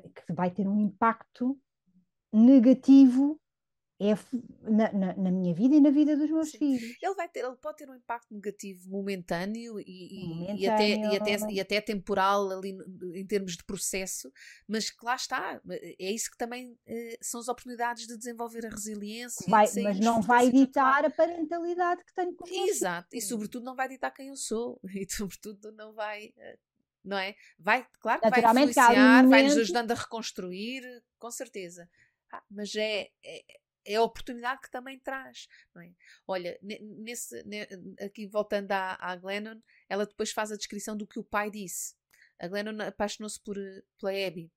que 0.00 0.32
vai 0.32 0.50
ter 0.50 0.66
um 0.68 0.80
impacto 0.80 1.58
negativo 2.32 3.40
é 4.00 4.14
na, 4.62 4.92
na, 4.92 5.16
na, 5.16 5.30
minha 5.32 5.52
vida 5.52 5.74
e 5.74 5.80
na 5.80 5.90
vida 5.90 6.16
dos 6.16 6.30
meus 6.30 6.50
Sim. 6.50 6.58
filhos. 6.58 6.96
Ele 7.02 7.14
vai 7.14 7.28
ter, 7.28 7.40
ele 7.40 7.56
pode 7.56 7.78
ter 7.78 7.90
um 7.90 7.96
impacto 7.96 8.32
negativo 8.32 8.88
momentâneo 8.88 9.80
e, 9.80 10.24
momentâneo. 10.24 10.60
e, 10.60 10.68
até, 10.68 10.88
e, 10.88 11.16
até, 11.16 11.52
e 11.52 11.60
até 11.60 11.80
temporal 11.80 12.48
ali 12.48 12.78
em 13.14 13.26
termos 13.26 13.56
de 13.56 13.64
processo, 13.64 14.32
mas 14.68 14.88
que 14.88 15.04
lá 15.04 15.16
está, 15.16 15.60
é 15.68 16.12
isso 16.12 16.30
que 16.30 16.38
também 16.38 16.78
eh, 16.86 17.18
são 17.20 17.40
as 17.40 17.48
oportunidades 17.48 18.06
de 18.06 18.16
desenvolver 18.16 18.66
a 18.66 18.70
resiliência. 18.70 19.44
Vai, 19.48 19.66
mas 19.82 19.98
não 19.98 20.22
vai 20.22 20.48
ditar 20.52 21.04
a 21.04 21.10
parentalidade 21.10 22.04
que 22.04 22.14
tenho 22.14 22.36
com 22.36 22.46
Exato, 22.68 23.08
e 23.16 23.20
sobretudo 23.20 23.64
não 23.64 23.74
vai 23.74 23.88
ditar 23.88 24.12
quem 24.12 24.28
eu 24.28 24.36
sou, 24.36 24.80
e 24.94 25.10
sobretudo 25.10 25.72
não 25.72 25.92
vai 25.92 26.32
eh, 26.36 26.58
não 27.04 27.18
é? 27.18 27.34
Vai, 27.58 27.86
claro 28.00 28.20
que 28.20 28.30
vai 28.30 28.40
influenciar, 28.40 29.26
vai 29.26 29.42
nos 29.42 29.56
ajudando 29.56 29.90
a 29.92 29.94
reconstruir, 29.94 30.82
com 31.18 31.30
certeza. 31.30 31.88
Ah, 32.30 32.42
mas 32.50 32.74
é, 32.74 33.10
é, 33.24 33.44
é 33.86 33.94
a 33.96 34.02
oportunidade 34.02 34.60
que 34.60 34.70
também 34.70 34.98
traz. 34.98 35.48
É? 35.78 35.90
Olha, 36.26 36.58
nesse, 36.62 37.42
aqui 38.00 38.26
voltando 38.26 38.70
à, 38.72 38.96
à 39.00 39.16
Glennon, 39.16 39.60
ela 39.88 40.06
depois 40.06 40.30
faz 40.30 40.52
a 40.52 40.56
descrição 40.56 40.96
do 40.96 41.06
que 41.06 41.18
o 41.18 41.24
pai 41.24 41.50
disse. 41.50 41.94
A 42.38 42.46
Glennon 42.46 42.82
apaixonou-se 42.82 43.40
por, 43.40 43.56
pela 43.98 44.12
Abby. 44.12 44.50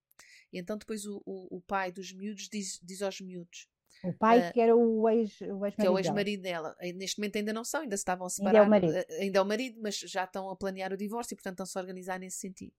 E 0.51 0.59
então 0.59 0.77
depois 0.77 1.05
o, 1.05 1.21
o, 1.25 1.57
o 1.57 1.61
pai 1.61 1.91
dos 1.91 2.11
miúdos 2.11 2.49
diz, 2.49 2.79
diz 2.83 3.01
aos 3.01 3.21
miúdos. 3.21 3.69
O 4.04 4.14
pai 4.14 4.49
uh, 4.49 4.54
que 4.54 4.60
era 4.60 4.76
o 4.76 5.08
ex-marido 5.10 5.66
ex 5.66 5.76
Que 5.76 5.86
é 5.86 5.89
o 5.89 5.99
ex-marido 5.99 6.41
dela. 6.41 6.76
dela. 6.80 6.93
Neste 6.97 7.20
momento 7.20 7.36
ainda 7.36 7.54
não 7.54 7.64
são, 7.64 7.82
ainda 7.82 7.95
se 7.95 8.02
estavam 8.02 8.26
a 8.26 8.30
separar. 8.30 8.62
Ainda 8.62 8.64
é 8.64 8.68
o 8.68 8.70
marido. 8.70 8.95
Eh, 8.95 9.22
ainda 9.22 9.39
é 9.39 9.41
o 9.41 9.45
marido, 9.45 9.80
mas 9.82 9.97
já 9.97 10.24
estão 10.24 10.49
a 10.49 10.56
planear 10.56 10.91
o 10.91 10.97
divórcio 10.97 11.34
e 11.34 11.38
portanto 11.38 11.54
estão-se 11.54 11.78
a 11.78 11.82
organizar 11.82 12.20
nesse 12.20 12.38
sentido. 12.38 12.74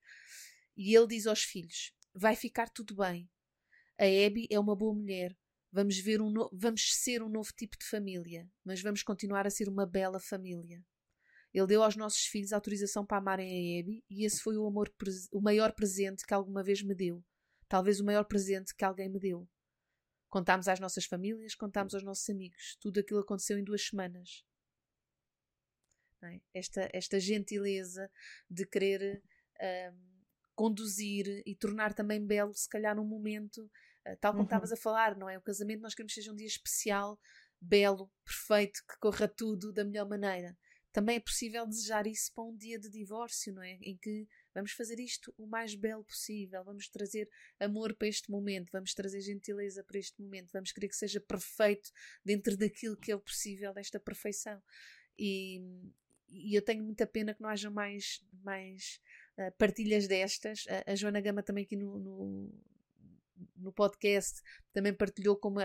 E 0.76 0.96
ele 0.96 1.06
diz 1.06 1.26
aos 1.26 1.42
filhos, 1.42 1.92
vai 2.14 2.34
ficar 2.34 2.68
tudo 2.70 2.96
bem. 2.96 3.28
A 3.98 4.04
Abby 4.04 4.46
é 4.50 4.58
uma 4.58 4.74
boa 4.74 4.94
mulher. 4.94 5.36
Vamos, 5.70 5.98
ver 5.98 6.20
um 6.20 6.30
no... 6.30 6.50
vamos 6.52 6.94
ser 6.96 7.22
um 7.22 7.28
novo 7.28 7.50
tipo 7.56 7.78
de 7.78 7.86
família, 7.86 8.46
mas 8.64 8.82
vamos 8.82 9.02
continuar 9.02 9.46
a 9.46 9.50
ser 9.50 9.68
uma 9.68 9.86
bela 9.86 10.20
família. 10.20 10.82
Ele 11.54 11.66
deu 11.66 11.82
aos 11.82 11.96
nossos 11.96 12.24
filhos 12.24 12.52
autorização 12.52 13.04
para 13.04 13.18
amarem 13.18 13.46
a 13.46 13.80
Abby 13.80 14.02
e 14.10 14.24
esse 14.24 14.40
foi 14.40 14.56
o, 14.56 14.66
amor, 14.66 14.92
o 15.30 15.40
maior 15.40 15.72
presente 15.72 16.26
que 16.26 16.34
alguma 16.34 16.62
vez 16.62 16.82
me 16.82 16.94
deu. 16.94 17.22
Talvez 17.68 18.00
o 18.00 18.04
maior 18.04 18.24
presente 18.24 18.74
que 18.74 18.84
alguém 18.84 19.08
me 19.08 19.18
deu. 19.18 19.48
Contámos 20.32 20.66
às 20.66 20.80
nossas 20.80 21.04
famílias, 21.04 21.54
contámos 21.54 21.92
aos 21.92 22.02
nossos 22.02 22.26
amigos. 22.30 22.78
Tudo 22.80 23.00
aquilo 23.00 23.20
aconteceu 23.20 23.58
em 23.58 23.62
duas 23.62 23.86
semanas. 23.86 24.46
É? 26.22 26.40
Esta, 26.54 26.88
esta 26.90 27.20
gentileza 27.20 28.10
de 28.48 28.64
querer 28.64 29.22
um, 29.92 30.22
conduzir 30.54 31.42
e 31.44 31.54
tornar 31.54 31.92
também 31.92 32.24
belo, 32.24 32.54
se 32.54 32.66
calhar, 32.66 32.96
num 32.96 33.04
momento 33.04 33.70
eh, 34.06 34.16
tal 34.16 34.32
como 34.32 34.40
uhum. 34.40 34.46
estavas 34.46 34.72
a 34.72 34.76
falar, 34.76 35.14
não 35.18 35.28
é? 35.28 35.36
O 35.36 35.42
casamento 35.42 35.82
nós 35.82 35.94
queremos 35.94 36.14
que 36.14 36.22
seja 36.22 36.32
um 36.32 36.36
dia 36.36 36.46
especial, 36.46 37.20
belo, 37.60 38.10
perfeito, 38.24 38.80
que 38.88 38.98
corra 39.00 39.28
tudo 39.28 39.70
da 39.70 39.84
melhor 39.84 40.08
maneira. 40.08 40.56
Também 40.94 41.16
é 41.16 41.20
possível 41.20 41.66
desejar 41.66 42.06
isso 42.06 42.32
para 42.34 42.44
um 42.44 42.56
dia 42.56 42.78
de 42.78 42.88
divórcio, 42.88 43.52
não 43.52 43.62
é? 43.62 43.72
Em 43.82 43.98
que 43.98 44.26
vamos 44.54 44.72
fazer 44.72 44.98
isto 45.00 45.34
o 45.36 45.46
mais 45.46 45.74
belo 45.74 46.04
possível, 46.04 46.62
vamos 46.64 46.88
trazer 46.88 47.28
amor 47.58 47.94
para 47.94 48.08
este 48.08 48.30
momento, 48.30 48.70
vamos 48.72 48.94
trazer 48.94 49.20
gentileza 49.20 49.82
para 49.84 49.98
este 49.98 50.20
momento, 50.20 50.52
vamos 50.52 50.72
querer 50.72 50.88
que 50.88 50.96
seja 50.96 51.20
perfeito 51.20 51.90
dentro 52.24 52.56
daquilo 52.56 52.96
que 52.96 53.12
é 53.12 53.16
o 53.16 53.20
possível 53.20 53.72
desta 53.72 53.98
perfeição. 53.98 54.62
E, 55.18 55.60
e 56.28 56.56
eu 56.56 56.62
tenho 56.62 56.82
muita 56.82 57.06
pena 57.06 57.34
que 57.34 57.42
não 57.42 57.48
haja 57.48 57.70
mais, 57.70 58.24
mais 58.42 59.00
uh, 59.38 59.52
partilhas 59.58 60.08
destas. 60.08 60.64
A, 60.68 60.92
a 60.92 60.94
Joana 60.94 61.20
Gama 61.20 61.42
também 61.42 61.64
aqui 61.64 61.76
no, 61.76 61.98
no, 61.98 62.54
no 63.56 63.72
podcast 63.72 64.40
também 64.72 64.92
partilhou 64.92 65.36
como 65.36 65.60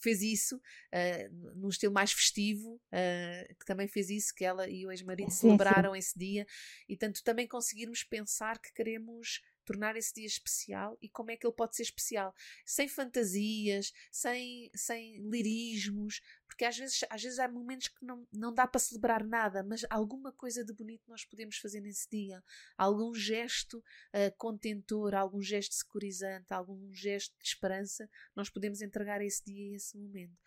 fez 0.00 0.22
isso 0.22 0.56
uh, 0.56 1.54
num 1.56 1.68
estilo 1.68 1.92
mais 1.92 2.12
festivo, 2.12 2.74
uh, 2.74 3.54
que 3.54 3.64
também 3.64 3.88
fez 3.88 4.10
isso, 4.10 4.34
que 4.34 4.44
ela 4.44 4.68
e 4.68 4.86
o 4.86 4.90
ex-marido 4.90 5.30
celebraram 5.30 5.92
sim. 5.92 5.98
esse 5.98 6.18
dia, 6.18 6.46
e 6.88 6.96
tanto 6.96 7.22
também 7.22 7.46
conseguirmos 7.46 8.02
pensar 8.02 8.58
que 8.58 8.72
queremos 8.72 9.40
tornar 9.66 9.96
esse 9.96 10.14
dia 10.14 10.26
especial 10.26 10.96
e 11.02 11.08
como 11.08 11.30
é 11.30 11.36
que 11.36 11.46
ele 11.46 11.54
pode 11.54 11.76
ser 11.76 11.82
especial. 11.82 12.34
Sem 12.64 12.88
fantasias 12.88 13.92
sem 14.10 14.70
sem 14.74 15.18
lirismos 15.28 16.20
porque 16.46 16.64
às 16.64 16.78
vezes 16.78 17.04
às 17.10 17.22
vezes 17.22 17.38
há 17.38 17.48
momentos 17.48 17.88
que 17.88 18.04
não, 18.04 18.26
não 18.32 18.54
dá 18.54 18.66
para 18.66 18.78
celebrar 18.78 19.24
nada 19.24 19.62
mas 19.62 19.84
alguma 19.90 20.32
coisa 20.32 20.64
de 20.64 20.72
bonito 20.72 21.04
nós 21.08 21.24
podemos 21.24 21.58
fazer 21.58 21.80
nesse 21.80 22.08
dia. 22.08 22.42
Algum 22.78 23.14
gesto 23.14 23.78
uh, 23.78 24.36
contentor 24.38 25.14
algum 25.14 25.42
gesto 25.42 25.74
securizante 25.74 26.52
algum 26.54 26.92
gesto 26.94 27.36
de 27.38 27.46
esperança 27.48 28.08
nós 28.34 28.48
podemos 28.48 28.80
entregar 28.80 29.20
esse 29.20 29.44
dia 29.44 29.72
e 29.72 29.74
esse 29.74 29.98
momento. 29.98 30.38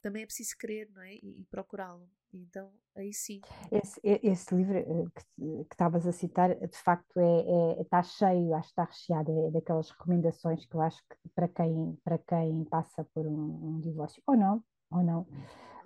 Também 0.00 0.22
é 0.22 0.26
preciso 0.26 0.56
querer 0.56 0.88
não 0.90 1.02
é? 1.02 1.14
E, 1.16 1.40
e 1.40 1.44
procurá-lo 1.50 2.08
então, 2.32 2.70
aí 2.96 3.12
sim. 3.12 3.40
Esse, 3.70 4.00
esse 4.04 4.54
livro 4.54 4.76
eh, 4.76 5.04
que 5.36 5.72
estavas 5.72 6.06
a 6.06 6.12
citar, 6.12 6.54
de 6.54 6.78
facto, 6.78 7.18
é, 7.18 7.78
é, 7.78 7.82
está 7.82 8.02
cheio, 8.02 8.54
acho 8.54 8.68
que 8.68 8.72
está 8.72 8.84
recheado 8.84 9.46
é, 9.46 9.50
daquelas 9.50 9.90
recomendações 9.90 10.64
que 10.66 10.74
eu 10.74 10.80
acho 10.80 11.02
que 11.08 11.28
para 11.34 11.48
quem, 11.48 11.98
para 12.04 12.18
quem 12.18 12.64
passa 12.64 13.04
por 13.14 13.26
um, 13.26 13.76
um 13.76 13.80
divórcio, 13.80 14.22
ou 14.26 14.36
não, 14.36 14.62
ou 14.90 15.02
não, 15.02 15.26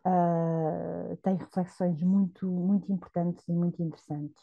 uh, 0.07 1.17
tem 1.23 1.37
reflexões 1.37 2.03
muito, 2.03 2.47
muito 2.49 2.93
importantes 2.93 3.47
e 3.49 3.53
muito 3.53 3.83
interessantes. 3.83 4.43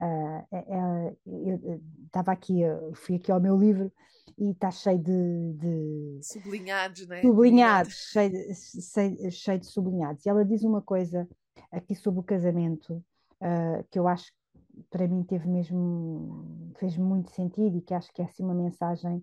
Uh, 0.00 0.46
é, 0.52 1.16
eu 1.26 1.82
estava 2.06 2.32
aqui, 2.32 2.60
fui 2.94 3.16
aqui 3.16 3.32
ao 3.32 3.40
meu 3.40 3.56
livro 3.56 3.92
e 4.38 4.50
está 4.50 4.70
cheio 4.70 4.98
de, 4.98 5.52
de 5.54 6.20
sublinhados, 6.22 7.06
né? 7.08 7.22
Sublinhados, 7.22 7.94
cheio 8.12 8.30
de, 8.30 8.54
cheio, 8.54 9.30
cheio 9.32 9.58
de 9.58 9.66
sublinhados. 9.66 10.24
E 10.24 10.28
ela 10.28 10.44
diz 10.44 10.62
uma 10.62 10.80
coisa 10.80 11.28
aqui 11.72 11.94
sobre 11.94 12.20
o 12.20 12.22
casamento 12.22 13.04
uh, 13.40 13.84
que 13.90 13.98
eu 13.98 14.06
acho 14.06 14.32
que 14.32 14.82
para 14.90 15.08
mim 15.08 15.24
teve 15.24 15.48
mesmo, 15.48 16.72
fez 16.78 16.96
muito 16.96 17.32
sentido 17.32 17.78
e 17.78 17.82
que 17.82 17.94
acho 17.94 18.12
que 18.12 18.22
é 18.22 18.24
assim 18.24 18.44
uma 18.44 18.54
mensagem 18.54 19.16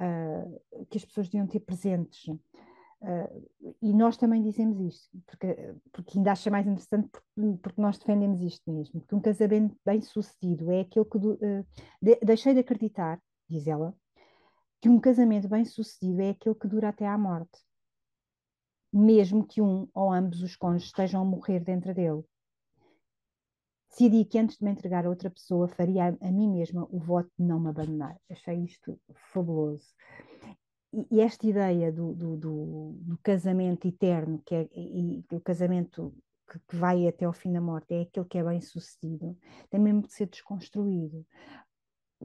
uh, 0.00 0.86
que 0.90 0.98
as 0.98 1.04
pessoas 1.04 1.28
deviam 1.28 1.46
ter 1.46 1.60
presentes. 1.60 2.26
Uh, 3.00 3.74
e 3.82 3.92
nós 3.92 4.16
também 4.16 4.42
dizemos 4.42 4.80
isto, 4.80 5.10
porque, 5.26 5.74
porque 5.92 6.18
ainda 6.18 6.32
acha 6.32 6.50
mais 6.50 6.66
interessante 6.66 7.08
porque, 7.10 7.58
porque 7.62 7.80
nós 7.80 7.98
defendemos 7.98 8.40
isto 8.40 8.70
mesmo, 8.72 9.02
que 9.02 9.14
um 9.14 9.20
casamento 9.20 9.76
bem 9.84 10.00
sucedido 10.00 10.70
é 10.70 10.80
aquele 10.80 11.04
que 11.04 11.18
uh, 11.18 11.66
de, 12.00 12.16
deixei 12.24 12.54
de 12.54 12.60
acreditar, 12.60 13.20
diz 13.48 13.66
ela, 13.66 13.94
que 14.80 14.88
um 14.88 14.98
casamento 14.98 15.46
bem 15.46 15.64
sucedido 15.64 16.22
é 16.22 16.30
aquele 16.30 16.54
que 16.54 16.66
dura 16.66 16.88
até 16.88 17.06
à 17.06 17.18
morte, 17.18 17.60
mesmo 18.90 19.46
que 19.46 19.60
um 19.60 19.86
ou 19.92 20.10
ambos 20.10 20.42
os 20.42 20.56
cônjuges 20.56 20.88
estejam 20.88 21.20
a 21.20 21.24
morrer 21.24 21.60
dentro 21.60 21.92
dele. 21.92 22.24
Decidi 23.90 24.24
que 24.24 24.38
antes 24.38 24.56
de 24.56 24.64
me 24.64 24.70
entregar 24.70 25.04
a 25.04 25.10
outra 25.10 25.30
pessoa 25.30 25.68
faria 25.68 26.08
a, 26.08 26.28
a 26.28 26.32
mim 26.32 26.50
mesma 26.50 26.86
o 26.90 26.98
voto 26.98 27.30
de 27.38 27.44
não 27.44 27.60
me 27.60 27.68
abandonar. 27.68 28.16
Achei 28.30 28.64
isto 28.64 28.98
fabuloso 29.32 29.86
e 31.10 31.20
esta 31.20 31.46
ideia 31.46 31.92
do, 31.92 32.14
do, 32.14 32.36
do, 32.36 32.92
do, 32.92 33.18
casamento 33.18 33.86
eterno, 33.86 34.42
que 34.44 34.54
é 34.54 34.68
e, 34.74 35.24
o 35.30 35.40
casamento 35.40 36.14
que, 36.48 36.58
que, 36.60 36.76
vai 36.76 37.06
até 37.06 37.26
ao 37.26 37.32
fim 37.32 37.52
da 37.52 37.60
morte, 37.60 37.92
é 37.92 38.02
aquele 38.02 38.26
que 38.26 38.38
é 38.38 38.44
bem 38.44 38.60
sucedido, 38.60 39.36
tem 39.68 39.78
mesmo 39.78 40.02
de 40.02 40.12
ser 40.12 40.26
desconstruído. 40.26 41.26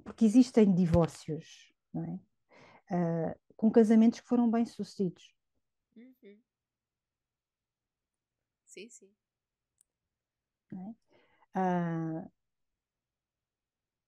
Porque 0.06 0.24
existem 0.24 0.74
divórcios, 0.74 1.74
não 1.94 2.04
é? 2.06 2.20
Uh, 2.94 3.40
com 3.58 3.70
casamentos 3.70 4.22
que 4.22 4.28
foram 4.28 4.50
bem 4.50 4.66
sucedidos. 4.66 5.34
Uhum. 5.96 6.40
Sim, 8.66 8.90
sim. 8.90 9.12
É? 10.74 11.60
Uh, 11.60 12.32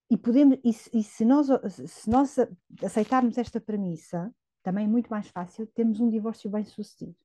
e, 0.10 0.18
podemos, 0.18 0.58
e, 0.64 1.00
e 1.00 1.04
se, 1.04 1.26
nós, 1.26 1.48
se 1.86 2.10
nós 2.10 2.38
aceitarmos 2.82 3.38
esta 3.38 3.60
premissa, 3.60 4.34
também 4.64 4.86
é 4.86 4.88
muito 4.88 5.10
mais 5.10 5.28
fácil 5.28 5.68
termos 5.68 6.00
um 6.00 6.10
divórcio 6.10 6.50
bem 6.50 6.64
sucedido. 6.64 7.18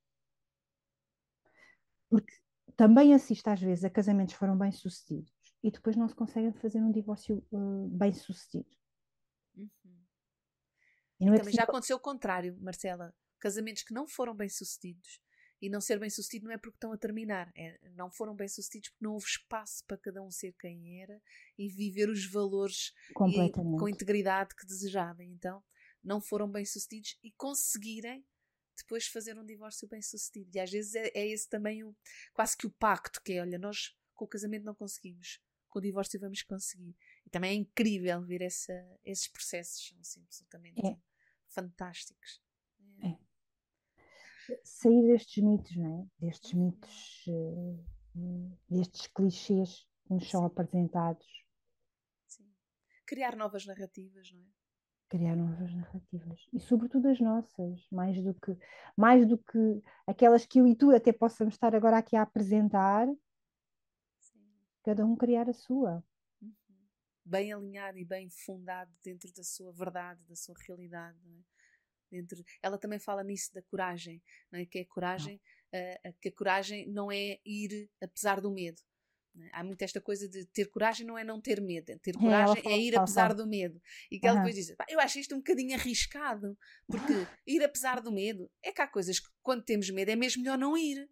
Porque 2.11 2.33
também 2.77 3.15
assisto 3.15 3.49
às 3.49 3.61
vezes 3.61 3.85
a 3.85 3.91
casamentos 3.91 4.35
que 4.35 4.39
foram 4.39 4.57
bem 4.57 4.73
sucedidos 4.73 5.33
e 5.63 5.71
depois 5.71 5.97
não 5.97 6.09
se 6.09 6.15
conseguem 6.15 6.53
fazer 6.53 6.81
um 6.81 6.91
divórcio 6.91 7.45
uh, 7.53 7.89
bem 7.89 8.13
sucedido. 8.13 8.69
Uhum. 9.57 9.69
É 11.21 11.37
também 11.37 11.55
já 11.55 11.65
aconteceu 11.65 11.97
o 11.97 12.01
contrário, 12.01 12.57
Marcela. 12.61 13.15
Casamentos 13.41 13.83
que 13.83 13.95
não 13.95 14.07
foram 14.07 14.35
bem 14.35 14.49
sucedidos 14.49 15.21
e 15.61 15.69
não 15.69 15.81
ser 15.81 15.99
bem 15.99 16.11
sucedido 16.11 16.47
não 16.47 16.55
é 16.55 16.59
porque 16.59 16.77
estão 16.77 16.93
a 16.93 16.97
terminar, 16.97 17.51
é, 17.57 17.79
não 17.95 18.11
foram 18.11 18.35
bem 18.35 18.49
sucedidos 18.49 18.91
porque 18.91 19.05
não 19.05 19.15
houve 19.15 19.27
espaço 19.27 19.85
para 19.87 19.97
cada 19.99 20.23
um 20.23 20.31
ser 20.31 20.55
quem 20.61 21.03
era 21.03 21.21
e 21.57 21.69
viver 21.69 22.09
os 22.09 22.31
valores 22.31 22.93
e, 23.11 23.13
com 23.13 23.89
integridade 23.89 24.55
que 24.55 24.67
desejava. 24.67 25.25
Então, 25.25 25.63
não 26.03 26.21
foram 26.21 26.51
bem 26.51 26.65
sucedidos 26.65 27.19
e 27.23 27.33
conseguirem 27.33 28.25
depois 28.77 29.07
fazer 29.07 29.39
um 29.39 29.45
divórcio 29.45 29.89
bem 29.89 30.01
sucedido. 30.01 30.57
E 30.57 30.61
às 30.61 30.71
vezes 30.71 30.95
é, 30.95 31.11
é 31.15 31.27
esse 31.27 31.49
também 31.49 31.85
o, 31.85 31.97
quase 32.33 32.57
que 32.57 32.67
o 32.67 32.71
pacto, 32.71 33.21
que 33.23 33.33
é, 33.33 33.41
olha, 33.41 33.59
nós 33.59 33.97
com 34.15 34.25
o 34.25 34.29
casamento 34.29 34.65
não 34.65 34.75
conseguimos, 34.75 35.41
com 35.69 35.79
o 35.79 35.83
divórcio 35.83 36.19
vamos 36.19 36.43
conseguir. 36.43 36.97
E 37.27 37.31
também 37.31 37.51
é 37.51 37.55
incrível 37.55 38.23
ver 38.25 38.43
essa, 38.43 38.73
esses 39.05 39.29
processos, 39.29 39.89
são 39.89 39.99
assim, 40.01 40.23
absolutamente 40.23 40.87
é. 40.87 40.99
fantásticos. 41.49 42.43
É. 43.03 43.09
é. 43.09 43.19
Sair 44.65 45.03
destes 45.03 45.43
mitos, 45.43 45.77
não 45.77 46.01
é? 46.01 46.27
Destes 46.27 46.53
uhum. 46.53 46.67
mitos, 46.67 47.27
uh, 47.29 48.59
destes 48.69 49.07
clichês 49.09 49.87
que 50.07 50.15
nos 50.15 50.25
Sim. 50.25 50.31
são 50.31 50.45
apresentados. 50.45 51.45
Sim. 52.27 52.51
Criar 53.07 53.37
novas 53.37 53.67
narrativas, 53.67 54.33
não 54.33 54.43
é? 54.43 54.58
Criar 55.09 55.35
novas 55.35 55.73
narrativas 55.75 56.47
e 56.53 56.61
sobretudo 56.61 57.09
as 57.09 57.21
nossas 57.21 57.87
mais 57.91 58.23
do 58.23 58.35
que 58.35 58.57
mais 58.97 59.27
do 59.27 59.39
que 59.39 59.83
aquelas 60.07 60.45
que 60.45 60.61
eu 60.61 60.67
e 60.67 60.77
tu 60.77 60.91
até 60.91 61.13
possamos 61.13 61.55
estar 61.55 61.75
agora 61.75 61.99
aqui 61.99 62.15
a 62.15 62.23
apresentar 62.23 63.09
Sim. 64.19 64.41
cada 64.85 65.05
um 65.05 65.17
criar 65.17 65.49
a 65.49 65.53
sua 65.53 66.05
uhum. 66.43 66.53
bem 67.25 67.53
alinhado 67.53 67.99
e 67.99 68.05
bem 68.05 68.29
fundado 68.29 68.93
dentro 69.03 69.33
da 69.33 69.43
sua 69.43 69.73
verdade 69.73 70.21
da 70.29 70.37
sua 70.37 70.55
realidade 70.67 71.19
é? 71.27 71.43
dentro 72.11 72.45
ela 72.63 72.79
também 72.79 72.99
fala 72.99 73.25
nisso 73.25 73.53
da 73.55 73.63
coragem 73.63 74.23
é? 74.53 74.67
que 74.67 74.81
é 74.81 74.83
a 74.83 74.87
coragem 74.87 75.41
uh, 75.75 76.15
que 76.21 76.29
a 76.29 76.35
coragem 76.35 76.87
não 76.89 77.11
é 77.11 77.39
ir 77.45 77.91
apesar 78.03 78.41
do 78.41 78.51
medo? 78.51 78.83
Há 79.53 79.65
muito 79.65 79.83
esta 79.83 80.01
coisa 80.01 80.29
de 80.29 80.45
ter 80.47 80.67
coragem 80.67 81.07
não 81.07 81.19
é 81.19 81.25
não 81.25 81.41
ter 81.41 81.61
medo, 81.61 81.99
ter 82.01 82.15
é, 82.15 82.19
coragem 82.19 82.63
é, 82.65 82.73
é 82.73 82.79
ir 82.79 82.97
apesar 82.97 83.35
do 83.35 83.47
medo. 83.47 83.81
E 84.11 84.19
que 84.19 84.27
ela 84.27 84.39
depois 84.39 84.55
diz: 84.55 84.75
Eu 84.89 85.01
acho 85.01 85.19
isto 85.19 85.35
um 85.35 85.39
bocadinho 85.39 85.75
arriscado, 85.75 86.57
porque 86.87 87.13
ir 87.47 87.63
apesar 87.63 88.01
do 88.01 88.13
medo 88.13 88.51
é 88.63 88.73
que 88.73 88.83
há 88.83 88.87
coisas 88.87 89.19
que 89.19 89.29
quando 89.43 89.65
temos 89.65 89.91
medo 89.91 90.11
é 90.11 90.17
mesmo 90.17 90.43
melhor 90.43 90.59
não 90.59 90.77
ir. 90.77 91.09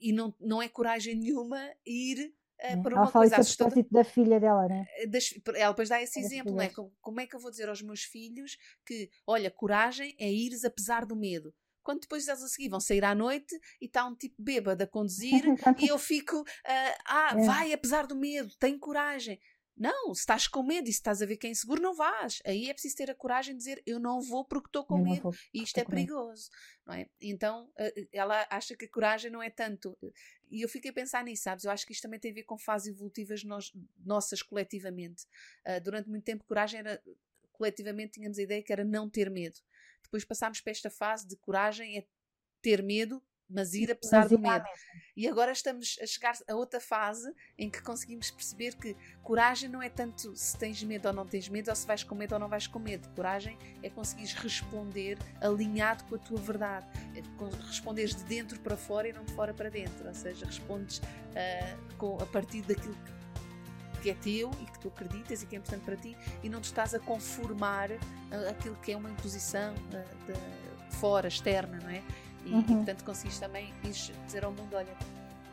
E 0.00 0.12
não, 0.12 0.32
não 0.38 0.62
é 0.62 0.68
coragem 0.68 1.16
nenhuma 1.16 1.58
ir 1.84 2.32
uh, 2.60 2.82
para 2.82 2.92
ela 2.92 3.02
uma 3.02 3.10
coisa 3.10 3.36
assustadora. 3.38 3.84
da 3.90 4.04
filha 4.04 4.38
dela, 4.38 4.68
né? 4.68 4.86
Das, 5.08 5.34
ela 5.56 5.72
depois 5.72 5.88
dá 5.88 6.00
esse 6.00 6.20
exemplo, 6.20 6.54
não 6.54 6.62
é? 6.62 6.68
Como, 6.68 6.92
como 7.00 7.20
é 7.20 7.26
que 7.26 7.34
eu 7.34 7.40
vou 7.40 7.50
dizer 7.50 7.68
aos 7.68 7.82
meus 7.82 8.04
filhos 8.04 8.56
que, 8.86 9.10
olha, 9.26 9.50
coragem 9.50 10.14
é 10.20 10.30
ires 10.30 10.64
apesar 10.64 11.04
do 11.04 11.16
medo 11.16 11.52
quando 11.88 12.02
depois 12.02 12.28
eles 12.28 12.42
a 12.42 12.48
seguir 12.48 12.68
vão 12.68 12.80
sair 12.80 13.02
à 13.02 13.14
noite 13.14 13.58
e 13.80 13.86
está 13.86 14.04
um 14.04 14.14
tipo 14.14 14.42
bêbado 14.42 14.84
a 14.84 14.86
conduzir 14.86 15.32
e 15.82 15.88
eu 15.88 15.98
fico, 15.98 16.40
uh, 16.42 16.44
ah, 17.06 17.34
é. 17.34 17.46
vai 17.46 17.72
apesar 17.72 18.06
do 18.06 18.14
medo, 18.14 18.54
tem 18.58 18.78
coragem. 18.78 19.40
Não, 19.74 20.12
se 20.12 20.20
estás 20.20 20.46
com 20.46 20.62
medo 20.62 20.86
e 20.86 20.92
se 20.92 20.98
estás 20.98 21.22
a 21.22 21.24
ver 21.24 21.38
quem 21.38 21.48
é 21.48 21.52
inseguro, 21.52 21.80
não 21.80 21.94
vás. 21.94 22.42
Aí 22.44 22.68
é 22.68 22.74
preciso 22.74 22.96
ter 22.96 23.10
a 23.10 23.14
coragem 23.14 23.54
de 23.54 23.58
dizer 23.60 23.82
eu 23.86 23.98
não 23.98 24.20
vou 24.20 24.44
porque 24.44 24.68
estou 24.68 24.84
com 24.84 24.98
eu 24.98 25.04
medo 25.04 25.30
e 25.54 25.62
isto 25.62 25.78
é 25.78 25.84
perigoso. 25.84 26.50
Não 26.84 26.92
é? 26.92 27.08
Então 27.22 27.70
ela 28.12 28.46
acha 28.50 28.76
que 28.76 28.84
a 28.84 28.90
coragem 28.90 29.30
não 29.30 29.42
é 29.42 29.48
tanto. 29.48 29.96
E 30.50 30.60
eu 30.60 30.68
fiquei 30.68 30.90
a 30.90 30.94
pensar 30.94 31.24
nisso, 31.24 31.44
sabes? 31.44 31.64
Eu 31.64 31.70
acho 31.70 31.86
que 31.86 31.92
isto 31.94 32.02
também 32.02 32.20
tem 32.20 32.32
a 32.32 32.34
ver 32.34 32.42
com 32.42 32.58
fases 32.58 32.88
evolutivas 32.88 33.42
nós, 33.44 33.72
nossas 34.04 34.42
coletivamente. 34.42 35.24
Uh, 35.66 35.80
durante 35.82 36.10
muito 36.10 36.24
tempo, 36.24 36.44
coragem 36.44 36.80
era. 36.80 37.02
Coletivamente 37.52 38.12
tínhamos 38.12 38.38
a 38.38 38.42
ideia 38.42 38.62
que 38.62 38.72
era 38.72 38.84
não 38.84 39.08
ter 39.08 39.30
medo. 39.30 39.56
Depois 40.08 40.24
passámos 40.24 40.60
para 40.60 40.70
esta 40.70 40.90
fase 40.90 41.28
de 41.28 41.36
coragem, 41.36 41.98
é 41.98 42.06
ter 42.62 42.82
medo, 42.82 43.22
mas 43.48 43.72
ir 43.72 43.90
apesar 43.90 44.20
mas 44.20 44.30
do 44.30 44.38
medo. 44.38 44.64
E 45.16 45.26
agora 45.26 45.52
estamos 45.52 45.98
a 46.02 46.06
chegar 46.06 46.34
a 46.48 46.54
outra 46.54 46.80
fase 46.80 47.32
em 47.56 47.70
que 47.70 47.82
conseguimos 47.82 48.30
perceber 48.30 48.76
que 48.76 48.94
coragem 49.22 49.68
não 49.68 49.82
é 49.82 49.88
tanto 49.88 50.36
se 50.36 50.56
tens 50.56 50.82
medo 50.82 51.08
ou 51.08 51.14
não 51.14 51.26
tens 51.26 51.48
medo, 51.48 51.70
ou 51.70 51.76
se 51.76 51.86
vais 51.86 52.04
com 52.04 52.14
medo 52.14 52.34
ou 52.34 52.38
não 52.38 52.48
vais 52.48 52.66
com 52.66 52.78
medo. 52.78 53.08
Coragem 53.14 53.58
é 53.82 53.88
conseguires 53.88 54.34
responder 54.34 55.18
alinhado 55.40 56.04
com 56.04 56.14
a 56.14 56.18
tua 56.18 56.38
verdade, 56.38 56.86
é 57.16 57.66
responderes 57.66 58.14
de 58.14 58.24
dentro 58.24 58.60
para 58.60 58.76
fora 58.76 59.08
e 59.08 59.12
não 59.12 59.24
de 59.24 59.32
fora 59.32 59.54
para 59.54 59.70
dentro, 59.70 60.06
ou 60.06 60.14
seja, 60.14 60.44
respondes 60.44 60.98
uh, 60.98 61.96
com, 61.96 62.16
a 62.20 62.26
partir 62.26 62.62
daquilo 62.62 62.94
que 62.94 63.17
que 63.98 64.10
é 64.10 64.14
teu 64.14 64.50
e 64.62 64.66
que 64.66 64.78
tu 64.78 64.88
acreditas 64.88 65.42
e 65.42 65.46
que 65.46 65.56
é 65.56 65.58
importante 65.58 65.84
para 65.84 65.96
ti 65.96 66.16
e 66.42 66.48
não 66.48 66.60
te 66.60 66.64
estás 66.64 66.94
a 66.94 66.98
conformar 66.98 67.90
aquilo 68.50 68.76
que 68.76 68.92
é 68.92 68.96
uma 68.96 69.10
imposição 69.10 69.74
de, 69.74 70.32
de 70.32 70.96
fora, 70.96 71.28
externa, 71.28 71.78
não 71.80 71.90
é? 71.90 72.02
E, 72.44 72.52
uhum. 72.52 72.60
e 72.60 72.64
portanto 72.64 73.04
conseguiste 73.04 73.40
também 73.40 73.72
dizer 73.82 74.44
ao 74.44 74.52
mundo: 74.52 74.74
olha, 74.74 74.94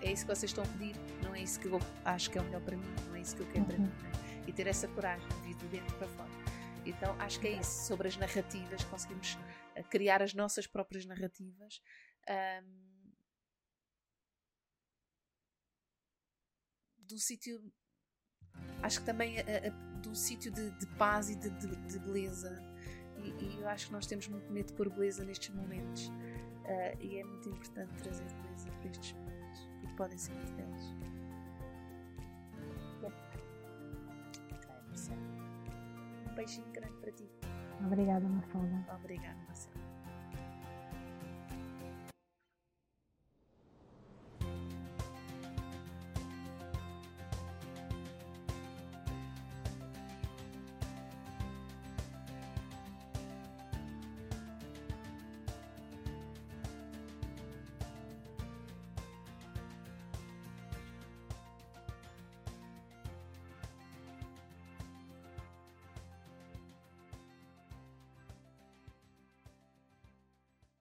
é 0.02 0.12
isso 0.12 0.26
que 0.26 0.36
vocês 0.36 0.52
estão 0.52 0.64
a 0.64 0.68
pedir, 0.68 0.96
não 1.24 1.34
é 1.36 1.42
isso 1.42 1.60
que 1.60 1.68
eu 1.68 1.80
acho 2.04 2.30
que 2.30 2.38
é 2.38 2.42
o 2.42 2.44
melhor 2.46 2.62
para 2.62 2.78
mim, 2.78 2.94
não 3.08 3.16
é 3.16 3.22
isso 3.22 3.36
que 3.36 3.42
eu 3.42 3.48
quero 3.48 3.60
uhum. 3.62 3.66
para 3.66 3.78
mim. 3.78 3.92
É? 4.46 4.50
E 4.50 4.54
ter 4.54 4.68
essa 4.68 4.88
coragem 4.88 5.28
de 5.28 5.36
vir 5.42 5.56
de 5.56 5.68
dentro 5.68 5.96
para 5.98 6.08
fora. 6.08 6.30
Então 6.86 7.16
acho 7.20 7.40
que 7.40 7.48
é 7.48 7.60
isso, 7.60 7.88
sobre 7.88 8.08
as 8.08 8.16
narrativas, 8.16 8.84
conseguimos 8.84 9.38
eh, 9.74 9.84
criar 9.84 10.22
as 10.22 10.34
nossas 10.34 10.68
próprias 10.68 11.06
narrativas. 11.06 11.82
Um, 12.30 12.86
do 17.00 17.20
sítio 17.20 17.72
acho 18.82 19.00
que 19.00 19.06
também 19.06 19.40
a, 19.40 19.42
a, 19.42 20.00
de 20.00 20.10
um 20.10 20.16
sítio 20.16 20.52
de, 20.52 20.70
de, 20.72 20.88
paz 20.98 21.30
e 21.30 21.36
de, 21.36 21.50
de, 21.50 21.76
de 21.76 22.00
beleza. 22.00 22.62
E, 23.18 23.30
e, 23.44 23.58
eu 23.62 23.68
acho 23.70 23.88
que 23.88 23.94
nós 23.94 24.06
temos 24.06 24.28
muito 24.28 24.52
medo 24.52 24.68
de 24.68 24.74
pôr 24.74 24.90
beleza 24.90 25.24
nestes 25.24 25.54
momentos. 25.56 26.08
Uh, 26.08 26.98
e 27.00 27.20
é 27.20 27.24
muito 27.24 27.50
importante 27.50 27.94
trazer 28.02 28.24
beleza 28.24 28.70
para 28.80 28.90
estes 28.90 29.14
momentos, 29.14 29.70
porque 29.82 29.96
podem 29.96 30.18
ser 30.18 30.34
muito 30.34 30.54
belos. 30.54 30.96
Um 36.30 36.36
beijinho 36.36 36.72
grande 36.72 36.98
para 36.98 37.12
ti. 37.12 37.30
Obrigada, 37.86 38.28
Mafalda. 38.28 38.86
Obrigada. 38.96 39.55